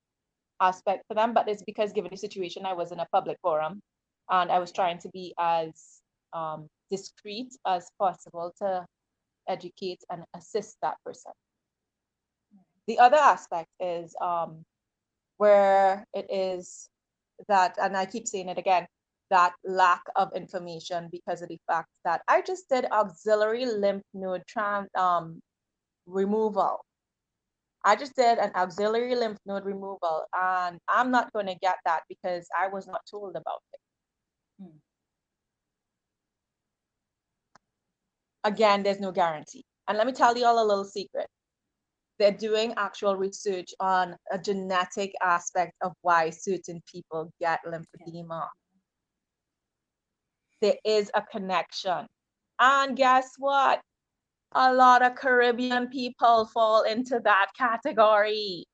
aspect 0.61 1.03
for 1.07 1.13
them, 1.13 1.33
but 1.33 1.47
it's 1.47 1.63
because 1.63 1.93
given 1.93 2.11
the 2.11 2.17
situation, 2.17 2.65
I 2.65 2.73
was 2.73 2.91
in 2.91 2.99
a 2.99 3.07
public 3.11 3.37
forum 3.41 3.81
and 4.29 4.51
I 4.51 4.59
was 4.59 4.71
trying 4.71 4.99
to 4.99 5.09
be 5.09 5.33
as 5.39 6.01
um, 6.33 6.67
discreet 6.91 7.53
as 7.67 7.89
possible 7.99 8.53
to 8.59 8.85
educate 9.47 10.01
and 10.09 10.23
assist 10.35 10.77
that 10.81 10.95
person. 11.05 11.31
The 12.87 12.99
other 12.99 13.17
aspect 13.17 13.69
is 13.79 14.15
um, 14.21 14.63
where 15.37 16.05
it 16.13 16.27
is 16.29 16.87
that, 17.47 17.75
and 17.81 17.97
I 17.97 18.05
keep 18.05 18.27
saying 18.27 18.49
it 18.49 18.57
again, 18.57 18.87
that 19.29 19.53
lack 19.63 20.01
of 20.15 20.29
information 20.35 21.09
because 21.11 21.41
of 21.41 21.49
the 21.49 21.59
fact 21.67 21.89
that 22.03 22.21
I 22.27 22.41
just 22.41 22.69
did 22.69 22.85
auxiliary 22.91 23.65
lymph 23.65 24.03
node 24.13 24.43
trans, 24.47 24.89
um, 24.95 25.41
removal. 26.05 26.85
I 27.83 27.95
just 27.95 28.15
did 28.15 28.39
an 28.39 28.51
auxiliary 28.55 29.15
lymph 29.15 29.37
node 29.45 29.65
removal, 29.65 30.25
and 30.33 30.79
I'm 30.89 31.11
not 31.11 31.31
going 31.33 31.45
to 31.47 31.55
get 31.61 31.75
that 31.85 32.01
because 32.09 32.47
I 32.59 32.67
was 32.67 32.87
not 32.87 33.01
told 33.09 33.35
about 33.35 33.61
it. 33.73 33.79
Hmm. 34.61 34.77
Again, 38.43 38.83
there's 38.83 38.99
no 38.99 39.11
guarantee. 39.11 39.63
And 39.87 39.97
let 39.97 40.07
me 40.07 40.13
tell 40.13 40.35
you 40.37 40.45
all 40.45 40.63
a 40.63 40.67
little 40.67 40.85
secret. 40.85 41.27
They're 42.17 42.31
doing 42.31 42.73
actual 42.77 43.17
research 43.17 43.73
on 43.79 44.15
a 44.31 44.39
genetic 44.39 45.13
aspect 45.21 45.73
of 45.81 45.93
why 46.01 46.29
certain 46.29 46.81
people 46.91 47.31
get 47.39 47.59
lymphedema 47.65 48.47
there 50.61 50.77
is 50.85 51.11
a 51.13 51.21
connection. 51.21 52.07
And 52.59 52.95
guess 52.95 53.31
what? 53.37 53.81
a 54.55 54.73
lot 54.73 55.01
of 55.01 55.15
Caribbean 55.15 55.87
people 55.87 56.45
fall 56.45 56.83
into 56.83 57.19
that 57.23 57.47
category. 57.57 58.65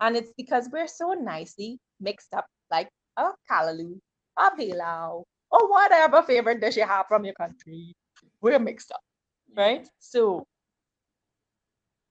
And 0.00 0.16
it's 0.16 0.32
because 0.36 0.68
we're 0.72 0.88
so 0.88 1.12
nicely 1.12 1.78
mixed 2.00 2.32
up, 2.34 2.46
like 2.70 2.88
a 3.16 3.28
callaloo, 3.50 3.98
a 4.38 4.50
pilau, 4.56 5.24
or 5.50 5.70
whatever 5.70 6.22
favorite 6.22 6.60
dish 6.60 6.76
you 6.76 6.86
have 6.86 7.06
from 7.06 7.24
your 7.24 7.34
country. 7.34 7.92
We're 8.40 8.58
mixed 8.58 8.92
up, 8.92 9.00
right? 9.56 9.86
So 9.98 10.46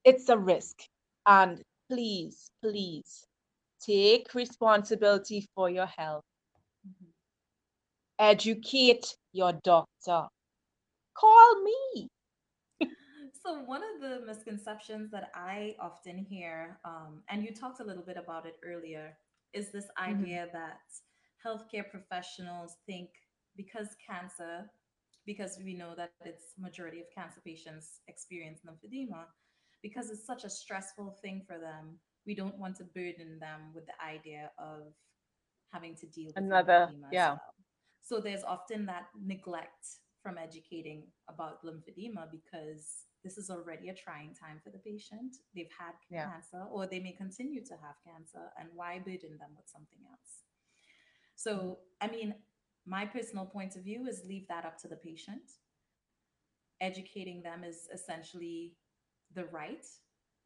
it's 0.04 0.30
a 0.30 0.38
risk. 0.38 0.78
And 1.26 1.62
please, 1.90 2.52
please 2.62 3.26
take 3.82 4.34
responsibility 4.36 5.48
for 5.56 5.70
your 5.70 5.88
health. 5.88 6.24
Educate 8.24 9.18
your 9.34 9.52
doctor. 9.66 10.28
Call 11.14 11.62
me. 11.62 12.08
so, 13.44 13.60
one 13.66 13.82
of 13.84 14.00
the 14.00 14.26
misconceptions 14.26 15.12
that 15.12 15.30
I 15.36 15.76
often 15.78 16.18
hear, 16.18 16.80
um, 16.86 17.22
and 17.30 17.44
you 17.44 17.54
talked 17.54 17.82
a 17.82 17.84
little 17.84 18.02
bit 18.02 18.16
about 18.16 18.46
it 18.46 18.56
earlier, 18.66 19.18
is 19.54 19.74
this 19.74 19.88
mm-hmm. 20.00 20.22
idea 20.22 20.48
mm-hmm. 20.48 20.58
that 20.58 20.80
healthcare 21.46 21.84
professionals 21.92 22.78
think 22.86 23.10
because 23.58 23.90
cancer, 24.10 24.72
because 25.26 25.60
we 25.62 25.74
know 25.74 25.94
that 25.98 26.12
it's 26.24 26.54
majority 26.58 27.02
of 27.02 27.08
cancer 27.14 27.42
patients 27.46 28.00
experience 28.08 28.62
lymphedema, 28.66 29.26
because 29.82 30.10
it's 30.10 30.26
such 30.26 30.46
a 30.46 30.50
stressful 30.50 31.18
thing 31.22 31.42
for 31.46 31.60
them, 31.60 32.00
we 32.26 32.34
don't 32.34 32.58
want 32.58 32.78
to 32.78 32.86
burden 32.86 33.38
them 33.42 33.74
with 33.76 33.86
the 33.86 34.02
idea 34.02 34.50
of 34.58 34.94
having 35.74 35.96
to 35.96 36.06
deal 36.06 36.28
with 36.28 36.38
another 36.38 36.90
yeah 37.12 37.32
well. 37.32 37.42
So 38.04 38.20
there's 38.20 38.44
often 38.44 38.86
that 38.86 39.08
neglect 39.26 39.88
from 40.22 40.38
educating 40.38 41.04
about 41.30 41.64
lymphedema 41.66 42.30
because 42.32 43.06
this 43.24 43.38
is 43.38 43.50
already 43.50 43.90
a 43.90 43.94
trying 43.96 44.36
time 44.36 44.60
for 44.62 44.70
the 44.70 44.78
patient. 44.78 45.38
They've 45.56 45.72
had 45.80 45.94
yeah. 46.12 46.30
cancer 46.30 46.66
or 46.70 46.86
they 46.86 47.00
may 47.00 47.14
continue 47.14 47.64
to 47.66 47.74
have 47.74 47.96
cancer 48.06 48.52
and 48.60 48.68
why 48.76 49.00
burden 49.00 49.38
them 49.40 49.52
with 49.56 49.68
something 49.68 50.00
else? 50.10 50.44
So 51.36 51.80
i 52.02 52.08
mean 52.08 52.36
my 52.86 53.06
personal 53.06 53.46
point 53.46 53.78
of 53.78 53.84
view 53.84 54.06
is 54.08 54.24
leave 54.28 54.48
that 54.50 54.66
up 54.66 54.78
to 54.80 54.90
the 54.90 54.98
patient. 54.98 55.52
Educating 56.82 57.42
them 57.42 57.64
is 57.64 57.88
essentially 57.94 58.76
the 59.34 59.46
right 59.46 59.86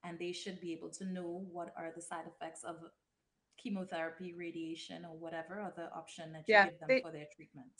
and 0.03 0.19
they 0.19 0.31
should 0.31 0.61
be 0.61 0.71
able 0.71 0.89
to 0.91 1.05
know 1.05 1.45
what 1.51 1.73
are 1.75 1.91
the 1.95 2.01
side 2.01 2.25
effects 2.27 2.63
of 2.63 2.75
chemotherapy, 3.61 4.33
radiation, 4.33 5.05
or 5.05 5.17
whatever 5.17 5.61
other 5.61 5.89
option 5.95 6.31
that 6.33 6.47
you 6.47 6.53
yeah, 6.53 6.65
give 6.65 6.79
them 6.79 6.87
they, 6.87 7.01
for 7.01 7.11
their 7.11 7.27
treatment. 7.35 7.71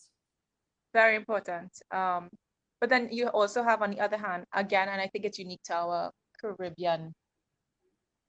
Very 0.94 1.16
important. 1.16 1.72
Um, 1.92 2.30
but 2.80 2.90
then 2.90 3.10
you 3.12 3.28
also 3.28 3.64
have, 3.64 3.82
on 3.82 3.92
the 3.92 4.00
other 4.00 4.18
hand, 4.18 4.46
again, 4.54 4.90
and 4.90 5.02
I 5.02 5.08
think 5.08 5.26
it's 5.26 5.40
unique 5.40 5.64
to 5.66 5.76
our 5.76 6.12
Caribbean 6.40 7.14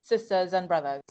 sisters 0.03 0.53
and 0.53 0.67
brothers, 0.67 1.01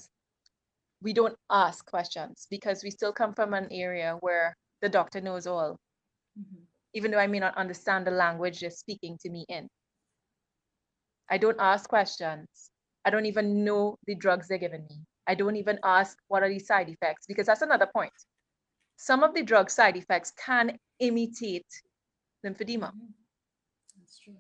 we 1.01 1.13
don't 1.13 1.37
ask 1.51 1.85
questions 1.87 2.47
because 2.51 2.83
we 2.83 2.91
still 2.91 3.13
come 3.13 3.35
from 3.35 3.55
an 3.55 3.69
area 3.71 4.17
where 4.21 4.57
the 4.83 4.89
doctor 4.89 5.21
knows 5.21 5.47
all, 5.47 5.79
mm-hmm. 6.39 6.63
even 6.95 7.11
though 7.11 7.19
I 7.19 7.29
may 7.29 7.39
not 7.39 7.57
understand 7.57 8.07
the 8.07 8.11
language 8.11 8.61
they're 8.61 8.71
speaking 8.71 9.17
to 9.23 9.31
me 9.31 9.45
in. 9.49 9.69
I 11.31 11.39
don't 11.39 11.61
ask 11.61 11.89
questions. 11.89 12.49
I 13.05 13.11
don't 13.11 13.27
even 13.27 13.65
know 13.65 13.97
the 14.07 14.15
drugs 14.15 14.49
they're 14.49 14.59
giving 14.59 14.87
me. 14.89 14.97
I 15.29 15.35
don't 15.35 15.57
even 15.57 15.79
ask 15.85 16.17
what 16.29 16.43
are 16.43 16.49
the 16.49 16.59
side 16.59 16.89
effects 16.89 17.27
because 17.27 17.47
that's 17.47 17.63
another 17.63 17.87
point. 17.87 18.13
Some 18.97 19.23
of 19.23 19.35
the 19.35 19.43
drug 19.43 19.71
side 19.71 19.97
effects 19.97 20.33
can 20.45 20.79
imitate 20.99 21.67
lymphedema. 22.45 22.89
Mm-hmm. 22.89 23.13
That's 23.99 24.19
true. 24.19 24.35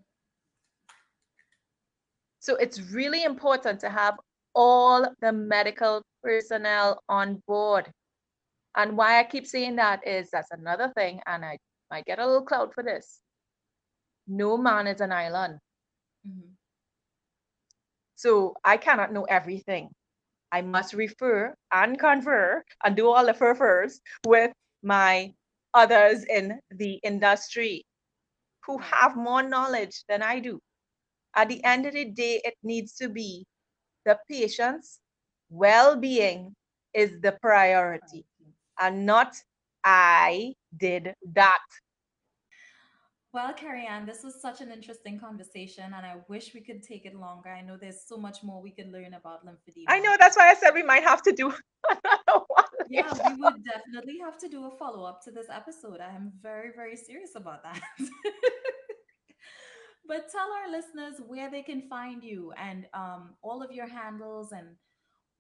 So 2.41 2.57
it's 2.57 2.80
really 2.80 3.22
important 3.22 3.80
to 3.80 3.91
have 3.91 4.16
all 4.55 5.07
the 5.20 5.32
medical 5.32 6.03
personnel 6.22 7.03
on 7.09 7.43
board. 7.47 7.93
And 8.74 8.97
why 8.97 9.20
I 9.20 9.24
keep 9.24 9.47
saying 9.47 9.76
that 9.76 10.07
is 10.07 10.30
that's 10.30 10.51
another 10.51 10.91
thing, 10.97 11.20
and 11.26 11.45
I 11.45 11.59
might 11.91 12.07
get 12.07 12.18
a 12.18 12.26
little 12.26 12.43
cloud 12.43 12.72
for 12.72 12.82
this. 12.82 13.20
No 14.26 14.57
man 14.57 14.86
is 14.86 15.01
an 15.01 15.12
island. 15.12 15.59
Mm-hmm. 16.26 16.53
So 18.16 18.55
I 18.64 18.78
cannot 18.78 19.12
know 19.12 19.24
everything. 19.24 19.91
I 20.53 20.63
must 20.63 20.95
refer 20.95 21.55
and 21.73 21.99
confer 21.99 22.65
and 22.85 22.97
do 22.97 23.11
all 23.11 23.27
the 23.27 23.35
furfurs 23.35 24.01
with 24.27 24.53
my 24.83 25.33
others 25.75 26.25
in 26.25 26.61
the 26.71 26.95
industry 27.03 27.85
who 28.67 28.79
have 28.79 29.17
more 29.17 29.43
knowledge 29.43 30.05
than 30.09 30.23
I 30.23 30.41
do. 30.41 30.61
At 31.37 31.49
the 31.49 31.63
end 31.65 31.87
of 31.87 31.95
the 31.95 32.07
day, 32.07 32.41
it 32.45 32.55
needs 32.63 32.95
to 32.97 33.09
be 33.09 33.47
the 34.05 34.19
patient's 34.31 35.01
well 35.51 35.97
being 35.97 36.55
is 36.95 37.21
the 37.21 37.33
priority 37.43 38.25
and 38.81 39.07
not 39.07 39.35
I 39.85 40.55
did 40.77 41.15
that. 41.35 41.63
Well, 43.35 43.53
Carrie 43.53 43.87
Ann, 43.87 44.07
this 44.07 44.22
was 44.24 44.41
such 44.41 44.62
an 44.62 44.72
interesting 44.72 45.20
conversation, 45.20 45.85
and 45.85 46.07
I 46.07 46.16
wish 46.29 46.55
we 46.55 46.62
could 46.62 46.83
take 46.83 47.05
it 47.05 47.14
longer. 47.14 47.51
I 47.51 47.61
know 47.61 47.76
there's 47.76 48.01
so 48.07 48.16
much 48.16 48.43
more 48.43 48.62
we 48.62 48.70
could 48.70 48.91
learn 48.91 49.12
about 49.12 49.45
lymphedema. 49.45 49.85
I 49.87 49.99
know 49.99 50.16
that's 50.18 50.37
why 50.37 50.49
I 50.49 50.55
said 50.55 50.70
we 50.74 50.83
might 50.83 51.03
have 51.03 51.22
to 51.22 51.33
do 51.33 51.53
Yeah, 52.91 53.12
we 53.12 53.35
would 53.43 53.62
definitely 53.64 54.18
have 54.24 54.39
to 54.39 54.49
do 54.49 54.64
a 54.64 54.70
follow 54.70 55.05
up 55.05 55.22
to 55.24 55.31
this 55.31 55.47
episode. 55.51 56.01
I 56.01 56.14
am 56.14 56.33
very, 56.43 56.70
very 56.74 56.97
serious 56.97 57.33
about 57.37 57.62
that. 57.62 57.81
but 60.09 60.31
tell 60.33 60.49
our 60.51 60.70
listeners 60.70 61.20
where 61.26 61.51
they 61.51 61.62
can 61.62 61.83
find 61.83 62.24
you 62.24 62.53
and 62.57 62.87
um, 62.95 63.35
all 63.43 63.62
of 63.62 63.70
your 63.70 63.87
handles 63.87 64.53
and 64.53 64.68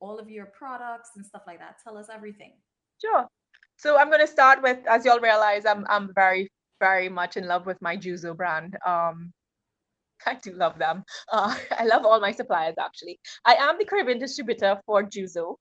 all 0.00 0.18
of 0.18 0.28
your 0.28 0.46
products 0.46 1.12
and 1.16 1.24
stuff 1.24 1.42
like 1.46 1.58
that. 1.58 1.76
Tell 1.82 1.96
us 1.96 2.08
everything. 2.12 2.52
Sure. 3.00 3.26
So 3.76 3.96
I'm 3.96 4.08
going 4.08 4.20
to 4.20 4.26
start 4.26 4.62
with, 4.62 4.78
as 4.86 5.06
you 5.06 5.10
all 5.10 5.20
realize, 5.20 5.64
I'm 5.64 5.86
I'm 5.88 6.12
very 6.14 6.50
very 6.80 7.08
much 7.08 7.36
in 7.36 7.46
love 7.46 7.66
with 7.66 7.80
my 7.80 7.96
Juzo 7.96 8.36
brand. 8.36 8.76
Um, 8.86 9.32
I 10.26 10.34
do 10.34 10.52
love 10.52 10.78
them. 10.78 11.04
Uh, 11.32 11.56
I 11.78 11.84
love 11.84 12.04
all 12.04 12.20
my 12.20 12.32
suppliers 12.32 12.74
actually. 12.78 13.18
I 13.44 13.54
am 13.54 13.78
the 13.78 13.84
Caribbean 13.84 14.18
distributor 14.18 14.80
for 14.86 15.02
Juzo. 15.04 15.56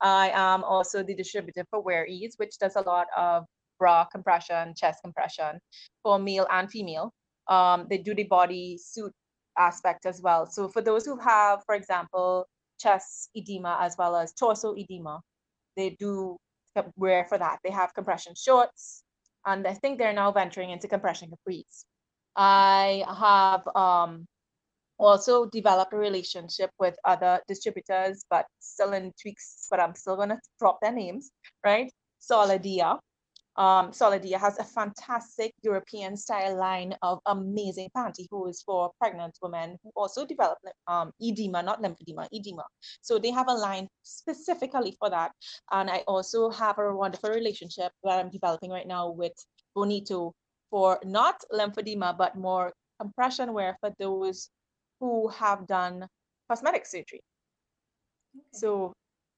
I 0.00 0.30
am 0.34 0.62
also 0.62 1.02
the 1.02 1.14
distributor 1.14 1.64
for 1.70 1.80
Wear 1.80 2.06
Ease, 2.06 2.34
which 2.36 2.58
does 2.58 2.76
a 2.76 2.82
lot 2.82 3.06
of 3.16 3.44
bra 3.78 4.04
compression, 4.04 4.74
chest 4.76 5.00
compression 5.02 5.58
for 6.02 6.18
male 6.18 6.46
and 6.50 6.70
female. 6.70 7.12
Um, 7.48 7.86
they 7.88 7.98
do 7.98 8.14
the 8.14 8.24
body 8.24 8.78
suit 8.78 9.12
aspect 9.58 10.06
as 10.06 10.20
well. 10.20 10.46
So 10.46 10.68
for 10.68 10.82
those 10.82 11.06
who 11.06 11.18
have, 11.18 11.62
for 11.64 11.74
example, 11.74 12.46
chest 12.78 13.30
edema 13.34 13.78
as 13.80 13.96
well 13.98 14.16
as 14.16 14.32
torso 14.34 14.74
edema, 14.76 15.20
they 15.76 15.96
do 15.98 16.36
wear 16.96 17.24
for 17.28 17.38
that. 17.38 17.58
They 17.64 17.70
have 17.70 17.94
compression 17.94 18.34
shorts, 18.36 19.02
and 19.46 19.66
I 19.66 19.74
think 19.74 19.98
they're 19.98 20.12
now 20.12 20.32
venturing 20.32 20.70
into 20.70 20.88
compression 20.88 21.30
capris. 21.30 21.84
I 22.36 23.04
have 23.08 23.66
um, 23.74 24.26
also 24.98 25.46
developed 25.46 25.92
a 25.92 25.96
relationship 25.96 26.70
with 26.78 26.96
other 27.04 27.40
distributors, 27.48 28.24
but 28.28 28.46
still 28.58 28.92
in 28.92 29.12
tweaks, 29.20 29.66
but 29.70 29.80
I'm 29.80 29.94
still 29.94 30.16
going 30.16 30.30
to 30.30 30.40
drop 30.58 30.80
their 30.82 30.92
names, 30.92 31.30
right? 31.64 31.90
Solidea, 32.20 32.98
um, 33.56 33.90
Solidea 33.90 34.38
has 34.38 34.58
a 34.58 34.64
fantastic 34.64 35.52
European 35.62 36.16
style 36.16 36.56
line 36.56 36.94
of 37.02 37.20
amazing 37.26 37.88
pantyhose 37.96 38.62
for 38.64 38.90
pregnant 38.98 39.38
women 39.40 39.76
who 39.82 39.90
also 39.96 40.26
develop 40.26 40.58
um, 40.88 41.12
edema, 41.20 41.62
not 41.62 41.82
lymphedema, 41.82 42.28
edema. 42.32 42.64
So 43.00 43.18
they 43.18 43.30
have 43.30 43.48
a 43.48 43.54
line 43.54 43.88
specifically 44.02 44.94
for 44.98 45.08
that. 45.10 45.32
And 45.70 45.88
I 45.90 45.98
also 46.06 46.50
have 46.50 46.78
a 46.78 46.94
wonderful 46.94 47.30
relationship 47.30 47.92
that 48.04 48.18
I'm 48.18 48.30
developing 48.30 48.70
right 48.70 48.86
now 48.86 49.10
with 49.10 49.32
Bonito 49.74 50.34
for 50.70 50.98
not 51.04 51.42
lymphedema, 51.52 52.16
but 52.16 52.36
more 52.36 52.72
compression 53.00 53.52
wear 53.52 53.76
for 53.80 53.90
those 53.98 54.50
who 55.00 55.28
have 55.28 55.66
done 55.66 56.06
cosmetic 56.48 56.86
surgery. 56.86 57.20
Okay. 58.36 58.44
So 58.52 58.92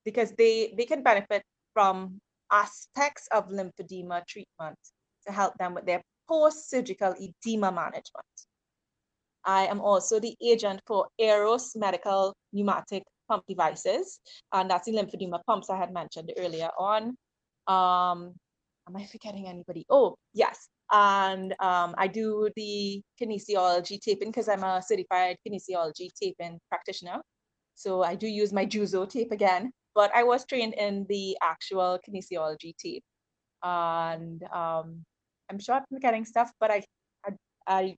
because 0.05 0.33
they 0.33 0.75
they 0.77 0.87
can 0.87 1.03
benefit 1.03 1.43
from 1.75 2.21
aspects 2.51 3.29
of 3.33 3.49
lymphedema 3.49 4.27
treatment 4.27 4.79
to 5.27 5.33
help 5.33 5.55
them 5.59 5.75
with 5.75 5.87
their 5.87 6.03
post-surgical 6.29 7.15
edema 7.21 7.73
management. 7.73 8.27
I 9.45 9.67
am 9.67 9.81
also 9.81 10.21
the 10.21 10.37
agent 10.43 10.81
for 10.87 11.07
Airos 11.21 11.75
Medical 11.75 12.35
Pneumatic 12.53 13.03
Pump 13.29 13.45
Devices, 13.49 14.21
and 14.53 14.71
that's 14.71 14.87
the 14.87 14.93
lymphedema 14.93 15.41
pumps 15.47 15.71
I 15.71 15.77
had 15.77 15.93
mentioned 15.93 16.33
earlier 16.37 16.69
on. 16.79 17.17
Um, 17.67 18.35
am 18.89 18.97
I 18.97 19.07
forgetting 19.07 19.47
anybody? 19.47 19.87
Oh, 19.89 20.17
yes. 20.35 20.69
And 20.91 21.53
um, 21.61 21.95
I 21.99 22.09
do 22.09 22.49
the 22.57 23.03
kinesiology 23.21 24.01
taping 24.01 24.31
because 24.31 24.49
I'm 24.49 24.65
a 24.65 24.83
certified 24.83 25.37
kinesiology 25.47 26.09
taping 26.21 26.59
practitioner. 26.69 27.21
So 27.75 28.03
I 28.03 28.15
do 28.15 28.27
use 28.27 28.53
my 28.53 28.67
Juzo 28.67 29.09
tape 29.09 29.31
again 29.33 29.71
but 29.99 30.15
I 30.15 30.23
was 30.23 30.47
trained 30.47 30.75
in 30.75 31.07
the 31.09 31.37
actual 31.43 31.99
kinesiology 32.07 32.73
team. 32.79 33.01
And 33.65 34.41
um, 34.45 35.05
I'm 35.51 35.59
sure 35.59 35.75
I'm 35.75 35.83
forgetting 35.93 36.25
stuff, 36.25 36.53
but 36.61 36.71
I, 36.71 36.85
I, 37.27 37.31
I 37.67 37.97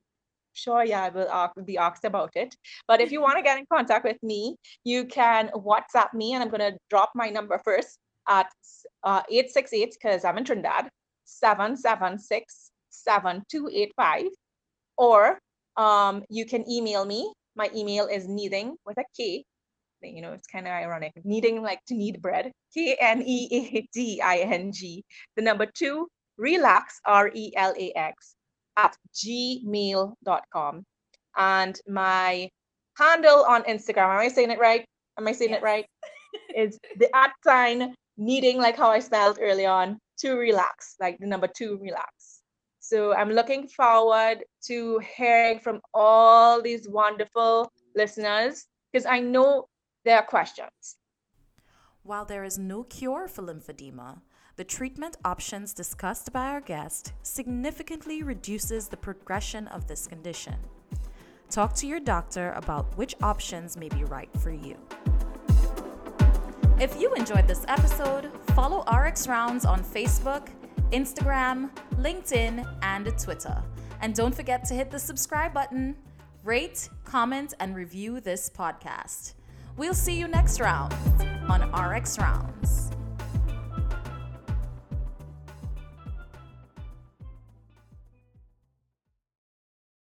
sure, 0.54 0.82
yeah, 0.82 1.10
I 1.14 1.48
will 1.54 1.64
be 1.64 1.76
asked 1.76 2.06
about 2.06 2.30
it. 2.36 2.56
But 2.88 3.02
if 3.02 3.12
you 3.12 3.20
want 3.20 3.36
to 3.36 3.42
get 3.42 3.58
in 3.58 3.66
contact 3.70 4.06
with 4.06 4.16
me, 4.22 4.56
you 4.82 5.04
can 5.04 5.50
WhatsApp 5.54 6.14
me, 6.14 6.32
and 6.32 6.42
I'm 6.42 6.48
going 6.48 6.72
to 6.72 6.78
drop 6.88 7.10
my 7.14 7.28
number 7.28 7.60
first 7.62 7.98
at 8.26 8.46
uh, 9.04 9.20
868, 9.28 9.92
because 9.92 10.24
I'm 10.24 10.38
in 10.38 10.44
Trinidad, 10.46 10.88
776 11.26 12.70
7285. 12.88 14.24
Or 14.96 15.38
um, 15.76 16.24
you 16.30 16.46
can 16.46 16.64
email 16.66 17.04
me. 17.04 17.30
My 17.56 17.68
email 17.76 18.06
is 18.06 18.26
needing 18.26 18.76
with 18.86 18.96
a 18.96 19.04
K. 19.14 19.44
You 20.02 20.22
know, 20.22 20.32
it's 20.32 20.46
kind 20.46 20.66
of 20.66 20.72
ironic. 20.72 21.12
Kneading 21.24 21.62
like 21.62 21.84
to 21.86 21.94
knead 21.94 22.22
bread. 22.22 22.52
K 22.74 22.96
N 23.00 23.22
E 23.24 23.48
A 23.52 23.88
D 23.92 24.20
I 24.20 24.38
N 24.38 24.72
G. 24.72 25.04
The 25.36 25.42
number 25.42 25.66
two, 25.66 26.08
relax, 26.38 27.00
R 27.06 27.30
E 27.34 27.52
L 27.56 27.74
A 27.78 27.92
X, 27.94 28.34
at 28.76 28.96
gmail.com. 29.14 30.84
And 31.36 31.80
my 31.88 32.48
handle 32.98 33.44
on 33.48 33.62
Instagram, 33.64 34.10
am 34.14 34.20
I 34.20 34.28
saying 34.28 34.50
it 34.50 34.58
right? 34.58 34.84
Am 35.18 35.28
I 35.28 35.32
saying 35.32 35.50
yes. 35.50 35.60
it 35.60 35.64
right? 35.64 35.86
is 36.56 36.78
the 36.98 37.14
at 37.16 37.32
sign 37.44 37.94
kneading, 38.16 38.58
like 38.58 38.76
how 38.76 38.90
I 38.90 39.00
spelled 39.00 39.38
early 39.40 39.66
on, 39.66 39.98
to 40.18 40.34
relax, 40.34 40.96
like 41.00 41.18
the 41.18 41.26
number 41.26 41.48
two, 41.48 41.78
relax. 41.80 42.40
So 42.80 43.14
I'm 43.14 43.30
looking 43.30 43.68
forward 43.68 44.44
to 44.66 45.00
hearing 45.16 45.60
from 45.60 45.80
all 45.94 46.60
these 46.60 46.88
wonderful 46.88 47.70
listeners 47.94 48.66
because 48.92 49.06
I 49.06 49.20
know 49.20 49.66
there 50.04 50.16
are 50.16 50.24
questions. 50.24 50.96
While 52.02 52.24
there 52.24 52.44
is 52.44 52.58
no 52.58 52.82
cure 52.84 53.28
for 53.28 53.42
lymphedema, 53.42 54.20
the 54.56 54.64
treatment 54.64 55.16
options 55.24 55.74
discussed 55.74 56.32
by 56.32 56.48
our 56.48 56.60
guest 56.60 57.12
significantly 57.22 58.22
reduces 58.22 58.88
the 58.88 58.96
progression 58.96 59.68
of 59.68 59.86
this 59.86 60.06
condition. 60.06 60.56
Talk 61.50 61.74
to 61.76 61.86
your 61.86 62.00
doctor 62.00 62.52
about 62.52 62.96
which 62.96 63.14
options 63.22 63.76
may 63.76 63.88
be 63.88 64.04
right 64.04 64.30
for 64.40 64.50
you. 64.50 64.76
If 66.78 66.98
you 66.98 67.12
enjoyed 67.14 67.46
this 67.46 67.64
episode, 67.68 68.30
follow 68.54 68.82
RX 68.90 69.28
Rounds 69.28 69.64
on 69.64 69.84
Facebook, 69.84 70.48
Instagram, 70.92 71.70
LinkedIn, 71.96 72.66
and 72.82 73.18
Twitter. 73.18 73.62
And 74.00 74.14
don't 74.14 74.34
forget 74.34 74.64
to 74.66 74.74
hit 74.74 74.90
the 74.90 74.98
subscribe 74.98 75.52
button, 75.52 75.96
rate, 76.42 76.88
comment, 77.04 77.52
and 77.60 77.76
review 77.76 78.20
this 78.20 78.48
podcast. 78.48 79.34
We'll 79.76 79.94
see 79.94 80.18
you 80.18 80.28
next 80.28 80.60
round 80.60 80.94
on 81.48 81.62
RX 81.72 82.18
Rounds. 82.18 82.90